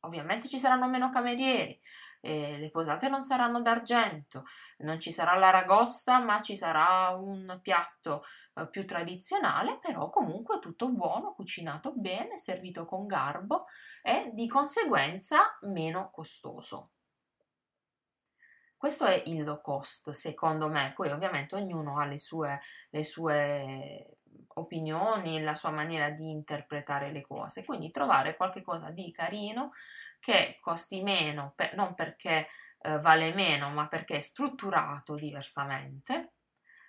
ovviamente 0.00 0.48
ci 0.48 0.58
saranno 0.58 0.88
meno 0.88 1.10
camerieri, 1.10 1.78
eh, 2.20 2.58
le 2.58 2.70
posate 2.70 3.08
non 3.08 3.22
saranno 3.22 3.60
d'argento, 3.60 4.44
non 4.78 5.00
ci 5.00 5.12
sarà 5.12 5.36
l'aragosta, 5.36 6.18
ma 6.18 6.40
ci 6.40 6.56
sarà 6.56 7.10
un 7.16 7.58
piatto 7.62 8.22
eh, 8.54 8.68
più 8.68 8.86
tradizionale, 8.86 9.78
però 9.80 10.10
comunque 10.10 10.58
tutto 10.58 10.90
buono, 10.90 11.32
cucinato 11.32 11.92
bene, 11.94 12.38
servito 12.38 12.84
con 12.84 13.06
garbo 13.06 13.66
e 14.02 14.30
di 14.32 14.46
conseguenza 14.48 15.58
meno 15.62 16.10
costoso. 16.10 16.90
Questo 18.80 19.04
è 19.04 19.22
il 19.26 19.44
low 19.44 19.60
cost, 19.60 20.08
secondo 20.10 20.68
me. 20.70 20.94
Poi 20.96 21.10
ovviamente 21.10 21.54
ognuno 21.54 21.98
ha 21.98 22.06
le 22.06 22.16
sue, 22.16 22.58
le 22.88 23.04
sue 23.04 24.16
opinioni, 24.54 25.42
la 25.42 25.54
sua 25.54 25.70
maniera 25.70 26.08
di 26.08 26.30
interpretare 26.30 27.12
le 27.12 27.20
cose. 27.20 27.62
Quindi 27.62 27.90
trovare 27.90 28.36
qualcosa 28.36 28.88
di 28.88 29.12
carino 29.12 29.72
che 30.20 30.58
costi 30.60 31.02
meno, 31.02 31.52
per, 31.56 31.74
non 31.74 31.94
perché 31.94 32.46
eh, 32.82 32.98
vale 33.00 33.34
meno, 33.34 33.70
ma 33.70 33.88
perché 33.88 34.18
è 34.18 34.20
strutturato 34.20 35.14
diversamente 35.14 36.34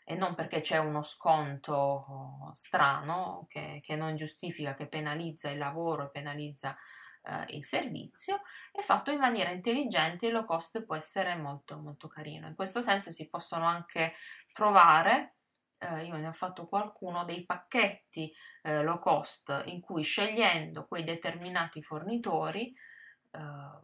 e 0.03 0.15
non 0.15 0.35
perché 0.35 0.61
c'è 0.61 0.77
uno 0.77 1.03
sconto 1.03 1.73
oh, 1.73 2.51
strano 2.53 3.45
che, 3.47 3.79
che, 3.81 3.95
non 3.95 4.15
giustifica, 4.15 4.73
che 4.73 4.87
penalizza 4.87 5.49
il 5.49 5.57
lavoro 5.57 6.09
penalizza 6.09 6.75
eh, 7.23 7.55
il 7.55 7.63
servizio, 7.63 8.39
è 8.71 8.81
fatto 8.81 9.11
in 9.11 9.19
maniera 9.19 9.51
intelligente 9.51 10.27
e 10.27 10.31
low 10.31 10.43
cost 10.43 10.83
può 10.83 10.95
essere 10.95 11.35
molto 11.35 11.77
molto 11.77 12.07
carino. 12.07 12.47
In 12.47 12.55
questo 12.55 12.81
senso 12.81 13.11
si 13.11 13.29
possono 13.29 13.65
anche 13.65 14.13
trovare 14.51 15.35
eh, 15.81 16.05
io 16.05 16.15
ne 16.17 16.27
ho 16.27 16.33
fatto 16.33 16.67
qualcuno, 16.67 17.25
dei 17.25 17.43
pacchetti 17.43 18.31
eh, 18.61 18.83
low 18.83 18.99
cost 18.99 19.63
in 19.65 19.81
cui 19.81 20.03
scegliendo 20.03 20.85
quei 20.85 21.03
determinati 21.03 21.81
fornitori 21.81 22.73
Ehm, 23.31 23.81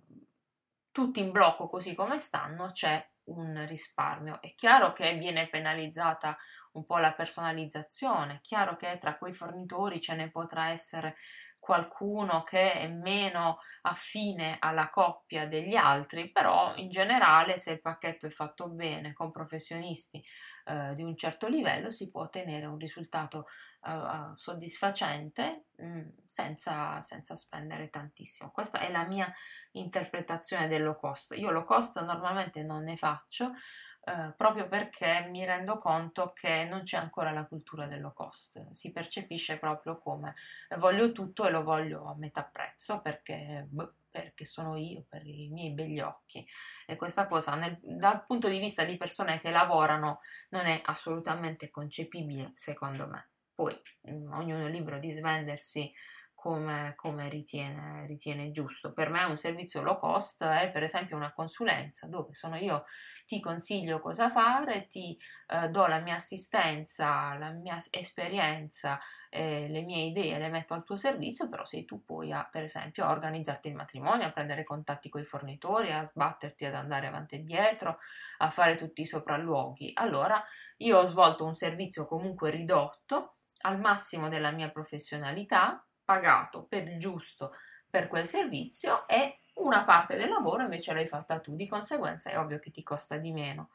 tutti 0.92 1.20
in 1.20 1.32
blocco 1.32 1.68
così 1.70 1.94
come 1.96 2.20
stanno, 2.20 2.68
c'è 2.72 3.06
un 3.26 3.66
risparmio. 3.68 4.42
È 4.42 4.54
chiaro 4.56 4.94
che 4.94 5.14
viene 5.18 5.48
penalizzata 5.50 6.36
un 6.74 6.86
po' 6.86 6.98
la 6.98 7.14
personalizzazione, 7.14 8.36
è 8.36 8.42
chiaro 8.42 8.76
che 8.76 8.98
tra 8.98 9.18
quei 9.18 9.34
fornitori 9.34 10.02
ce 10.02 10.16
ne 10.16 10.32
potrà 10.32 10.70
essere 10.70 11.16
qualcuno 11.60 12.44
che 12.44 12.72
è 12.74 12.88
meno 12.88 13.60
affine 13.82 14.56
alla 14.60 14.90
coppia 14.90 15.48
degli 15.48 15.76
altri, 15.76 16.32
però 16.32 16.74
in 16.76 16.88
generale 16.90 17.58
se 17.58 17.74
il 17.74 17.82
pacchetto 17.82 18.26
è 18.26 18.30
fatto 18.30 18.70
bene 18.70 19.12
con 19.14 19.32
professionisti 19.32 20.24
eh, 20.68 20.94
di 20.96 21.04
un 21.04 21.16
certo 21.16 21.48
livello 21.48 21.90
si 21.92 22.12
può 22.12 22.24
ottenere 22.24 22.66
un 22.66 22.78
risultato 22.78 23.46
uh, 23.84 24.36
soddisfacente 24.36 25.68
mh, 25.78 25.88
mm, 25.88 26.08
senza, 26.26 27.00
senza, 27.00 27.36
spendere 27.36 27.90
tantissimo. 27.90 28.52
Questa 28.52 28.80
è 28.80 28.92
la 28.92 29.06
mia 29.06 29.32
interpretazione 29.72 30.68
del 30.68 30.84
low 30.84 30.98
cost. 30.98 31.34
Io 31.38 31.52
low 31.52 31.64
cost 31.64 32.04
normalmente 32.04 32.64
non 32.64 32.84
ne 32.84 32.98
faccio 32.98 33.46
uh, 33.46 34.36
proprio 34.36 34.68
perché 34.68 35.26
mi 35.30 35.46
rendo 35.46 35.78
conto 35.78 36.34
che 36.34 36.66
non 36.66 36.84
c'è 36.84 36.98
ancora 36.98 37.32
la 37.32 37.46
cultura 37.46 37.88
del 37.88 38.02
low 38.02 38.12
cost. 38.12 38.72
Si 38.72 38.92
percepisce 38.92 39.58
proprio 39.60 39.98
come 39.98 40.36
voglio 40.78 41.14
tutto 41.14 41.48
e 41.48 41.50
lo 41.50 41.64
voglio 41.64 42.08
a 42.08 42.16
metà 42.18 42.44
prezzo 42.44 43.02
perché... 43.02 43.66
Boh, 43.70 43.94
perché 44.22 44.46
sono 44.46 44.76
io, 44.76 45.06
per 45.08 45.26
i 45.26 45.50
miei 45.50 45.72
begli 45.72 46.00
occhi. 46.00 46.46
E 46.86 46.96
questa 46.96 47.28
cosa 47.28 47.56
nel, 47.56 47.78
dal 47.82 48.24
punto 48.24 48.48
di 48.48 48.60
vista 48.60 48.84
di 48.84 48.98
persone 48.98 49.38
che 49.38 49.50
lavorano 49.50 50.22
non 50.50 50.66
è 50.66 50.82
assolutamente 50.86 51.70
concepibile, 51.70 52.52
secondo 52.54 53.08
me. 53.08 53.30
Poi 53.54 53.76
mm, 54.10 54.32
ognuno 54.34 54.66
è 54.68 54.70
libero 54.70 55.00
di 55.00 55.12
svendersi 55.12 55.92
come, 56.38 56.94
come 56.96 57.30
ritiene, 57.30 58.06
ritiene, 58.06 58.52
giusto. 58.52 58.94
Per 58.94 59.10
me 59.10 59.24
un 59.24 59.38
servizio 59.38 59.82
low 59.82 59.98
cost 59.98 60.46
è 60.46 60.70
per 60.72 60.84
esempio 60.84 61.16
una 61.16 61.34
consulenza 61.34 62.06
dove 62.08 62.36
sono 62.36 62.56
io, 62.58 62.86
ti 63.26 63.42
consiglio 63.42 64.00
cosa 64.00 64.30
fare, 64.30 64.86
ti 64.86 65.20
eh, 65.48 65.68
do 65.70 65.88
la 65.88 65.98
mia 65.98 66.14
assistenza, 66.14 67.34
la 67.40 67.50
mia 67.50 67.80
esperienza, 67.90 69.00
eh, 69.32 69.68
le 69.68 69.82
mie 69.82 70.06
idee, 70.06 70.38
le 70.38 70.50
metto 70.50 70.76
al 70.76 70.84
tuo 70.84 70.96
servizio, 70.96 71.50
però 71.50 71.66
sei 71.66 71.86
tu 71.86 72.06
poi 72.06 72.32
a, 72.32 72.48
per 72.50 72.62
esempio 72.62 73.06
a 73.06 73.10
organizzarti 73.10 73.70
il 73.70 73.76
matrimonio, 73.76 74.28
a 74.28 74.32
prendere 74.32 74.64
contatti 74.64 75.10
con 75.10 75.22
i 75.22 75.26
fornitori, 75.26 75.92
a 75.92 76.04
sbatterti 76.04 76.66
ad 76.66 76.76
andare 76.76 77.08
avanti 77.08 77.34
e 77.34 77.44
dietro, 77.44 77.98
a 78.38 78.50
fare 78.52 78.76
tutti 78.76 79.02
i 79.02 79.08
sopralluoghi. 79.08 79.92
Allora 79.96 80.40
io 80.78 81.00
ho 81.00 81.04
svolto 81.04 81.46
un 81.46 81.56
servizio 81.56 82.06
comunque 82.06 82.52
ridotto 82.52 83.38
al 83.62 83.80
massimo 83.80 84.30
della 84.30 84.52
mia 84.52 84.70
professionalità, 84.70 85.84
pagato 86.08 86.64
per 86.64 86.96
giusto 86.96 87.54
per 87.90 88.08
quel 88.08 88.26
servizio 88.26 89.06
e 89.10 89.42
una 89.56 89.84
parte 89.84 90.16
del 90.16 90.30
lavoro 90.30 90.64
invece 90.64 90.94
l'hai 90.94 91.06
fatta 91.06 91.42
tu, 91.42 91.54
di 91.54 91.68
conseguenza 91.68 92.32
è 92.32 92.40
ovvio 92.40 92.60
che 92.60 92.72
ti 92.72 92.82
costa 92.82 93.18
di 93.18 93.34
meno. 93.34 93.72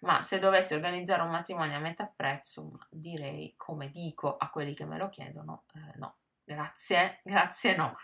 Ma 0.00 0.22
se 0.22 0.38
dovessi 0.38 0.72
organizzare 0.72 1.20
un 1.20 1.28
matrimonio 1.28 1.76
a 1.76 1.80
metà 1.80 2.10
prezzo, 2.14 2.78
direi, 2.88 3.52
come 3.58 3.90
dico 3.90 4.38
a 4.38 4.48
quelli 4.48 4.74
che 4.74 4.86
me 4.86 4.96
lo 4.96 5.10
chiedono, 5.10 5.64
eh, 5.74 5.98
no, 5.98 6.16
grazie, 6.42 7.20
grazie 7.22 7.76
no. 7.76 7.98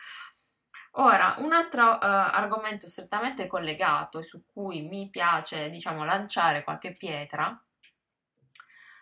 Ora, 0.99 1.37
un 1.39 1.53
altro 1.53 1.93
uh, 1.93 1.99
argomento 2.01 2.89
strettamente 2.89 3.47
collegato 3.47 4.19
e 4.19 4.23
su 4.23 4.45
cui 4.45 4.83
mi 4.83 5.09
piace, 5.09 5.71
diciamo, 5.71 6.05
lanciare 6.05 6.65
qualche 6.65 6.93
pietra 6.93 7.59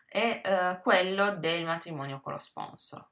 è 0.07 0.41
uh, 0.45 0.81
quello 0.81 1.37
del 1.37 1.65
matrimonio 1.65 2.21
con 2.21 2.33
lo 2.33 2.39
sponsor. 2.39 3.05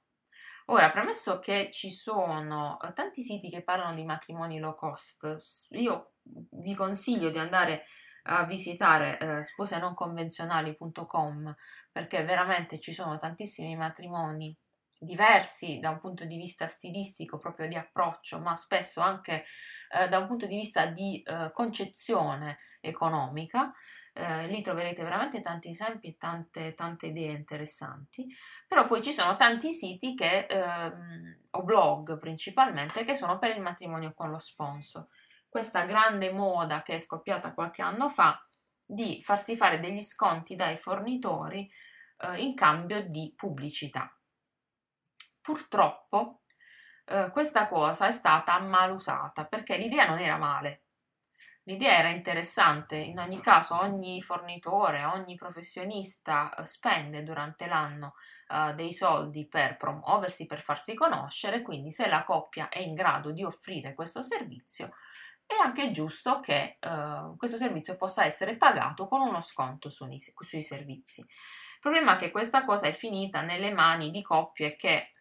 Ora, 0.72 0.90
premesso 0.90 1.38
che 1.38 1.68
ci 1.70 1.90
sono 1.90 2.78
uh, 2.80 2.94
tanti 2.94 3.20
siti 3.20 3.50
che 3.50 3.60
parlano 3.60 3.94
di 3.94 4.06
matrimoni 4.06 4.58
low 4.58 4.74
cost, 4.74 5.68
io 5.72 6.12
vi 6.22 6.74
consiglio 6.74 7.28
di 7.28 7.36
andare 7.36 7.84
a 8.22 8.44
visitare 8.44 9.18
eh, 9.18 9.44
sposenonconvenzionali.com 9.44 11.54
perché 11.90 12.24
veramente 12.24 12.80
ci 12.80 12.94
sono 12.94 13.18
tantissimi 13.18 13.76
matrimoni 13.76 14.56
diversi 14.98 15.78
da 15.78 15.90
un 15.90 16.00
punto 16.00 16.24
di 16.24 16.38
vista 16.38 16.66
stilistico, 16.66 17.36
proprio 17.36 17.68
di 17.68 17.74
approccio, 17.74 18.40
ma 18.40 18.54
spesso 18.54 19.02
anche 19.02 19.44
eh, 19.90 20.08
da 20.08 20.20
un 20.20 20.26
punto 20.26 20.46
di 20.46 20.54
vista 20.54 20.86
di 20.86 21.20
eh, 21.20 21.50
concezione 21.52 22.60
economica. 22.80 23.70
Eh, 24.14 24.46
lì 24.46 24.60
troverete 24.60 25.02
veramente 25.02 25.40
tanti 25.40 25.70
esempi 25.70 26.08
e 26.08 26.16
tante, 26.18 26.74
tante, 26.74 27.06
idee 27.06 27.32
interessanti, 27.32 28.26
però 28.68 28.86
poi 28.86 29.02
ci 29.02 29.10
sono 29.10 29.36
tanti 29.36 29.72
siti 29.72 30.14
che, 30.14 30.44
ehm, 30.44 31.38
o 31.52 31.62
blog 31.62 32.18
principalmente 32.18 33.04
che 33.04 33.14
sono 33.14 33.38
per 33.38 33.56
il 33.56 33.62
matrimonio 33.62 34.12
con 34.12 34.30
lo 34.30 34.38
sponsor. 34.38 35.06
Questa 35.48 35.84
grande 35.84 36.30
moda 36.30 36.82
che 36.82 36.94
è 36.94 36.98
scoppiata 36.98 37.54
qualche 37.54 37.80
anno 37.80 38.10
fa 38.10 38.38
di 38.84 39.22
farsi 39.22 39.56
fare 39.56 39.80
degli 39.80 40.00
sconti 40.00 40.54
dai 40.56 40.76
fornitori 40.76 41.66
eh, 42.18 42.42
in 42.42 42.54
cambio 42.54 43.08
di 43.08 43.32
pubblicità. 43.34 44.14
Purtroppo 45.40 46.42
eh, 47.06 47.30
questa 47.32 47.66
cosa 47.68 48.06
è 48.06 48.12
stata 48.12 48.58
mal 48.60 48.92
usata 48.92 49.46
perché 49.46 49.76
l'idea 49.76 50.06
non 50.06 50.18
era 50.18 50.36
male. 50.36 50.82
L'idea 51.64 51.98
era 51.98 52.08
interessante, 52.08 52.96
in 52.96 53.20
ogni 53.20 53.40
caso 53.40 53.78
ogni 53.80 54.20
fornitore, 54.20 55.04
ogni 55.04 55.36
professionista 55.36 56.52
eh, 56.52 56.66
spende 56.66 57.22
durante 57.22 57.66
l'anno 57.66 58.14
uh, 58.48 58.74
dei 58.74 58.92
soldi 58.92 59.46
per 59.46 59.76
promuoversi, 59.76 60.46
per 60.46 60.60
farsi 60.60 60.94
conoscere, 60.94 61.62
quindi 61.62 61.92
se 61.92 62.08
la 62.08 62.24
coppia 62.24 62.68
è 62.68 62.80
in 62.80 62.94
grado 62.94 63.30
di 63.30 63.44
offrire 63.44 63.94
questo 63.94 64.24
servizio, 64.24 64.90
è 65.46 65.54
anche 65.54 65.92
giusto 65.92 66.40
che 66.40 66.78
uh, 66.80 67.36
questo 67.36 67.56
servizio 67.56 67.96
possa 67.96 68.24
essere 68.24 68.56
pagato 68.56 69.06
con 69.06 69.20
uno 69.20 69.40
sconto 69.40 69.88
su, 69.88 70.08
sui 70.40 70.62
servizi. 70.62 71.20
Il 71.20 71.78
problema 71.78 72.14
è 72.14 72.16
che 72.16 72.32
questa 72.32 72.64
cosa 72.64 72.88
è 72.88 72.92
finita 72.92 73.40
nelle 73.40 73.72
mani 73.72 74.10
di 74.10 74.22
coppie 74.22 74.74
che 74.74 75.12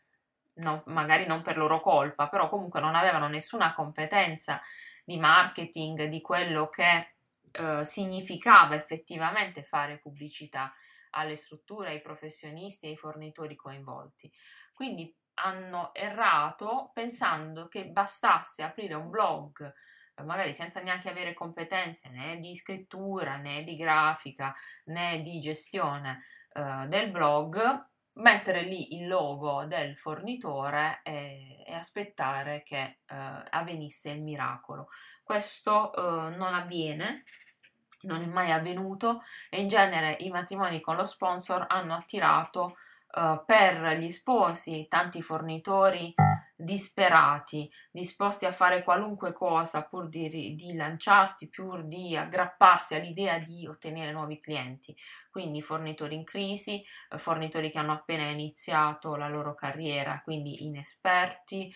no, 0.53 0.81
magari 0.87 1.27
non 1.27 1.43
per 1.43 1.57
loro 1.57 1.81
colpa, 1.81 2.29
però 2.29 2.49
comunque 2.49 2.79
non 2.79 2.95
avevano 2.95 3.27
nessuna 3.27 3.73
competenza 3.73 4.59
di 5.05 5.17
marketing, 5.17 6.05
di 6.05 6.21
quello 6.21 6.69
che 6.69 7.15
eh, 7.51 7.83
significava 7.85 8.75
effettivamente 8.75 9.63
fare 9.63 9.99
pubblicità 9.99 10.73
alle 11.11 11.35
strutture, 11.35 11.89
ai 11.89 12.01
professionisti, 12.01 12.87
ai 12.87 12.95
fornitori 12.95 13.55
coinvolti. 13.55 14.31
Quindi 14.73 15.13
hanno 15.35 15.93
errato 15.93 16.91
pensando 16.93 17.67
che 17.67 17.87
bastasse 17.87 18.63
aprire 18.63 18.93
un 18.93 19.09
blog 19.09 19.73
magari 20.23 20.53
senza 20.53 20.81
neanche 20.81 21.09
avere 21.09 21.33
competenze 21.33 22.09
né 22.09 22.39
di 22.39 22.55
scrittura 22.55 23.37
né 23.37 23.63
di 23.63 23.75
grafica 23.75 24.53
né 24.85 25.21
di 25.21 25.39
gestione 25.39 26.17
eh, 26.53 26.85
del 26.87 27.09
blog 27.09 27.89
mettere 28.15 28.61
lì 28.63 28.97
il 28.97 29.07
logo 29.07 29.65
del 29.65 29.95
fornitore 29.95 30.99
e, 31.03 31.63
e 31.65 31.73
aspettare 31.73 32.63
che 32.63 32.77
eh, 32.79 32.97
avvenisse 33.49 34.11
il 34.11 34.21
miracolo. 34.21 34.89
Questo 35.23 35.93
eh, 35.93 36.35
non 36.35 36.53
avviene, 36.53 37.23
non 38.01 38.21
è 38.21 38.25
mai 38.25 38.51
avvenuto 38.51 39.21
e 39.49 39.61
in 39.61 39.67
genere 39.67 40.17
i 40.19 40.29
matrimoni 40.29 40.81
con 40.81 40.95
lo 40.95 41.05
sponsor 41.05 41.65
hanno 41.69 41.95
attirato 41.95 42.75
eh, 43.15 43.41
per 43.45 43.97
gli 43.97 44.09
sposi 44.09 44.87
tanti 44.89 45.21
fornitori 45.21 46.13
disperati, 46.63 47.71
disposti 47.91 48.45
a 48.45 48.51
fare 48.51 48.83
qualunque 48.83 49.33
cosa 49.33 49.83
pur 49.83 50.07
di, 50.07 50.55
di, 50.55 50.73
lanciarsi, 50.73 51.49
pur 51.49 51.83
di 51.83 52.15
aggrapparsi 52.15 52.95
all'idea 52.95 53.37
di 53.39 53.67
ottenere 53.67 54.11
nuovi 54.11 54.39
clienti. 54.39 54.95
Quindi 55.29 55.61
fornitori 55.61 56.15
in 56.15 56.23
crisi, 56.23 56.83
eh, 57.09 57.17
fornitori 57.17 57.69
che 57.69 57.79
hanno 57.79 57.93
appena 57.93 58.23
iniziato 58.23 59.15
la 59.15 59.27
loro 59.27 59.53
carriera, 59.53 60.21
quindi 60.23 60.65
inesperti, 60.65 61.73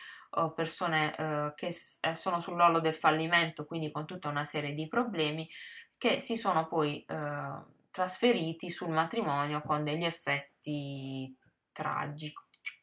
persone 0.54 1.16
eh, 1.16 1.54
che 1.56 1.74
eh, 2.02 2.14
sono 2.14 2.42
sull'ollo 2.42 2.82
del 2.82 2.96
fallimento, 2.96 3.66
quindi 3.66 3.90
con 3.90 4.06
tutta 4.06 4.28
una 4.28 4.44
serie 4.44 4.74
di 4.74 4.88
problemi 4.88 5.50
che 5.98 6.20
si 6.20 6.36
sono 6.36 6.68
poi 6.68 7.04
eh, 7.06 7.74
trasferiti 7.90 8.70
sul 8.70 8.90
matrimonio 8.90 9.62
con 9.62 9.86
degli 9.86 10.04
effetti 10.04 11.34
tragici 11.72 12.34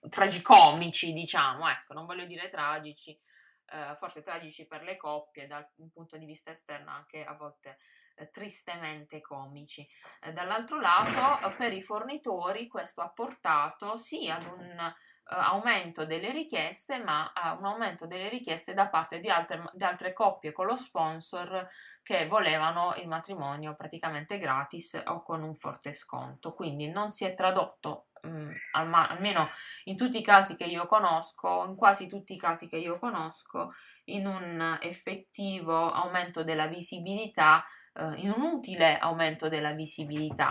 tragicomici, 0.09 1.13
diciamo, 1.13 1.69
ecco, 1.69 1.95
non 1.95 2.07
voglio 2.07 2.27
dire 2.27 2.49
tragici, 2.49 3.19
eh, 3.73 3.97
forse 3.97 4.23
tragici 4.23 4.67
per 4.67 4.83
le 4.83 4.97
coppie, 4.97 5.47
dal 5.47 5.69
punto 5.93 6.17
di 6.17 6.27
vista 6.27 6.51
esterno 6.51 6.91
anche 6.91 7.25
a 7.25 7.35
volte 7.35 7.79
eh, 8.17 8.31
tristemente 8.31 9.21
comici. 9.21 9.87
Eh, 10.25 10.33
dall'altro 10.33 10.79
lato, 10.79 11.49
per 11.57 11.73
i 11.73 11.83
fornitori 11.83 12.67
questo 12.69 13.01
ha 13.01 13.09
portato 13.09 13.97
sì 13.97 14.29
ad 14.29 14.45
un 14.45 14.79
eh, 14.79 14.95
aumento 15.25 16.05
delle 16.05 16.31
richieste, 16.31 16.99
ma 17.03 17.33
a 17.33 17.55
un 17.55 17.65
aumento 17.65 18.07
delle 18.07 18.29
richieste 18.29 18.75
da 18.75 18.89
parte 18.89 19.19
di 19.19 19.31
altre, 19.31 19.65
di 19.73 19.85
altre 19.85 20.13
coppie 20.13 20.53
con 20.53 20.67
lo 20.67 20.77
sponsor 20.77 21.67
che 22.03 22.27
volevano 22.27 22.95
il 22.97 23.09
matrimonio 23.09 23.75
praticamente 23.75 24.37
gratis 24.37 25.03
o 25.07 25.23
con 25.23 25.43
un 25.43 25.55
forte 25.55 25.95
sconto. 25.95 26.53
Quindi 26.53 26.89
non 26.91 27.11
si 27.11 27.25
è 27.25 27.35
tradotto 27.35 28.09
mh, 28.23 28.29
mm, 28.29 28.51
almeno 28.73 29.49
in 29.85 29.97
tutti 29.97 30.19
i 30.19 30.23
casi 30.23 30.57
che 30.57 30.65
io 30.65 30.87
conosco, 30.87 31.65
in 31.67 31.77
quasi 31.77 32.09
tutti 32.09 32.35
i 32.35 32.39
casi 32.39 32.69
che 32.69 32.77
io 32.77 32.99
conosco, 32.99 33.73
in 34.05 34.27
un 34.27 34.79
effettivo 34.81 35.91
aumento 35.91 36.45
della 36.45 36.67
visibilità, 36.67 37.63
eh, 37.95 38.15
in 38.17 38.33
un 38.35 38.43
utile 38.43 38.99
aumento 38.99 39.49
della 39.49 39.75
visibilità. 39.75 40.47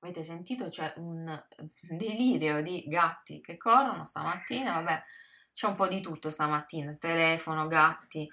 Avete 0.00 0.22
sentito? 0.22 0.68
C'è 0.68 0.92
un 0.96 1.42
delirio 1.90 2.62
di 2.62 2.84
gatti 2.86 3.40
che 3.40 3.56
corrono 3.56 4.06
stamattina, 4.06 4.74
vabbè, 4.74 5.02
c'è 5.52 5.66
un 5.66 5.74
po' 5.74 5.88
di 5.88 6.00
tutto 6.00 6.30
stamattina, 6.30 6.96
telefono, 6.98 7.66
gatti, 7.66 8.28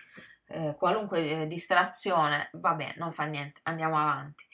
eh, 0.47 0.76
qualunque 0.78 1.41
eh, 1.41 1.47
distrazione, 1.47 2.49
vabbè, 2.53 2.93
non 2.97 3.12
fa 3.12 3.24
niente, 3.26 3.62
andiamo 3.64 3.97
avanti 3.97 4.45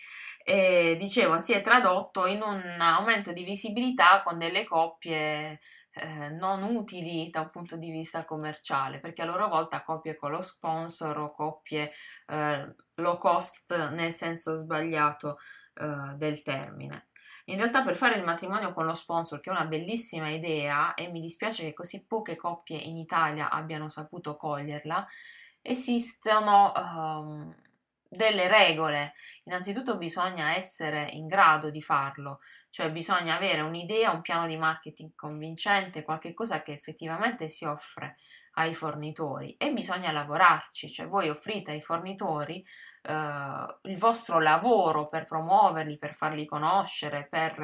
e 0.43 0.95
dicevo 0.99 1.39
si 1.39 1.53
è 1.53 1.61
tradotto 1.61 2.25
in 2.25 2.41
un 2.41 2.79
aumento 2.79 3.31
di 3.31 3.43
visibilità 3.43 4.21
con 4.23 4.37
delle 4.37 4.63
coppie 4.63 5.59
eh, 5.93 6.29
non 6.29 6.63
utili 6.63 7.29
da 7.29 7.41
un 7.41 7.49
punto 7.49 7.75
di 7.75 7.91
vista 7.91 8.23
commerciale 8.23 8.99
perché 8.99 9.23
a 9.23 9.25
loro 9.25 9.47
volta 9.49 9.83
coppie 9.83 10.15
con 10.15 10.31
lo 10.31 10.41
sponsor 10.41 11.17
o 11.17 11.31
coppie 11.31 11.91
eh, 12.27 12.75
low 12.95 13.17
cost 13.17 13.89
nel 13.89 14.13
senso 14.13 14.55
sbagliato 14.55 15.37
eh, 15.73 16.15
del 16.15 16.41
termine. 16.43 17.07
In 17.45 17.57
realtà 17.57 17.83
per 17.83 17.97
fare 17.97 18.15
il 18.15 18.23
matrimonio 18.23 18.71
con 18.71 18.85
lo 18.85 18.93
sponsor, 18.93 19.39
che 19.39 19.49
è 19.49 19.53
una 19.53 19.65
bellissima 19.65 20.29
idea 20.29 20.93
e 20.93 21.09
mi 21.09 21.19
dispiace 21.19 21.63
che 21.63 21.73
così 21.73 22.05
poche 22.05 22.35
coppie 22.35 22.77
in 22.77 22.97
Italia 22.97 23.49
abbiano 23.49 23.89
saputo 23.89 24.37
coglierla, 24.37 25.05
esistono 25.61 26.71
um, 26.75 27.55
delle 28.13 28.49
regole. 28.49 29.13
Innanzitutto 29.45 29.97
bisogna 29.97 30.53
essere 30.53 31.07
in 31.11 31.27
grado 31.27 31.69
di 31.69 31.81
farlo, 31.81 32.39
cioè 32.69 32.91
bisogna 32.91 33.37
avere 33.37 33.61
un'idea, 33.61 34.11
un 34.11 34.21
piano 34.21 34.47
di 34.47 34.57
marketing 34.57 35.15
convincente, 35.15 36.03
qualche 36.03 36.33
cosa 36.33 36.61
che 36.61 36.73
effettivamente 36.73 37.49
si 37.49 37.63
offre 37.63 38.17
ai 38.55 38.73
fornitori 38.73 39.55
e 39.57 39.71
bisogna 39.71 40.11
lavorarci, 40.11 40.91
cioè 40.91 41.07
voi 41.07 41.29
offrite 41.29 41.71
ai 41.71 41.81
fornitori 41.81 42.63
eh, 43.03 43.77
il 43.83 43.97
vostro 43.97 44.39
lavoro 44.39 45.07
per 45.07 45.25
promuoverli, 45.25 45.97
per 45.97 46.13
farli 46.13 46.45
conoscere, 46.45 47.27
per 47.29 47.59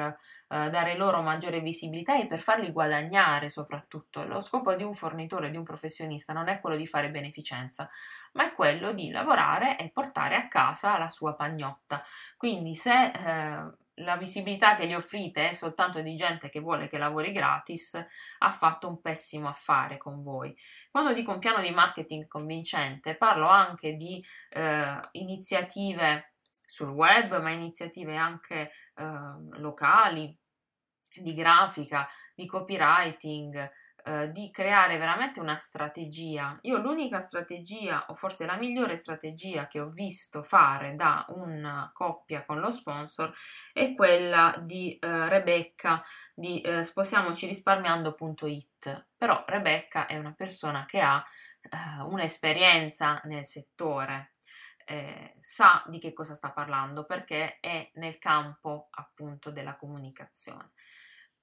eh, 0.48 0.70
dare 0.70 0.96
loro 0.96 1.20
maggiore 1.20 1.60
visibilità 1.60 2.18
e 2.18 2.26
per 2.26 2.40
farli 2.40 2.72
guadagnare 2.72 3.48
soprattutto. 3.48 4.24
Lo 4.24 4.40
scopo 4.40 4.74
di 4.74 4.82
un 4.82 4.94
fornitore, 4.94 5.50
di 5.50 5.56
un 5.56 5.64
professionista 5.64 6.32
non 6.32 6.48
è 6.48 6.60
quello 6.60 6.76
di 6.76 6.86
fare 6.86 7.10
beneficenza, 7.10 7.88
ma 8.32 8.44
è 8.46 8.54
quello 8.54 8.92
di 8.92 9.10
lavorare 9.10 9.78
e 9.78 9.90
portare 9.90 10.36
a 10.36 10.48
casa 10.48 10.98
la 10.98 11.08
sua 11.08 11.34
pagnotta. 11.34 12.02
Quindi 12.36 12.74
se 12.74 13.10
eh, 13.10 13.86
la 13.98 14.16
visibilità 14.16 14.74
che 14.74 14.86
gli 14.86 14.94
offrite 14.94 15.48
è 15.48 15.52
soltanto 15.52 16.00
di 16.00 16.14
gente 16.14 16.48
che 16.48 16.60
vuole 16.60 16.88
che 16.88 16.98
lavori 16.98 17.32
gratis, 17.32 17.94
ha 18.38 18.50
fatto 18.50 18.88
un 18.88 19.00
pessimo 19.00 19.48
affare 19.48 19.98
con 19.98 20.20
voi. 20.20 20.56
Quando 20.90 21.12
dico 21.12 21.32
un 21.32 21.38
piano 21.38 21.60
di 21.60 21.70
marketing 21.70 22.26
convincente, 22.26 23.16
parlo 23.16 23.48
anche 23.48 23.94
di 23.94 24.24
eh, 24.50 25.00
iniziative 25.12 26.34
sul 26.64 26.90
web, 26.90 27.40
ma 27.40 27.50
iniziative 27.50 28.16
anche 28.16 28.70
eh, 28.94 29.04
locali, 29.58 30.36
di 31.14 31.34
grafica, 31.34 32.06
di 32.34 32.46
copywriting, 32.46 33.70
eh, 34.08 34.32
di 34.32 34.50
creare 34.50 34.96
veramente 34.96 35.38
una 35.38 35.56
strategia. 35.56 36.58
Io 36.62 36.78
l'unica 36.78 37.18
strategia, 37.20 38.06
o 38.08 38.14
forse 38.14 38.46
la 38.46 38.56
migliore 38.56 38.96
strategia 38.96 39.68
che 39.68 39.80
ho 39.80 39.90
visto 39.90 40.42
fare 40.42 40.94
da 40.96 41.26
una 41.28 41.90
coppia 41.92 42.46
con 42.46 42.58
lo 42.58 42.70
sponsor 42.70 43.30
è 43.70 43.94
quella 43.94 44.54
di 44.64 44.96
eh, 44.98 45.28
Rebecca 45.28 46.02
di 46.34 46.62
eh, 46.62 46.84
sposiamoci 46.84 47.46
risparmiando.it. 47.46 49.08
Però 49.14 49.44
Rebecca 49.46 50.06
è 50.06 50.16
una 50.16 50.32
persona 50.32 50.86
che 50.86 51.00
ha 51.00 51.22
eh, 51.60 52.02
un'esperienza 52.04 53.20
nel 53.24 53.44
settore. 53.44 54.30
Eh, 54.86 55.34
sa 55.38 55.84
di 55.86 55.98
che 55.98 56.14
cosa 56.14 56.34
sta 56.34 56.50
parlando 56.50 57.04
perché 57.04 57.60
è 57.60 57.90
nel 57.96 58.16
campo 58.16 58.88
appunto 58.92 59.50
della 59.50 59.76
comunicazione. 59.76 60.70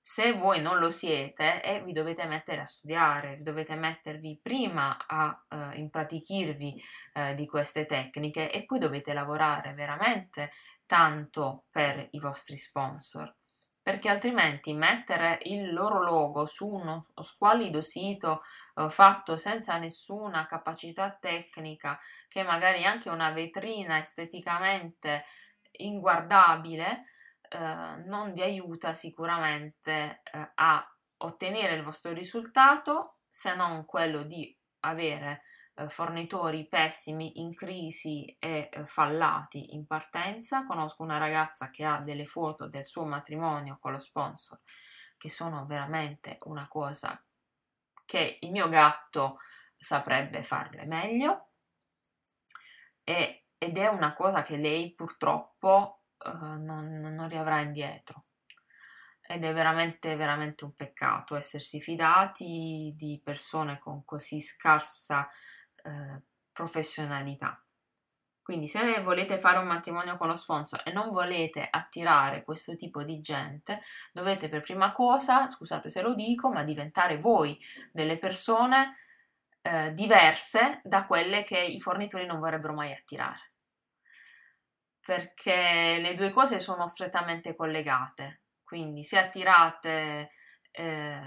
Se 0.08 0.34
voi 0.34 0.62
non 0.62 0.78
lo 0.78 0.92
siete 0.92 1.64
e 1.64 1.78
eh, 1.78 1.84
vi 1.84 1.92
dovete 1.92 2.28
mettere 2.28 2.62
a 2.62 2.66
studiare, 2.68 3.40
dovete 3.42 3.74
mettervi 3.74 4.40
prima 4.40 5.04
a 5.08 5.44
eh, 5.50 5.80
impratichirvi 5.80 6.84
eh, 7.14 7.34
di 7.34 7.48
queste 7.48 7.88
tecniche 7.88 8.52
e 8.52 8.66
poi 8.66 8.78
dovete 8.78 9.14
lavorare 9.14 9.74
veramente 9.74 10.52
tanto 10.86 11.64
per 11.72 12.08
i 12.12 12.20
vostri 12.20 12.60
sponsor 12.60 13.34
perché 13.82 14.10
altrimenti 14.10 14.74
mettere 14.74 15.40
il 15.46 15.74
loro 15.74 16.04
logo 16.04 16.46
su 16.46 16.68
uno 16.68 17.08
squallido 17.22 17.82
sito 17.82 18.44
eh, 18.76 18.88
fatto 18.92 19.38
senza 19.38 19.80
nessuna 19.80 20.46
capacità 20.46 21.18
tecnica, 21.20 22.00
che 22.28 22.44
magari 22.44 22.86
anche 22.86 23.10
una 23.10 23.32
vetrina 23.32 23.98
esteticamente 23.98 25.26
inguardabile, 25.78 27.04
eh, 27.50 28.04
non 28.06 28.34
vi 28.34 28.42
aiuta 28.42 28.94
sicuramente 28.94 30.22
eh, 30.24 30.52
a 30.56 30.86
ottenere 31.18 31.76
il 31.76 31.84
vostro 31.84 32.14
risultato 32.14 33.20
se 33.28 33.56
non 33.56 33.86
quello 33.86 34.24
di 34.24 34.58
avere 34.82 35.44
eh, 35.76 35.90
fornitori 35.90 36.68
pessimi 36.68 37.40
in 37.42 37.54
crisi 37.54 38.36
e 38.40 38.70
eh, 38.72 38.86
fallati 38.86 39.74
in 39.74 39.86
partenza. 39.86 40.66
Conosco 40.66 41.04
una 41.04 41.18
ragazza 41.18 41.70
che 41.70 41.84
ha 41.84 42.00
delle 42.00 42.26
foto 42.26 42.68
del 42.68 42.86
suo 42.86 43.06
matrimonio 43.06 43.78
con 43.80 43.92
lo 43.92 44.00
sponsor 44.00 44.60
che 45.18 45.30
sono 45.30 45.66
veramente 45.66 46.38
una 46.44 46.68
cosa 46.68 47.22
che 48.06 48.38
il 48.42 48.52
mio 48.52 48.70
gatto 48.70 49.38
saprebbe 49.78 50.44
farle 50.44 50.86
meglio 50.86 51.50
e, 53.04 53.46
ed 53.58 53.78
è 53.78 53.88
una 53.88 54.14
cosa 54.14 54.42
che 54.42 54.58
lei 54.58 54.94
purtroppo 54.94 56.05
uh, 56.18 56.62
non, 56.62 57.00
non 57.00 57.28
riavrà 57.28 57.62
indietro. 57.62 58.26
Ed 59.28 59.44
è 59.44 59.54
veramente, 59.54 60.16
veramente 60.16 60.66
un 60.66 60.76
peccato 60.76 61.36
essersi 61.36 61.82
fidati 61.82 62.94
di 62.96 63.20
persone 63.24 63.80
con 63.80 64.06
così 64.06 64.40
scarsa 64.40 65.28
eh, 65.84 66.22
professionalità. 66.52 67.60
Quindi 68.44 68.68
se 68.68 69.02
volete 69.02 69.38
fare 69.38 69.58
un 69.58 69.66
matrimonio 69.66 70.18
con 70.18 70.28
lo 70.28 70.36
sponsor 70.36 70.84
e 70.86 70.92
non 70.92 71.10
volete 71.10 71.68
attirare 71.68 72.44
questo 72.44 72.76
tipo 72.76 73.02
di 73.02 73.20
gente, 73.20 73.82
dovete 74.14 74.48
per 74.48 74.62
prima 74.62 74.92
cosa, 74.92 75.48
scusate 75.48 75.90
se 75.90 76.04
lo 76.04 76.14
dico, 76.14 76.52
ma 76.52 76.64
diventare 76.64 77.18
voi 77.18 77.60
delle 77.92 78.20
persone 78.20 78.98
eh, 79.64 79.92
diverse 79.94 80.82
da 80.84 81.08
quelle 81.08 81.44
che 81.44 81.58
i 81.58 81.82
fornitori 81.82 82.28
non 82.28 82.38
vorrebbero 82.40 82.76
mai 82.76 82.94
attirare 82.94 83.55
perché 85.06 86.00
le 86.02 86.16
due 86.16 86.32
cose 86.32 86.60
sono 86.60 86.88
strettamente 86.88 87.56
collegate. 87.56 88.42
Quindi 88.64 89.04
se 89.04 89.20
attirate 89.20 90.32
eh, 90.72 91.22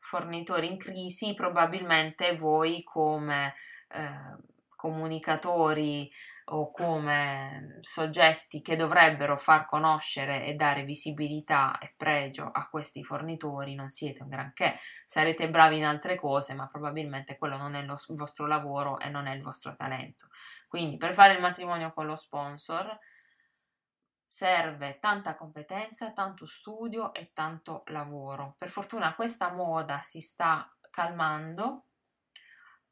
fornitori 0.00 0.66
in 0.66 0.76
crisi, 0.76 1.32
probabilmente 1.32 2.36
voi 2.36 2.82
come 2.82 3.54
eh, 3.88 4.36
comunicatori 4.76 6.10
o 6.46 6.70
come 6.70 7.76
soggetti 7.78 8.60
che 8.60 8.76
dovrebbero 8.76 9.38
far 9.38 9.64
conoscere 9.64 10.44
e 10.44 10.52
dare 10.54 10.84
visibilità 10.84 11.78
e 11.78 11.94
pregio 11.96 12.50
a 12.52 12.68
questi 12.68 13.02
fornitori 13.02 13.74
non 13.74 13.88
siete 13.88 14.22
un 14.22 14.28
granché. 14.28 14.76
Sarete 15.06 15.48
bravi 15.48 15.78
in 15.78 15.86
altre 15.86 16.16
cose, 16.16 16.52
ma 16.52 16.68
probabilmente 16.68 17.38
quello 17.38 17.56
non 17.56 17.76
è 17.76 17.80
il 17.80 17.96
vostro 18.08 18.46
lavoro 18.46 18.98
e 18.98 19.08
non 19.08 19.26
è 19.26 19.34
il 19.34 19.42
vostro 19.42 19.74
talento. 19.74 20.28
Quindi 20.68 20.98
per 20.98 21.14
fare 21.14 21.32
il 21.32 21.40
matrimonio 21.40 21.94
con 21.94 22.04
lo 22.04 22.16
sponsor 22.16 22.98
serve 24.32 24.98
tanta 24.98 25.34
competenza, 25.34 26.12
tanto 26.12 26.46
studio 26.46 27.12
e 27.12 27.32
tanto 27.34 27.82
lavoro. 27.88 28.54
Per 28.56 28.70
fortuna 28.70 29.14
questa 29.14 29.52
moda 29.52 30.00
si 30.00 30.22
sta 30.22 30.74
calmando, 30.90 31.88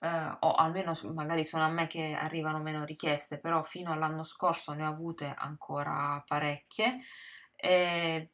eh, 0.01 0.37
o 0.39 0.53
almeno 0.53 0.93
magari 1.15 1.43
sono 1.43 1.65
a 1.65 1.71
me 1.71 1.87
che 1.87 2.13
arrivano 2.13 2.61
meno 2.61 2.85
richieste, 2.85 3.39
però 3.41 3.63
fino 3.63 3.91
all'anno 3.91 4.23
scorso 4.23 4.75
ne 4.75 4.85
ho 4.85 4.91
avute 4.91 5.33
ancora 5.35 6.23
parecchie. 6.27 6.99
E 7.57 8.33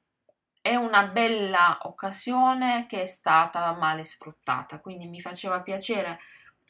è 0.61 0.75
una 0.75 1.07
bella 1.07 1.79
occasione 1.83 2.87
che 2.89 3.03
è 3.03 3.07
stata 3.07 3.73
male 3.75 4.05
sfruttata, 4.05 4.81
quindi 4.81 5.07
mi 5.07 5.21
faceva 5.21 5.61
piacere 5.63 6.19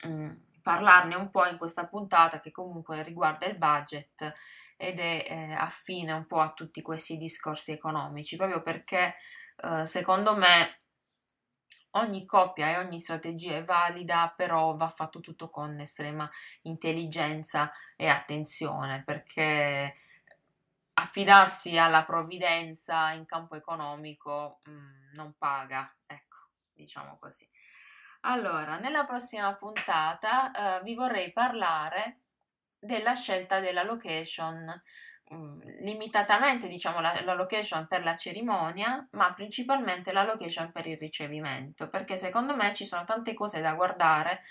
mh, 0.03 0.09
mm, 0.11 0.31
parlarne 0.61 1.15
un 1.15 1.31
po' 1.31 1.47
in 1.47 1.57
questa 1.57 1.87
puntata 1.87 2.41
che 2.41 2.51
comunque 2.51 3.03
riguarda 3.03 3.47
il 3.47 3.57
budget 3.57 4.35
ed 4.77 4.99
è 4.99 5.27
eh, 5.29 5.53
affine 5.53 6.13
un 6.13 6.27
po' 6.27 6.41
a 6.41 6.53
tutti 6.53 6.83
questi 6.83 7.17
discorsi 7.17 7.73
economici, 7.73 8.37
proprio 8.37 8.63
perché 8.63 9.17
eh, 9.63 9.87
secondo 9.87 10.37
me 10.37 10.81
ogni 11.93 12.27
coppia 12.27 12.69
e 12.69 12.79
ogni 12.79 12.99
strategia 12.99 13.57
è 13.57 13.63
valida, 13.63 14.33
però 14.37 14.77
va 14.77 14.89
fatto 14.89 15.21
tutto 15.21 15.49
con 15.49 15.79
estrema 15.81 16.31
intelligenza 16.63 17.71
e 17.97 18.09
attenzione, 18.09 19.03
perché 19.03 19.95
affidarsi 20.95 21.77
alla 21.79 22.05
provvidenza 22.05 23.11
in 23.13 23.27
campo 23.27 23.55
economico 23.55 24.61
mh, 24.65 24.71
mm, 24.71 25.13
non 25.15 25.35
paga, 25.39 25.95
ecco, 26.07 26.37
diciamo 26.73 27.17
così. 27.19 27.49
Allora, 28.21 28.79
nella 28.79 29.05
prossima 29.05 29.55
puntata 29.55 30.79
eh, 30.79 30.83
vi 30.83 30.95
vorrei 30.95 31.33
parlare 31.33 32.23
della 32.79 33.15
scelta 33.15 33.61
della 33.61 33.83
location, 33.83 34.83
mm, 35.35 35.61
limitatamente 35.81 36.69
diciamo 36.69 37.01
la, 37.01 37.21
la, 37.23 37.35
location 37.35 37.87
per 37.87 38.03
la 38.05 38.17
cerimonia, 38.17 39.07
ma 39.13 39.33
principalmente 39.35 40.13
la 40.13 40.25
location 40.25 40.73
per 40.73 40.87
il 40.87 40.99
ricevimento, 40.99 41.89
perché 41.89 42.17
secondo 42.17 42.55
me 42.55 42.73
ci 42.75 42.85
sono 42.85 43.05
tante 43.05 43.35
cose 43.35 43.61
da 43.61 43.75
guardare 43.75 44.43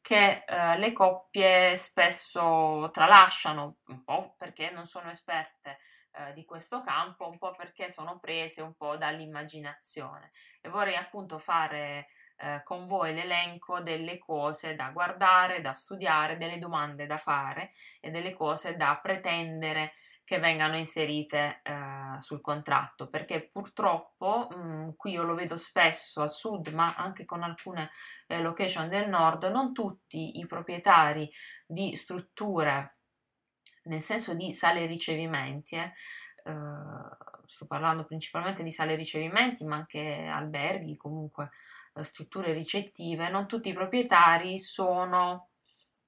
che 0.00 0.44
eh, 0.46 0.78
le 0.78 0.92
coppie 0.92 1.76
spesso 1.76 2.88
tralasciano, 2.92 3.78
un 3.86 4.02
po' 4.04 4.34
perché 4.38 4.70
non 4.70 4.86
sono 4.86 5.10
esperte 5.10 5.78
eh, 6.12 6.32
di 6.32 6.44
questo 6.44 6.80
campo, 6.80 7.28
un 7.28 7.38
po' 7.38 7.52
perché 7.52 7.90
sono 7.90 8.18
prese 8.18 8.62
un 8.62 8.74
po' 8.74 8.96
dall'immaginazione. 8.96 10.30
E 10.60 10.68
vorrei 10.68 10.96
appunto 10.96 11.38
fare 11.38 12.08
eh, 12.40 12.62
con 12.64 12.86
voi 12.86 13.14
l'elenco 13.14 13.80
delle 13.80 14.18
cose 14.18 14.74
da 14.74 14.90
guardare, 14.90 15.60
da 15.60 15.72
studiare, 15.72 16.36
delle 16.36 16.58
domande 16.58 17.06
da 17.06 17.16
fare 17.16 17.70
e 18.00 18.10
delle 18.10 18.32
cose 18.32 18.76
da 18.76 18.98
pretendere 19.02 19.92
che 20.30 20.38
vengano 20.38 20.76
inserite 20.76 21.60
eh, 21.64 22.20
sul 22.20 22.40
contratto, 22.40 23.08
perché 23.08 23.48
purtroppo 23.50 24.46
mh, 24.48 24.60
mm, 24.60 24.88
qui 24.96 25.12
io 25.12 25.24
lo 25.24 25.34
vedo 25.34 25.56
spesso 25.56 26.22
al 26.22 26.30
sud, 26.30 26.68
ma 26.68 26.94
anche 26.96 27.24
con 27.24 27.42
alcune 27.42 27.90
eh, 28.28 28.40
location 28.40 28.88
del 28.88 29.08
nord, 29.08 29.42
non 29.44 29.72
tutti 29.72 30.38
i 30.38 30.46
proprietari 30.46 31.28
di 31.66 31.96
strutture, 31.96 32.98
nel 33.84 34.02
senso 34.02 34.34
di 34.34 34.52
sale 34.52 34.86
ricevimenti, 34.86 35.74
eh, 35.74 35.92
eh 36.44 37.28
sto 37.46 37.66
parlando 37.66 38.04
principalmente 38.04 38.62
di 38.62 38.70
sale 38.70 38.94
ricevimenti, 38.94 39.64
ma 39.64 39.74
anche 39.74 40.28
alberghi, 40.32 40.96
comunque 40.96 41.50
strutture 42.04 42.52
ricettive, 42.52 43.28
non 43.28 43.46
tutti 43.46 43.68
i 43.68 43.74
proprietari 43.74 44.58
sono 44.58 45.50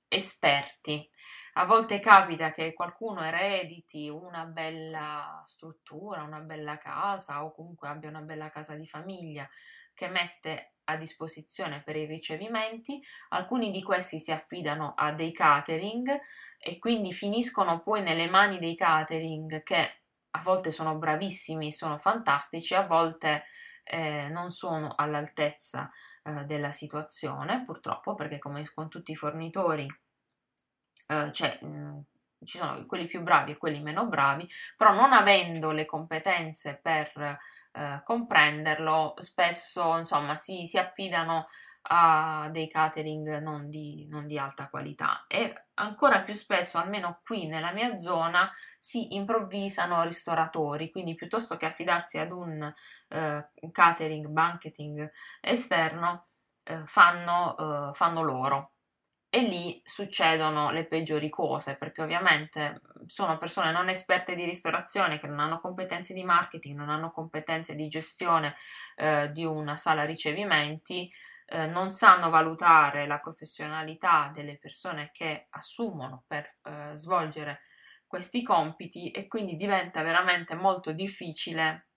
esperti. 0.09 1.09
A 1.55 1.64
volte 1.64 2.01
capita 2.01 2.51
che 2.51 2.72
qualcuno 2.72 3.22
erediti 3.22 4.09
una 4.09 4.45
bella 4.45 5.43
struttura, 5.45 6.22
una 6.22 6.40
bella 6.40 6.78
casa 6.78 7.45
o 7.45 7.53
comunque 7.53 7.88
abbia 7.88 8.09
una 8.09 8.22
bella 8.22 8.49
casa 8.49 8.74
di 8.74 8.86
famiglia 8.86 9.49
che 9.95 10.09
mette 10.09 10.74
a 10.84 10.97
disposizione 10.97 11.82
per 11.82 11.97
i 11.97 12.07
ricevimenti. 12.07 13.03
Alcuni 13.30 13.70
di 13.70 13.82
questi 13.82 14.18
si 14.18 14.32
affidano 14.32 14.95
a 14.97 15.12
dei 15.12 15.32
catering 15.32 16.20
e 16.59 16.78
quindi 16.78 17.12
finiscono 17.12 17.82
poi 17.82 18.03
nelle 18.03 18.28
mani 18.28 18.59
dei 18.59 18.74
catering 18.74 19.62
che 19.62 20.03
a 20.34 20.40
volte 20.40 20.70
sono 20.70 20.97
bravissimi, 20.97 21.70
sono 21.70 21.99
fantastici, 21.99 22.74
a 22.74 22.86
volte 22.86 23.45
eh, 23.93 24.28
non 24.28 24.51
sono 24.51 24.95
all'altezza 24.97 25.90
eh, 26.22 26.45
della 26.45 26.72
situazione, 26.72 27.62
purtroppo, 27.62 28.14
perché 28.14 28.38
come 28.38 28.70
con 28.72 28.88
tutti 28.88 29.12
i 29.12 29.16
fornitori 29.16 29.86
eh, 31.09 31.28
c'è 31.30 31.59
mh, 31.62 32.05
ci 32.45 32.59
sono 32.59 32.84
quelli 32.86 33.07
più 33.07 33.22
bravi 33.22 33.53
e 33.53 33.57
quelli 33.57 33.80
meno 33.80 34.07
bravi, 34.07 34.49
però 34.76 34.93
non 34.93 35.12
avendo 35.12 35.70
le 35.70 35.84
competenze 35.84 36.80
per 36.82 37.38
eh, 37.72 38.01
comprenderlo, 38.03 39.14
spesso 39.18 39.97
insomma 39.97 40.36
si, 40.36 40.66
si 40.66 40.78
affidano 40.78 41.45
a 41.85 42.49
dei 42.53 42.68
catering 42.68 43.39
non 43.41 43.68
di, 43.68 44.07
non 44.09 44.26
di, 44.26 44.39
alta 44.39 44.68
qualità 44.68 45.24
e 45.26 45.53
ancora 45.74 46.20
più 46.22 46.35
spesso, 46.35 46.78
almeno 46.78 47.20
qui 47.24 47.47
nella 47.47 47.72
mia 47.72 47.99
zona, 47.99 48.51
si 48.78 49.14
improvvisano 49.16 50.03
ristoratori, 50.05 50.91
quindi 50.91 51.14
piuttosto 51.14 51.57
che 51.57 51.66
affidarsi 51.66 52.18
ad 52.18 52.30
un 52.30 52.72
eh, 53.09 53.49
catering, 53.72 54.26
banqueting 54.28 55.11
esterno, 55.41 56.26
eh, 56.64 56.83
fanno, 56.87 57.91
eh, 57.91 57.95
fanno 57.95 58.22
loro. 58.22 58.70
E 59.35 59.41
lì 59.41 59.80
succedono 59.83 60.70
le 60.70 60.85
peggiori 60.85 61.30
cose, 61.30 61.76
perché 61.76 62.03
ovviamente 62.03 62.83
sono 63.07 63.39
persone 63.39 63.72
non 63.72 63.89
esperte 63.89 64.35
di 64.35 64.45
ristorazione, 64.45 65.18
che 65.18 65.26
non 65.26 65.41
hanno 65.41 65.59
competenze 65.59 66.12
di 66.12 66.22
marketing, 66.22 66.76
non 66.76 66.91
hanno 66.91 67.11
competenze 67.11 67.74
di 67.74 67.89
gestione 67.89 68.55
eh, 68.95 69.30
di 69.33 69.47
una 69.47 69.74
sala 69.76 70.05
ricevimenti, 70.05 71.11
eh, 71.53 71.67
non 71.67 71.91
sanno 71.91 72.31
valutare 72.31 73.07
la 73.07 73.19
professionalità 73.19 74.31
delle 74.35 74.57
persone 74.57 75.11
che 75.13 75.49
assumono 75.51 76.25
per 76.27 76.57
eh, 76.63 76.93
svolgere 76.95 77.61
questi 78.07 78.43
compiti 78.43 79.11
e 79.11 79.27
quindi 79.29 79.55
diventa 79.57 80.03
veramente 80.03 80.55
molto 80.55 80.93
difficile 80.93 81.89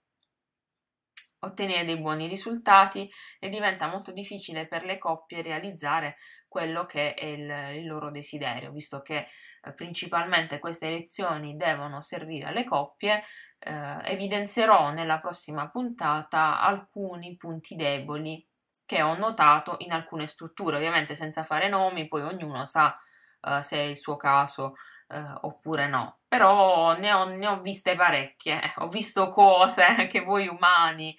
ottenere 1.39 1.86
dei 1.86 1.99
buoni 1.99 2.28
risultati 2.28 3.10
e 3.39 3.47
diventa 3.47 3.88
molto 3.88 4.12
difficile 4.12 4.68
per 4.68 4.84
le 4.84 4.97
coppie 4.97 5.41
realizzare 5.41 6.18
quello 6.49 6.86
che 6.86 7.14
è 7.14 7.26
il, 7.26 7.80
il 7.80 7.88
loro 7.88 8.12
desiderio, 8.12 8.72
visto 8.72 9.01
che 9.01 9.28
eh, 9.64 9.74
principalmente 9.74 10.60
queste 10.60 10.89
lezioni 10.89 11.56
devono 11.56 12.01
servire 12.01 12.47
alle 12.47 12.66
coppie. 12.66 13.24
Eh, 13.58 13.99
evidenzierò 14.03 14.91
nella 14.91 15.20
prossima 15.20 15.70
puntata 15.70 16.60
alcuni 16.60 17.38
punti 17.38 17.76
deboli 17.76 18.45
che 18.86 19.01
ho 19.01 19.15
notato 19.15 19.75
in 19.79 19.91
alcune 19.91 20.27
strutture, 20.27 20.77
ovviamente 20.77 21.15
senza 21.15 21.43
fare 21.43 21.69
nomi, 21.69 22.07
poi 22.07 22.21
ognuno 22.21 22.65
sa 22.65 22.95
uh, 23.41 23.61
se 23.61 23.77
è 23.77 23.81
il 23.81 23.97
suo 23.97 24.15
caso 24.15 24.75
uh, 25.07 25.38
oppure 25.41 25.88
no. 25.88 26.19
Però 26.27 26.97
ne 26.97 27.13
ho, 27.13 27.25
ne 27.25 27.47
ho 27.47 27.61
viste 27.61 27.95
parecchie, 27.95 28.59
ho 28.77 28.88
visto 28.88 29.29
cose 29.29 30.07
che 30.07 30.21
voi 30.21 30.47
umani 30.47 31.15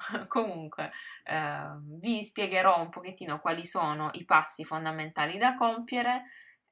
Comunque, 0.28 0.90
eh, 1.24 1.78
vi 2.00 2.22
spiegherò 2.22 2.80
un 2.80 2.88
pochettino 2.88 3.40
quali 3.40 3.64
sono 3.64 4.10
i 4.12 4.24
passi 4.24 4.64
fondamentali 4.64 5.38
da 5.38 5.54
compiere 5.54 6.24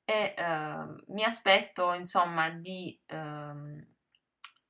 e 0.05 0.35
eh, 0.37 1.05
mi 1.09 1.25
aspetto, 1.25 1.93
insomma, 1.93 2.51
di 2.51 2.99
eh, 3.07 3.87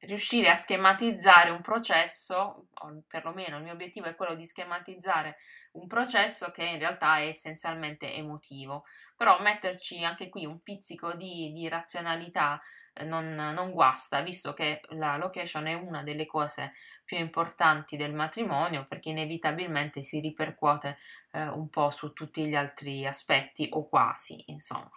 riuscire 0.00 0.48
a 0.48 0.54
schematizzare 0.54 1.50
un 1.50 1.60
processo, 1.60 2.68
o 2.72 3.02
perlomeno 3.08 3.56
il 3.56 3.64
mio 3.64 3.72
obiettivo 3.72 4.06
è 4.06 4.14
quello 4.14 4.34
di 4.34 4.44
schematizzare 4.44 5.36
un 5.72 5.86
processo 5.86 6.50
che 6.50 6.64
in 6.64 6.78
realtà 6.78 7.18
è 7.18 7.26
essenzialmente 7.26 8.12
emotivo, 8.14 8.84
però 9.16 9.40
metterci 9.40 10.04
anche 10.04 10.28
qui 10.28 10.46
un 10.46 10.60
pizzico 10.60 11.14
di, 11.14 11.52
di 11.52 11.68
razionalità 11.68 12.60
eh, 12.92 13.04
non, 13.04 13.34
non, 13.34 13.72
guasta, 13.72 14.20
visto 14.20 14.52
che 14.54 14.80
la 14.90 15.16
location 15.16 15.66
è 15.66 15.74
una 15.74 16.02
delle 16.02 16.26
cose 16.26 16.72
più 17.04 17.18
importanti 17.18 17.96
del 17.96 18.14
matrimonio, 18.14 18.86
perché 18.86 19.10
inevitabilmente 19.10 20.02
si 20.02 20.20
ripercuote 20.20 20.98
eh, 21.32 21.48
un 21.48 21.68
po' 21.68 21.90
su 21.90 22.12
tutti 22.12 22.46
gli 22.46 22.54
altri 22.54 23.04
aspetti, 23.06 23.68
o 23.72 23.88
quasi, 23.88 24.44
insomma. 24.46 24.90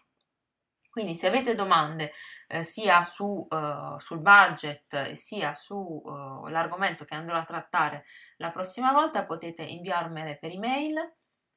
Quindi 0.91 1.15
se 1.15 1.27
avete 1.27 1.55
domande 1.55 2.11
eh, 2.49 2.63
sia 2.63 3.01
su, 3.01 3.47
uh, 3.49 3.97
sul 3.97 4.19
budget 4.19 5.13
sia 5.13 5.55
sull'argomento 5.55 7.03
uh, 7.03 7.05
che 7.05 7.15
andrò 7.15 7.37
a 7.37 7.45
trattare 7.45 8.03
la 8.37 8.51
prossima 8.51 8.91
volta 8.91 9.25
potete 9.25 9.63
inviarmele 9.63 10.37
per 10.37 10.51
email. 10.51 11.13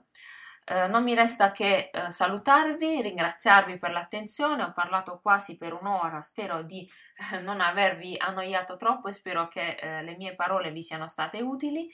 Eh, 0.69 0.87
non 0.87 1.03
mi 1.03 1.15
resta 1.15 1.51
che 1.51 1.89
eh, 1.91 2.11
salutarvi, 2.11 3.01
ringraziarvi 3.01 3.79
per 3.79 3.89
l'attenzione, 3.89 4.61
ho 4.61 4.71
parlato 4.71 5.19
quasi 5.19 5.57
per 5.57 5.73
un'ora, 5.73 6.21
spero 6.21 6.61
di 6.61 6.87
eh, 7.33 7.39
non 7.39 7.59
avervi 7.59 8.15
annoiato 8.19 8.77
troppo 8.77 9.07
e 9.07 9.13
spero 9.13 9.47
che 9.47 9.77
le 9.81 10.15
mie 10.15 10.35
parole 10.35 10.71
vi 10.71 10.83
siano 10.83 11.07
state 11.07 11.41
utili. 11.41 11.89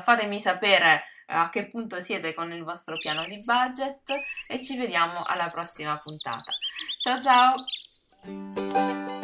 Fatemi 0.00 0.40
sapere 0.40 1.04
a 1.26 1.50
che 1.50 1.68
punto 1.68 2.00
siete 2.00 2.32
con 2.32 2.50
il 2.52 2.64
vostro 2.64 2.96
piano 2.96 3.24
di 3.26 3.36
budget 3.44 4.14
e 4.46 4.62
ci 4.62 4.76
vediamo 4.78 5.22
alla 5.22 5.50
prossima 5.52 5.98
puntata. 5.98 6.52
Ciao 6.98 7.20
ciao! 7.20 9.15